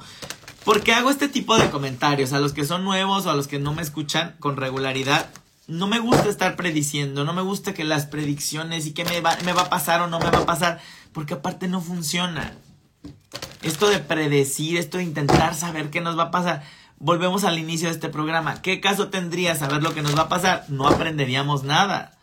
Porque 0.63 0.93
hago 0.93 1.09
este 1.09 1.29
tipo 1.29 1.57
de 1.57 1.69
comentarios 1.69 2.33
a 2.33 2.39
los 2.39 2.53
que 2.53 2.65
son 2.65 2.83
nuevos 2.83 3.25
o 3.25 3.29
a 3.29 3.35
los 3.35 3.47
que 3.47 3.59
no 3.59 3.73
me 3.73 3.81
escuchan 3.81 4.35
con 4.39 4.57
regularidad. 4.57 5.29
No 5.67 5.87
me 5.87 5.99
gusta 5.99 6.29
estar 6.29 6.55
prediciendo, 6.55 7.23
no 7.23 7.33
me 7.33 7.41
gusta 7.41 7.73
que 7.73 7.83
las 7.83 8.05
predicciones 8.05 8.85
y 8.85 8.91
que 8.93 9.05
me 9.05 9.21
va, 9.21 9.37
me 9.45 9.53
va 9.53 9.63
a 9.63 9.69
pasar 9.69 10.01
o 10.01 10.07
no 10.07 10.19
me 10.19 10.29
va 10.29 10.39
a 10.39 10.45
pasar, 10.45 10.81
porque 11.13 11.35
aparte 11.35 11.67
no 11.67 11.81
funciona. 11.81 12.53
Esto 13.61 13.89
de 13.89 13.99
predecir, 13.99 14.77
esto 14.77 14.97
de 14.97 15.03
intentar 15.03 15.55
saber 15.55 15.89
qué 15.89 16.01
nos 16.01 16.17
va 16.17 16.23
a 16.23 16.31
pasar. 16.31 16.63
Volvemos 16.99 17.43
al 17.43 17.59
inicio 17.59 17.89
de 17.89 17.93
este 17.93 18.09
programa. 18.09 18.61
¿Qué 18.61 18.81
caso 18.81 19.09
tendría 19.09 19.55
saber 19.55 19.83
lo 19.83 19.93
que 19.93 20.01
nos 20.01 20.17
va 20.17 20.23
a 20.23 20.29
pasar? 20.29 20.65
No 20.69 20.87
aprenderíamos 20.87 21.63
nada. 21.63 22.17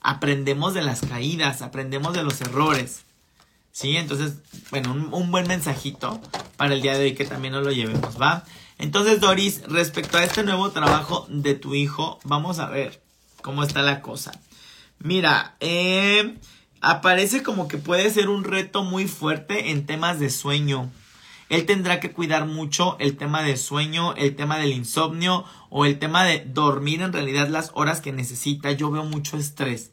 Aprendemos 0.00 0.74
de 0.74 0.82
las 0.82 1.00
caídas, 1.00 1.62
aprendemos 1.62 2.12
de 2.14 2.24
los 2.24 2.40
errores. 2.40 3.04
¿Sí? 3.76 3.98
Entonces, 3.98 4.38
bueno, 4.70 4.94
un, 4.94 5.30
buen 5.30 5.46
mensajito 5.46 6.18
para 6.56 6.72
el 6.72 6.80
día 6.80 6.96
de 6.96 7.04
hoy 7.04 7.14
que 7.14 7.26
también 7.26 7.52
nos 7.52 7.62
lo 7.62 7.72
llevemos, 7.72 8.18
¿va? 8.18 8.42
Entonces, 8.78 9.20
Doris, 9.20 9.64
respecto 9.68 10.16
a 10.16 10.24
este 10.24 10.44
nuevo 10.44 10.70
trabajo 10.70 11.26
de 11.28 11.52
tu 11.56 11.74
hijo, 11.74 12.18
vamos 12.24 12.58
a 12.58 12.70
ver 12.70 13.02
cómo 13.42 13.62
está 13.62 13.82
la 13.82 14.00
cosa. 14.00 14.32
Mira, 14.98 15.56
eh, 15.60 16.38
aparece 16.80 17.42
como 17.42 17.68
que 17.68 17.76
puede 17.76 18.08
ser 18.08 18.30
un 18.30 18.44
reto 18.44 18.82
muy 18.82 19.06
fuerte 19.08 19.70
en 19.70 19.84
temas 19.84 20.20
de 20.20 20.30
sueño. 20.30 20.90
Él 21.50 21.66
tendrá 21.66 22.00
que 22.00 22.12
cuidar 22.12 22.46
mucho 22.46 22.96
el 22.98 23.18
tema 23.18 23.42
de 23.42 23.58
sueño, 23.58 24.14
el 24.14 24.36
tema 24.36 24.56
del 24.56 24.72
insomnio 24.72 25.44
o 25.68 25.84
el 25.84 25.98
tema 25.98 26.24
de 26.24 26.46
dormir 26.46 27.02
en 27.02 27.12
realidad 27.12 27.48
las 27.48 27.72
horas 27.74 28.00
que 28.00 28.12
necesita. 28.12 28.72
Yo 28.72 28.90
veo 28.90 29.04
mucho 29.04 29.36
estrés 29.36 29.90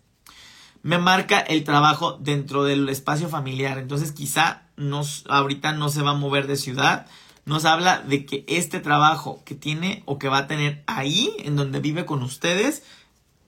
me 0.84 0.98
marca 0.98 1.40
el 1.40 1.64
trabajo 1.64 2.18
dentro 2.20 2.66
del 2.66 2.88
espacio 2.90 3.30
familiar. 3.30 3.78
Entonces 3.78 4.12
quizá 4.12 4.64
nos, 4.76 5.24
ahorita 5.30 5.72
no 5.72 5.90
se 5.90 6.02
va 6.02 6.12
a 6.12 6.16
mover 6.16 6.46
de 6.46 6.58
ciudad. 6.58 7.08
Nos 7.46 7.66
habla 7.66 8.00
de 8.00 8.26
que 8.26 8.44
este 8.48 8.80
trabajo 8.80 9.42
que 9.46 9.56
tiene 9.56 10.04
o 10.06 10.20
que 10.20 10.30
va 10.30 10.40
a 10.40 10.48
tener 10.48 10.84
ahí, 10.86 11.36
en 11.40 11.56
donde 11.56 11.80
vive 11.80 12.06
con 12.06 12.22
ustedes, 12.22 12.84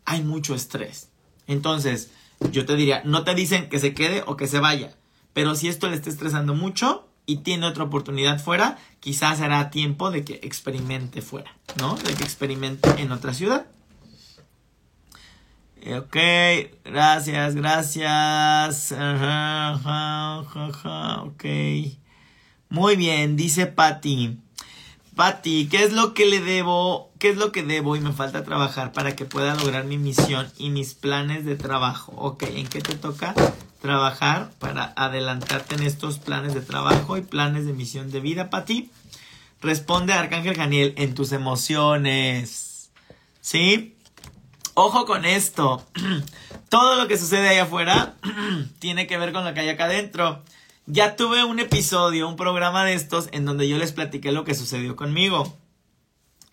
hay 0.06 0.24
mucho 0.24 0.56
estrés. 0.56 1.10
Entonces, 1.46 2.12
yo 2.52 2.66
te 2.66 2.76
diría, 2.76 3.02
no 3.06 3.24
te 3.24 3.36
dicen 3.36 3.70
que 3.70 3.80
se 3.80 3.94
quede 3.94 4.24
o 4.26 4.38
que 4.38 4.48
se 4.48 4.60
vaya. 4.60 4.96
Pero 5.34 5.56
si 5.56 5.68
esto 5.68 5.90
le 5.90 5.96
está 5.96 6.10
estresando 6.10 6.56
mucho 6.56 7.08
y 7.26 7.38
tiene 7.38 7.66
otra 7.66 7.84
oportunidad 7.84 8.42
fuera, 8.42 8.78
quizás 9.02 9.40
será 9.40 9.70
tiempo 9.70 10.10
de 10.10 10.24
que 10.24 10.40
experimente 10.44 11.22
fuera, 11.22 11.56
¿no? 11.80 11.96
De 11.96 12.14
que 12.14 12.24
experimente 12.24 12.90
en 12.98 13.12
otra 13.12 13.34
ciudad. 13.34 13.66
Ok, 15.94 16.18
gracias, 16.84 17.54
gracias. 17.54 18.92
ok. 21.24 21.46
Muy 22.70 22.96
bien, 22.96 23.36
dice 23.36 23.68
Patty. 23.68 24.40
Patty, 25.16 25.68
¿qué 25.68 25.84
es 25.84 25.94
lo 25.94 26.16
que 26.16 26.26
le 26.26 26.42
debo? 26.42 27.12
¿Qué 27.20 27.30
es 27.30 27.38
lo 27.38 27.52
que 27.52 27.62
debo 27.62 27.96
y 27.96 28.00
me 28.00 28.14
falta 28.14 28.44
trabajar 28.44 28.94
para 28.94 29.16
que 29.16 29.26
pueda 29.26 29.54
lograr 29.54 29.86
mi 29.86 30.00
misión 30.00 30.52
y 30.58 30.72
mis 30.72 30.96
planes 30.96 31.46
de 31.46 31.56
trabajo? 31.56 32.14
Ok, 32.16 32.44
¿en 32.44 32.66
qué 32.68 32.82
te 32.82 32.96
toca 32.96 33.36
trabajar 33.80 34.50
para 34.58 34.92
adelantarte 34.96 35.76
en 35.76 35.84
estos 35.84 36.18
planes 36.18 36.56
de 36.56 36.62
trabajo 36.62 37.16
y 37.16 37.22
planes 37.22 37.68
de 37.68 37.74
misión 37.74 38.10
de 38.10 38.22
vida, 38.22 38.50
Patty? 38.50 38.90
Responde 39.62 40.14
Arcángel 40.14 40.58
Daniel 40.58 40.96
en 40.98 41.14
tus 41.14 41.32
emociones. 41.32 42.90
¿Sí? 43.40 43.95
Ojo 44.78 45.06
con 45.06 45.24
esto. 45.24 45.82
Todo 46.70 46.96
lo 46.96 47.08
que 47.08 47.18
sucede 47.18 47.48
ahí 47.48 47.60
afuera 47.60 48.16
tiene 48.80 49.08
que 49.08 49.18
ver 49.18 49.32
con 49.32 49.46
lo 49.46 49.54
que 49.54 49.62
hay 49.62 49.70
acá 49.70 49.86
adentro. 49.86 50.44
Ya 50.86 51.16
tuve 51.16 51.46
un 51.46 51.60
episodio, 51.60 52.28
un 52.28 52.36
programa 52.36 52.84
de 52.84 52.94
estos 52.94 53.30
en 53.32 53.46
donde 53.46 53.70
yo 53.70 53.78
les 53.78 53.94
platiqué 53.94 54.34
lo 54.34 54.44
que 54.44 54.54
sucedió 54.54 54.98
conmigo. 54.98 55.58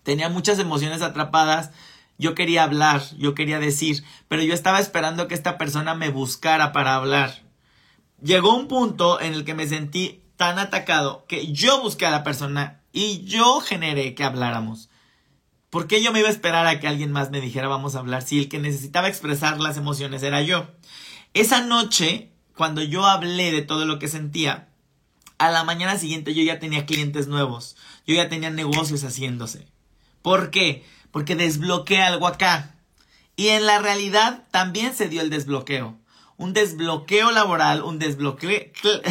Tenía 0.03 0.29
muchas 0.29 0.57
emociones 0.59 1.01
atrapadas. 1.01 1.71
Yo 2.17 2.33
quería 2.33 2.63
hablar, 2.63 3.03
yo 3.17 3.35
quería 3.35 3.59
decir, 3.59 4.05
pero 4.29 4.41
yo 4.41 4.53
estaba 4.53 4.79
esperando 4.79 5.27
que 5.27 5.35
esta 5.35 5.57
persona 5.57 5.93
me 5.93 6.07
buscara 6.07 6.71
para 6.71 6.95
hablar. 6.95 7.41
Llegó 8.21 8.55
un 8.55 8.69
punto 8.69 9.19
en 9.19 9.33
el 9.33 9.43
que 9.43 9.53
me 9.53 9.67
sentí 9.67 10.23
tan 10.37 10.59
atacado 10.59 11.25
que 11.27 11.51
yo 11.51 11.81
busqué 11.81 12.05
a 12.05 12.11
la 12.11 12.23
persona 12.23 12.79
y 12.93 13.25
yo 13.25 13.59
generé 13.59 14.15
que 14.15 14.23
habláramos. 14.23 14.87
¿Por 15.73 15.87
qué 15.87 16.03
yo 16.03 16.11
me 16.11 16.19
iba 16.19 16.27
a 16.27 16.31
esperar 16.31 16.67
a 16.67 16.79
que 16.79 16.87
alguien 16.87 17.11
más 17.11 17.31
me 17.31 17.41
dijera 17.41 17.67
vamos 17.67 17.95
a 17.95 17.99
hablar 17.99 18.21
si 18.21 18.37
el 18.37 18.47
que 18.47 18.59
necesitaba 18.59 19.07
expresar 19.07 19.59
las 19.59 19.75
emociones 19.75 20.21
era 20.21 20.43
yo? 20.43 20.67
Esa 21.33 21.61
noche 21.61 22.29
cuando 22.55 22.83
yo 22.83 23.07
hablé 23.07 23.51
de 23.51 23.63
todo 23.63 23.85
lo 23.85 23.97
que 23.97 24.07
sentía, 24.07 24.69
a 25.39 25.49
la 25.49 25.63
mañana 25.63 25.97
siguiente 25.97 26.35
yo 26.35 26.43
ya 26.43 26.59
tenía 26.59 26.85
clientes 26.85 27.27
nuevos, 27.27 27.75
yo 28.05 28.13
ya 28.13 28.29
tenía 28.29 28.51
negocios 28.51 29.03
haciéndose. 29.03 29.65
¿Por 30.21 30.51
qué? 30.51 30.85
Porque 31.09 31.35
desbloqueé 31.35 32.03
algo 32.03 32.27
acá. 32.27 32.75
Y 33.35 33.47
en 33.47 33.65
la 33.65 33.79
realidad 33.79 34.43
también 34.51 34.93
se 34.93 35.09
dio 35.09 35.21
el 35.21 35.31
desbloqueo. 35.31 35.97
Un 36.37 36.53
desbloqueo 36.53 37.31
laboral, 37.31 37.81
un 37.81 37.97
desbloqueo, 37.97 38.61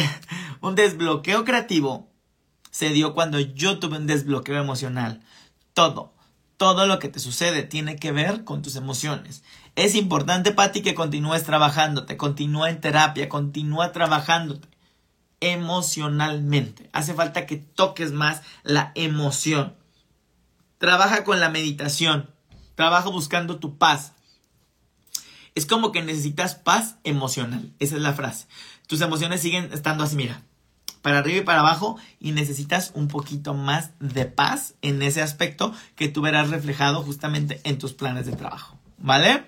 un 0.61 0.75
desbloqueo 0.75 1.43
creativo 1.43 2.09
se 2.71 2.91
dio 2.91 3.13
cuando 3.13 3.41
yo 3.41 3.79
tuve 3.79 3.97
un 3.97 4.07
desbloqueo 4.07 4.61
emocional. 4.61 5.25
Todo, 5.73 6.12
todo 6.63 6.85
lo 6.85 6.97
que 6.97 7.09
te 7.09 7.19
sucede 7.19 7.63
tiene 7.63 7.97
que 7.97 8.13
ver 8.13 8.45
con 8.45 8.61
tus 8.61 8.77
emociones. 8.77 9.43
Es 9.75 9.95
importante, 9.95 10.53
Patti, 10.53 10.81
que 10.81 10.95
continúes 10.95 11.43
trabajándote, 11.43 12.15
continúa 12.15 12.69
en 12.69 12.79
terapia, 12.79 13.27
continúa 13.27 13.91
trabajándote 13.91 14.69
emocionalmente. 15.41 16.89
Hace 16.93 17.15
falta 17.15 17.45
que 17.45 17.57
toques 17.57 18.13
más 18.13 18.43
la 18.63 18.93
emoción. 18.95 19.75
Trabaja 20.77 21.25
con 21.25 21.41
la 21.41 21.49
meditación. 21.49 22.29
Trabaja 22.75 23.09
buscando 23.09 23.59
tu 23.59 23.77
paz. 23.77 24.13
Es 25.55 25.65
como 25.65 25.91
que 25.91 26.01
necesitas 26.01 26.55
paz 26.55 26.95
emocional. 27.03 27.73
Esa 27.79 27.97
es 27.97 28.01
la 28.01 28.13
frase. 28.13 28.47
Tus 28.87 29.01
emociones 29.01 29.41
siguen 29.41 29.69
estando 29.73 30.05
así, 30.05 30.15
mira, 30.15 30.43
para 31.03 31.19
arriba 31.19 31.39
y 31.39 31.43
para 31.43 31.59
abajo 31.59 31.97
y 32.19 32.31
necesitas 32.31 32.91
un 32.95 33.09
poquito 33.09 33.53
más 33.53 33.91
de 33.99 34.25
paz 34.25 34.73
en 34.81 35.03
ese 35.03 35.21
aspecto 35.21 35.73
que 35.95 36.07
tú 36.07 36.21
verás 36.21 36.49
reflejado 36.49 37.03
justamente 37.03 37.61
en 37.65 37.77
tus 37.77 37.93
planes 37.93 38.25
de 38.25 38.31
trabajo. 38.31 38.79
¿Vale? 38.97 39.43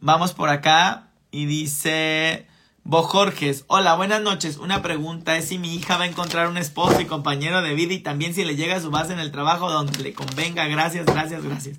Vamos 0.00 0.32
por 0.32 0.48
acá 0.48 1.08
y 1.30 1.44
dice 1.44 2.46
Bojorges. 2.82 3.64
Hola, 3.66 3.94
buenas 3.94 4.22
noches. 4.22 4.56
Una 4.56 4.80
pregunta 4.80 5.36
es 5.36 5.48
si 5.48 5.58
mi 5.58 5.74
hija 5.74 5.98
va 5.98 6.04
a 6.04 6.08
encontrar 6.08 6.48
un 6.48 6.56
esposo 6.56 6.98
y 7.02 7.04
compañero 7.04 7.60
de 7.60 7.74
vida 7.74 7.92
y 7.92 7.98
también 7.98 8.34
si 8.34 8.46
le 8.46 8.56
llega 8.56 8.76
a 8.76 8.80
su 8.80 8.90
base 8.90 9.12
en 9.12 9.20
el 9.20 9.30
trabajo 9.30 9.70
donde 9.70 9.98
le 9.98 10.14
convenga. 10.14 10.66
Gracias, 10.66 11.04
gracias, 11.04 11.44
gracias. 11.44 11.78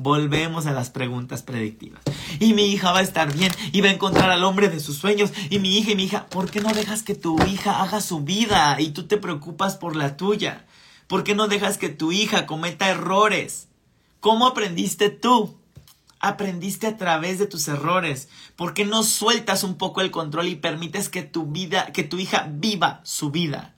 Volvemos 0.00 0.66
a 0.66 0.72
las 0.72 0.90
preguntas 0.90 1.42
predictivas. 1.42 2.00
Y 2.38 2.54
mi 2.54 2.66
hija 2.66 2.92
va 2.92 3.00
a 3.00 3.02
estar 3.02 3.34
bien 3.34 3.50
y 3.72 3.80
va 3.80 3.88
a 3.88 3.92
encontrar 3.92 4.30
al 4.30 4.44
hombre 4.44 4.68
de 4.68 4.78
sus 4.78 4.96
sueños. 4.96 5.32
Y 5.50 5.58
mi 5.58 5.76
hija 5.76 5.90
y 5.90 5.96
mi 5.96 6.04
hija, 6.04 6.28
¿por 6.28 6.52
qué 6.52 6.60
no 6.60 6.72
dejas 6.72 7.02
que 7.02 7.16
tu 7.16 7.36
hija 7.46 7.82
haga 7.82 8.00
su 8.00 8.20
vida 8.20 8.80
y 8.80 8.90
tú 8.90 9.08
te 9.08 9.16
preocupas 9.16 9.76
por 9.76 9.96
la 9.96 10.16
tuya? 10.16 10.66
¿Por 11.08 11.24
qué 11.24 11.34
no 11.34 11.48
dejas 11.48 11.78
que 11.78 11.88
tu 11.88 12.12
hija 12.12 12.46
cometa 12.46 12.88
errores? 12.88 13.66
¿Cómo 14.20 14.46
aprendiste 14.46 15.10
tú? 15.10 15.58
aprendiste 16.20 16.86
a 16.86 16.96
través 16.96 17.40
de 17.40 17.46
tus 17.46 17.66
errores? 17.66 18.28
¿Por 18.54 18.74
qué 18.74 18.84
no 18.84 19.02
sueltas 19.02 19.64
un 19.64 19.76
poco 19.78 20.00
el 20.00 20.12
control 20.12 20.46
y 20.46 20.56
permites 20.56 21.08
que 21.08 21.22
tu 21.22 21.46
vida, 21.46 21.92
que 21.92 22.04
tu 22.04 22.18
hija 22.18 22.48
viva 22.48 23.00
su 23.02 23.30
vida? 23.30 23.74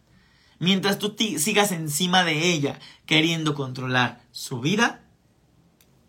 Mientras 0.58 0.98
tú 0.98 1.16
sigas 1.38 1.72
encima 1.72 2.24
de 2.24 2.50
ella 2.52 2.78
queriendo 3.06 3.54
controlar 3.54 4.20
su 4.32 4.60
vida, 4.60 5.02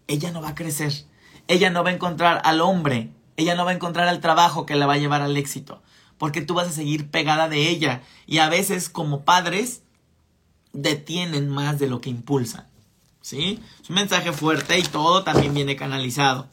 ella 0.07 0.31
no 0.31 0.41
va 0.41 0.49
a 0.49 0.55
crecer. 0.55 1.05
Ella 1.47 1.69
no 1.69 1.83
va 1.83 1.89
a 1.89 1.93
encontrar 1.93 2.41
al 2.45 2.61
hombre, 2.61 3.09
ella 3.37 3.55
no 3.55 3.65
va 3.65 3.71
a 3.71 3.75
encontrar 3.75 4.07
al 4.07 4.21
trabajo 4.21 4.65
que 4.65 4.75
la 4.75 4.85
va 4.85 4.93
a 4.93 4.97
llevar 4.97 5.21
al 5.21 5.37
éxito, 5.37 5.81
porque 6.17 6.41
tú 6.41 6.53
vas 6.53 6.67
a 6.67 6.71
seguir 6.71 7.09
pegada 7.09 7.49
de 7.49 7.69
ella 7.69 8.01
y 8.27 8.37
a 8.37 8.49
veces 8.49 8.89
como 8.89 9.25
padres 9.25 9.81
detienen 10.73 11.49
más 11.49 11.79
de 11.79 11.87
lo 11.87 11.99
que 12.01 12.09
impulsan. 12.09 12.67
¿sí? 13.21 13.59
Es 13.81 13.89
un 13.89 13.95
mensaje 13.95 14.31
fuerte 14.31 14.77
y 14.79 14.83
todo 14.83 15.23
también 15.23 15.53
viene 15.53 15.75
canalizado. 15.75 16.47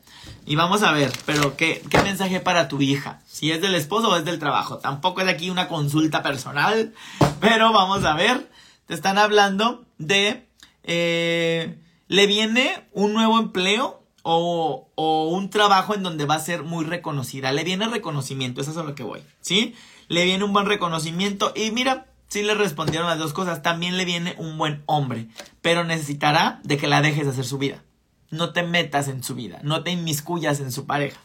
Y 0.46 0.57
vamos 0.57 0.82
a 0.82 0.92
ver, 0.92 1.12
pero 1.26 1.57
¿qué, 1.57 1.82
qué 1.90 2.03
mensaje 2.03 2.40
para 2.40 2.68
tu 2.68 2.80
hija? 2.80 3.20
Si 3.26 3.51
es 3.51 3.61
del 3.61 3.74
esposo 3.74 4.09
o 4.09 4.16
es 4.16 4.24
del 4.24 4.38
trabajo. 4.38 4.78
Tampoco 4.78 5.20
es 5.20 5.28
aquí 5.28 5.51
una 5.51 5.68
consulta 5.68 6.22
personal, 6.22 6.94
pero 7.40 7.72
vamos 7.72 8.05
a 8.05 8.14
ver. 8.14 8.51
Te 8.86 8.94
están 8.94 9.18
hablando 9.18 9.84
de... 9.99 10.49
Eh, 10.84 11.78
¿Le 12.09 12.26
viene 12.26 12.88
un 12.92 13.12
nuevo 13.12 13.38
empleo 13.38 14.02
o, 14.22 14.88
un 15.30 15.50
trabajo 15.50 15.94
en 15.94 16.02
donde 16.02 16.24
va 16.24 16.36
a 16.36 16.40
ser 16.40 16.62
muy 16.62 16.84
reconocida? 16.84 17.52
Le 17.52 17.64
viene 17.64 17.86
reconocimiento, 17.86 18.62
eso 18.62 18.70
es 18.70 18.76
a 18.78 18.82
lo 18.82 18.94
que 18.94 19.02
voy, 19.02 19.20
¿sí? 19.42 19.74
Le 20.09 20.24
viene 20.24 20.44
un 20.44 20.54
buen 20.54 20.64
reconocimiento 20.64 21.52
y 21.54 21.70
mira, 21.70 22.06
si 22.28 22.42
le 22.42 22.54
respondieron 22.54 23.09
las 23.09 23.18
dos 23.18 23.34
cosas. 23.34 23.62
También 23.62 23.98
le 23.98 24.06
viene 24.06 24.34
un 24.38 24.56
buen 24.56 24.82
hombre, 24.86 25.28
pero 25.61 25.84
necesitará 25.84 26.61
de 26.64 26.78
que 26.78 26.86
la 26.86 27.02
dejes 27.02 27.26
hacer 27.26 27.44
su 27.44 27.59
vida. 27.59 27.82
No 28.30 28.52
te 28.52 28.62
metas 28.62 29.09
en 29.09 29.22
su 29.22 29.34
vida, 29.34 29.61
no 29.62 29.82
te 29.82 29.90
inmiscuyas 29.90 30.61
en 30.61 30.72
su 30.72 30.86
pareja, 30.86 31.20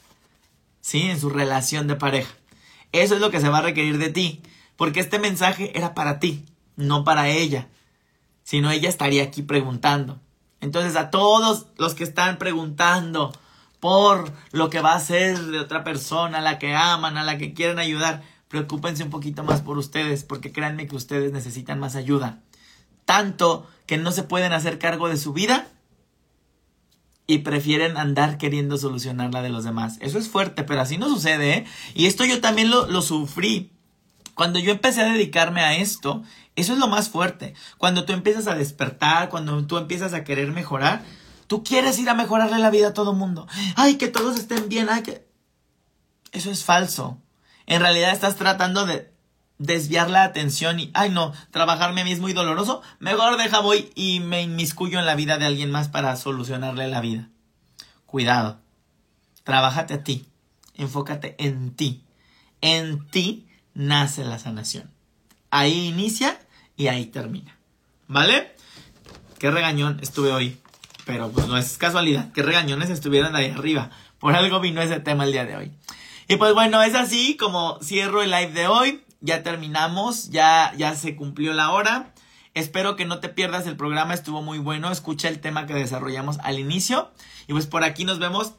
¿sí? 0.81 1.01
En 1.01 1.19
su 1.19 1.29
relación 1.29 1.87
de 1.87 1.95
pareja. 1.95 2.33
Eso 2.91 3.15
es 3.15 3.21
lo 3.21 3.31
que 3.31 3.39
se 3.39 3.49
va 3.49 3.59
a 3.59 3.63
requerir 3.63 3.97
de 3.99 4.09
ti, 4.09 4.41
porque 4.75 4.99
este 4.99 5.19
mensaje 5.19 5.77
era 5.77 5.93
para 5.93 6.19
ti, 6.19 6.43
no 6.75 7.05
para 7.05 7.29
ella. 7.29 7.69
Si 8.43 8.59
no, 8.59 8.69
ella 8.69 8.89
estaría 8.89 9.23
aquí 9.23 9.41
preguntando. 9.41 10.19
Entonces, 10.63 10.95
a 10.95 11.09
todos 11.09 11.67
los 11.77 11.93
que 11.93 12.05
están 12.05 12.37
preguntando 12.37 13.33
por 13.81 14.31
lo 14.53 14.69
que 14.69 14.79
va 14.79 14.93
a 14.93 14.99
ser 15.01 15.37
de 15.37 15.59
otra 15.59 15.83
persona, 15.83 16.37
a 16.37 16.41
la 16.41 16.57
que 16.57 16.73
aman, 16.73 17.17
a 17.17 17.23
la 17.25 17.37
que 17.37 17.53
quieren 17.53 17.79
ayudar, 17.79 18.23
preocúpense 18.47 19.03
un 19.03 19.09
poquito 19.09 19.43
más 19.43 19.61
por 19.61 19.77
ustedes, 19.77 20.23
porque 20.23 20.53
créanme 20.53 20.87
que 20.87 20.95
ustedes 20.95 21.33
necesitan 21.33 21.81
más 21.81 21.97
ayuda. 21.97 22.39
Tanto 23.03 23.67
que 23.85 23.97
no 23.97 24.13
se 24.13 24.23
pueden 24.23 24.53
hacer 24.53 24.79
cargo 24.79 25.09
de 25.09 25.17
su 25.17 25.33
vida 25.33 25.67
y 27.27 27.39
prefieren 27.39 27.97
andar 27.97 28.37
queriendo 28.37 28.77
solucionar 28.77 29.33
la 29.33 29.41
de 29.41 29.49
los 29.49 29.65
demás. 29.65 29.97
Eso 29.99 30.17
es 30.17 30.29
fuerte, 30.29 30.63
pero 30.63 30.79
así 30.79 30.97
no 30.97 31.09
sucede, 31.09 31.53
¿eh? 31.53 31.65
Y 31.93 32.05
esto 32.05 32.23
yo 32.23 32.39
también 32.39 32.69
lo, 32.69 32.87
lo 32.87 33.01
sufrí. 33.01 33.72
Cuando 34.35 34.59
yo 34.59 34.71
empecé 34.71 35.01
a 35.01 35.11
dedicarme 35.11 35.61
a 35.61 35.75
esto, 35.75 36.23
eso 36.55 36.73
es 36.73 36.79
lo 36.79 36.87
más 36.87 37.09
fuerte. 37.09 37.53
Cuando 37.77 38.05
tú 38.05 38.13
empiezas 38.13 38.47
a 38.47 38.55
despertar, 38.55 39.29
cuando 39.29 39.65
tú 39.65 39.77
empiezas 39.77 40.13
a 40.13 40.23
querer 40.23 40.51
mejorar, 40.51 41.03
tú 41.47 41.63
quieres 41.63 41.99
ir 41.99 42.09
a 42.09 42.13
mejorarle 42.13 42.59
la 42.59 42.69
vida 42.69 42.89
a 42.89 42.93
todo 42.93 43.13
mundo. 43.13 43.47
Ay, 43.75 43.95
que 43.95 44.07
todos 44.07 44.37
estén 44.37 44.69
bien, 44.69 44.89
ay, 44.89 45.03
que... 45.03 45.27
Eso 46.31 46.49
es 46.49 46.63
falso 46.63 47.19
en 47.65 47.81
realidad 47.81 48.11
estás 48.11 48.35
tratando 48.35 48.85
de 48.85 49.11
desviar 49.57 50.09
la 50.09 50.23
atención 50.23 50.79
y, 50.79 50.91
ay 50.93 51.09
no, 51.09 51.33
trabajarme 51.51 52.01
a 52.01 52.03
mí 52.03 52.11
es 52.11 52.19
muy 52.19 52.33
doloroso, 52.33 52.81
mejor 52.99 53.37
deja 53.37 53.59
voy 53.59 53.91
y 53.95 54.19
me 54.19 54.41
inmiscuyo 54.41 54.99
en 54.99 55.05
la 55.05 55.15
vida 55.15 55.37
de 55.37 55.45
alguien 55.45 55.71
más 55.71 55.87
para 55.89 56.15
solucionarle 56.15 56.87
la 56.87 57.01
vida. 57.01 57.29
Cuidado, 58.05 58.59
trabájate 59.43 59.93
a 59.95 60.03
ti, 60.03 60.27
enfócate 60.75 61.35
en 61.39 61.73
ti. 61.75 62.03
En 62.61 63.07
ti 63.07 63.47
nace 63.73 64.23
la 64.23 64.39
sanación. 64.39 64.91
Ahí 65.51 65.87
inicia 65.87 66.39
y 66.75 66.87
ahí 66.87 67.05
termina. 67.05 67.57
¿Vale? 68.07 68.55
Qué 69.39 69.51
regañón 69.51 69.99
estuve 70.01 70.31
hoy. 70.31 70.57
Pero 71.05 71.31
pues 71.31 71.47
no 71.47 71.57
es 71.57 71.77
casualidad. 71.77 72.31
Qué 72.31 72.43
regañones 72.43 72.89
estuvieron 72.89 73.35
ahí 73.35 73.49
arriba. 73.49 73.89
Por 74.19 74.35
algo 74.35 74.59
vino 74.59 74.81
ese 74.81 74.99
tema 74.99 75.25
el 75.25 75.31
día 75.31 75.45
de 75.45 75.57
hoy. 75.57 75.71
Y 76.27 76.37
pues 76.37 76.53
bueno, 76.53 76.81
es 76.81 76.95
así 76.95 77.35
como 77.35 77.77
cierro 77.81 78.21
el 78.21 78.31
live 78.31 78.51
de 78.51 78.67
hoy. 78.67 79.03
Ya 79.19 79.43
terminamos, 79.43 80.29
ya, 80.29 80.73
ya 80.77 80.95
se 80.95 81.15
cumplió 81.15 81.53
la 81.53 81.71
hora. 81.71 82.13
Espero 82.53 82.95
que 82.95 83.05
no 83.05 83.19
te 83.19 83.29
pierdas 83.29 83.67
el 83.67 83.75
programa, 83.75 84.13
estuvo 84.13 84.41
muy 84.41 84.59
bueno. 84.59 84.91
Escucha 84.91 85.27
el 85.27 85.39
tema 85.39 85.65
que 85.65 85.73
desarrollamos 85.73 86.39
al 86.39 86.59
inicio. 86.59 87.11
Y 87.47 87.53
pues 87.53 87.67
por 87.67 87.83
aquí 87.83 88.05
nos 88.05 88.19
vemos 88.19 88.53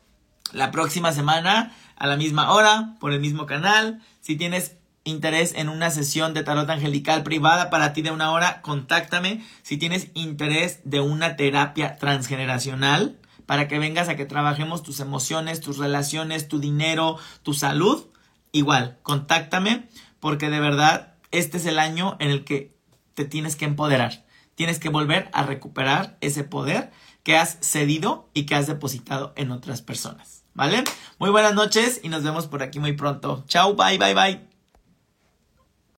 la 0.53 0.71
próxima 0.71 1.12
semana 1.12 1.75
a 1.97 2.07
la 2.07 2.17
misma 2.17 2.53
hora 2.53 2.95
por 3.01 3.12
el 3.12 3.21
mismo 3.21 3.47
canal. 3.47 4.03
Si 4.21 4.37
tienes 4.37 4.77
interés 5.05 5.55
en 5.55 5.69
una 5.69 5.91
sesión 5.91 6.35
de 6.35 6.43
tarot 6.43 6.69
angelical 6.69 7.23
privada 7.23 7.71
para 7.71 7.93
ti 7.93 8.03
de 8.03 8.11
una 8.11 8.33
hora, 8.33 8.63
contáctame. 8.63 9.45
Si 9.63 9.77
tienes 9.77 10.09
interés 10.15 10.81
de 10.85 11.01
una 11.01 11.37
terapia 11.37 11.97
transgeneracional 11.99 13.19
para 13.47 13.69
que 13.69 13.79
vengas 13.79 14.09
a 14.09 14.17
que 14.17 14.25
trabajemos 14.25 14.83
tus 14.83 15.01
emociones, 15.01 15.61
tus 15.61 15.79
relaciones, 15.79 16.49
tu 16.49 16.59
dinero, 16.59 17.19
tu 17.43 17.53
salud, 17.53 18.07
igual, 18.53 18.99
contáctame 19.03 19.89
porque 20.21 20.49
de 20.49 20.59
verdad 20.59 21.15
este 21.33 21.59
es 21.59 21.67
el 21.67 21.79
año 21.79 22.17
en 22.19 22.31
el 22.31 22.45
que 22.45 22.75
te 23.13 23.27
tienes 23.27 23.57
que 23.57 23.67
empoderar. 23.67 24.25
Tienes 24.55 24.79
que 24.79 24.89
volver 24.89 25.29
a 25.33 25.43
recuperar 25.43 26.17
ese 26.21 26.45
poder 26.45 26.93
que 27.23 27.37
has 27.37 27.59
cedido 27.61 28.31
y 28.33 28.47
que 28.47 28.55
has 28.55 28.67
depositado 28.67 29.33
en 29.37 29.51
otras 29.51 29.83
personas. 29.83 30.45
¿Vale? 30.55 30.85
Muy 31.19 31.31
buenas 31.31 31.55
noches 31.55 32.01
y 32.03 32.09
nos 32.09 32.23
vemos 32.23 32.47
por 32.47 32.63
aquí 32.63 32.79
muy 32.79 32.93
pronto. 32.93 33.45
Chao, 33.49 33.75
bye, 33.75 33.99
bye, 33.99 34.15
bye. 34.15 34.54